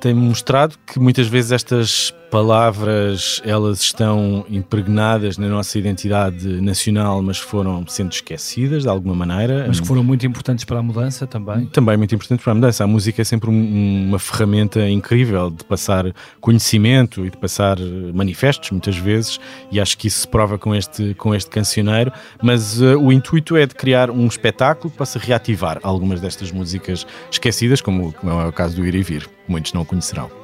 tem 0.00 0.14
mostrado 0.14 0.76
que 0.86 0.98
muitas 0.98 1.26
vezes 1.26 1.52
estas 1.52 2.14
palavras 2.30 3.40
elas 3.44 3.80
estão 3.80 4.44
impregnadas 4.48 5.38
na 5.38 5.48
nossa 5.48 5.78
identidade 5.78 6.60
nacional, 6.60 7.22
mas 7.22 7.38
foram 7.38 7.84
sendo 7.86 8.12
esquecidas 8.12 8.82
de 8.82 8.88
alguma 8.88 9.14
maneira. 9.14 9.64
Mas 9.66 9.80
que 9.80 9.86
foram 9.86 10.04
muito 10.04 10.26
importantes 10.26 10.64
para 10.64 10.78
a 10.78 10.82
mudança 10.82 11.26
também. 11.26 11.66
Também 11.66 11.96
muito 11.96 12.14
importantes 12.14 12.42
para 12.42 12.52
a 12.52 12.54
mudança. 12.54 12.84
A 12.84 12.86
música 12.86 13.22
é 13.22 13.24
sempre 13.24 13.50
um, 13.50 14.08
uma 14.08 14.18
ferramenta 14.18 14.88
incrível 14.88 15.50
de 15.50 15.64
passar 15.64 16.12
conhecimento 16.40 17.24
e 17.26 17.30
de 17.30 17.36
passar 17.36 17.78
manifestos 18.14 18.70
muitas 18.70 18.96
vezes, 18.96 19.40
e 19.70 19.80
acho 19.80 19.96
que 19.96 20.08
isso 20.08 20.20
se 20.20 20.28
prova 20.28 20.58
com 20.58 20.74
este 20.74 21.14
com 21.14 21.34
este 21.34 21.50
cancioneiro. 21.50 22.12
Mas 22.42 22.80
uh, 22.80 22.98
o 22.98 23.12
intuito 23.12 23.56
é 23.56 23.66
de 23.66 23.74
criar 23.74 24.10
um 24.10 24.26
espetáculo 24.26 24.90
que 24.90 24.96
possa 24.96 25.18
reativar 25.18 25.78
algumas 25.82 26.20
destas 26.20 26.50
músicas 26.52 27.06
esquecidas, 27.30 27.80
como, 27.80 28.12
como 28.12 28.32
é 28.32 28.46
o 28.46 28.52
caso 28.52 28.76
do 28.76 28.86
Ir 28.86 28.94
e 28.94 29.02
Vir. 29.02 29.28
Muitos 29.46 29.72
não 29.72 29.84
conhecerão. 29.84 30.37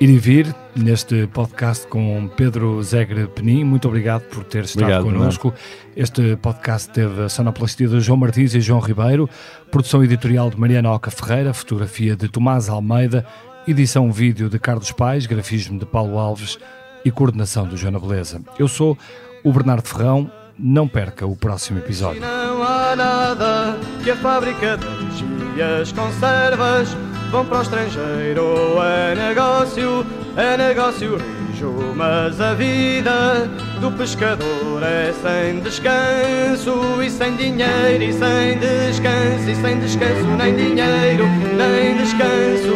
Ir 0.00 0.08
e 0.08 0.16
vir 0.16 0.54
neste 0.74 1.26
podcast 1.26 1.86
com 1.86 2.26
Pedro 2.34 2.82
Zegre 2.82 3.26
Penin. 3.26 3.64
Muito 3.64 3.86
obrigado 3.86 4.22
por 4.22 4.44
ter 4.44 4.64
estado 4.64 4.84
obrigado, 4.84 5.04
connosco. 5.04 5.52
Este 5.94 6.36
podcast 6.36 6.88
teve 6.88 7.24
a 7.24 7.28
sonoplastia 7.28 7.86
de 7.86 8.00
João 8.00 8.16
Martins 8.16 8.54
e 8.54 8.62
João 8.62 8.80
Ribeiro, 8.80 9.28
produção 9.70 10.02
editorial 10.02 10.48
de 10.48 10.58
Mariana 10.58 10.90
Oca 10.90 11.10
Ferreira, 11.10 11.52
fotografia 11.52 12.16
de 12.16 12.28
Tomás 12.28 12.70
Almeida, 12.70 13.26
edição 13.68 14.10
vídeo 14.10 14.48
de 14.48 14.58
Carlos 14.58 14.90
Pais, 14.90 15.26
grafismo 15.26 15.78
de 15.78 15.84
Paulo 15.84 16.18
Alves 16.18 16.58
e 17.04 17.10
coordenação 17.10 17.66
do 17.68 17.76
Joana 17.76 18.00
Beleza. 18.00 18.40
Eu 18.58 18.68
sou 18.68 18.96
o 19.44 19.52
Bernardo 19.52 19.86
Ferrão. 19.86 20.32
Não 20.62 20.86
perca 20.86 21.26
o 21.26 21.34
próximo 21.34 21.78
episódio. 21.78 22.20
Não 22.20 22.62
há 22.62 22.94
nada 22.94 23.78
que 24.04 24.10
a 24.10 24.16
fábrica 24.16 24.76
de 24.76 25.62
as 25.62 25.90
conservas 25.90 26.94
vão 27.30 27.44
para 27.44 27.58
o 27.58 27.62
estrangeiro. 27.62 28.76
É 28.82 29.14
negócio, 29.14 30.04
é 30.36 30.56
negócio 30.56 31.16
rijo, 31.16 31.72
mas 31.94 32.40
a 32.40 32.54
vida 32.54 33.48
do 33.80 33.90
pescador 33.92 34.82
é 34.82 35.12
sem 35.12 35.60
descanso 35.60 37.02
e 37.02 37.08
sem 37.08 37.36
dinheiro 37.36 38.02
e 38.02 38.12
sem 38.12 38.58
descanso 38.58 39.50
e 39.50 39.54
sem 39.54 39.78
descanso 39.78 40.26
nem 40.36 40.54
dinheiro 40.54 41.26
nem 41.56 41.96
descanso 41.96 42.74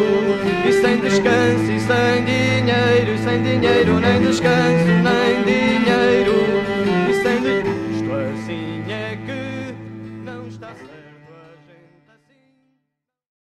e 0.67 0.73
sem 0.73 0.99
descanso 0.99 1.71
e 1.71 1.79
sem 1.79 2.25
dinheiro 2.25 3.13
e 3.13 3.17
sem 3.19 3.43
dinheiro 3.43 3.99
nem 3.99 4.21
descanso 4.21 4.85
nem 5.03 5.43
dinheiro 5.43 6.44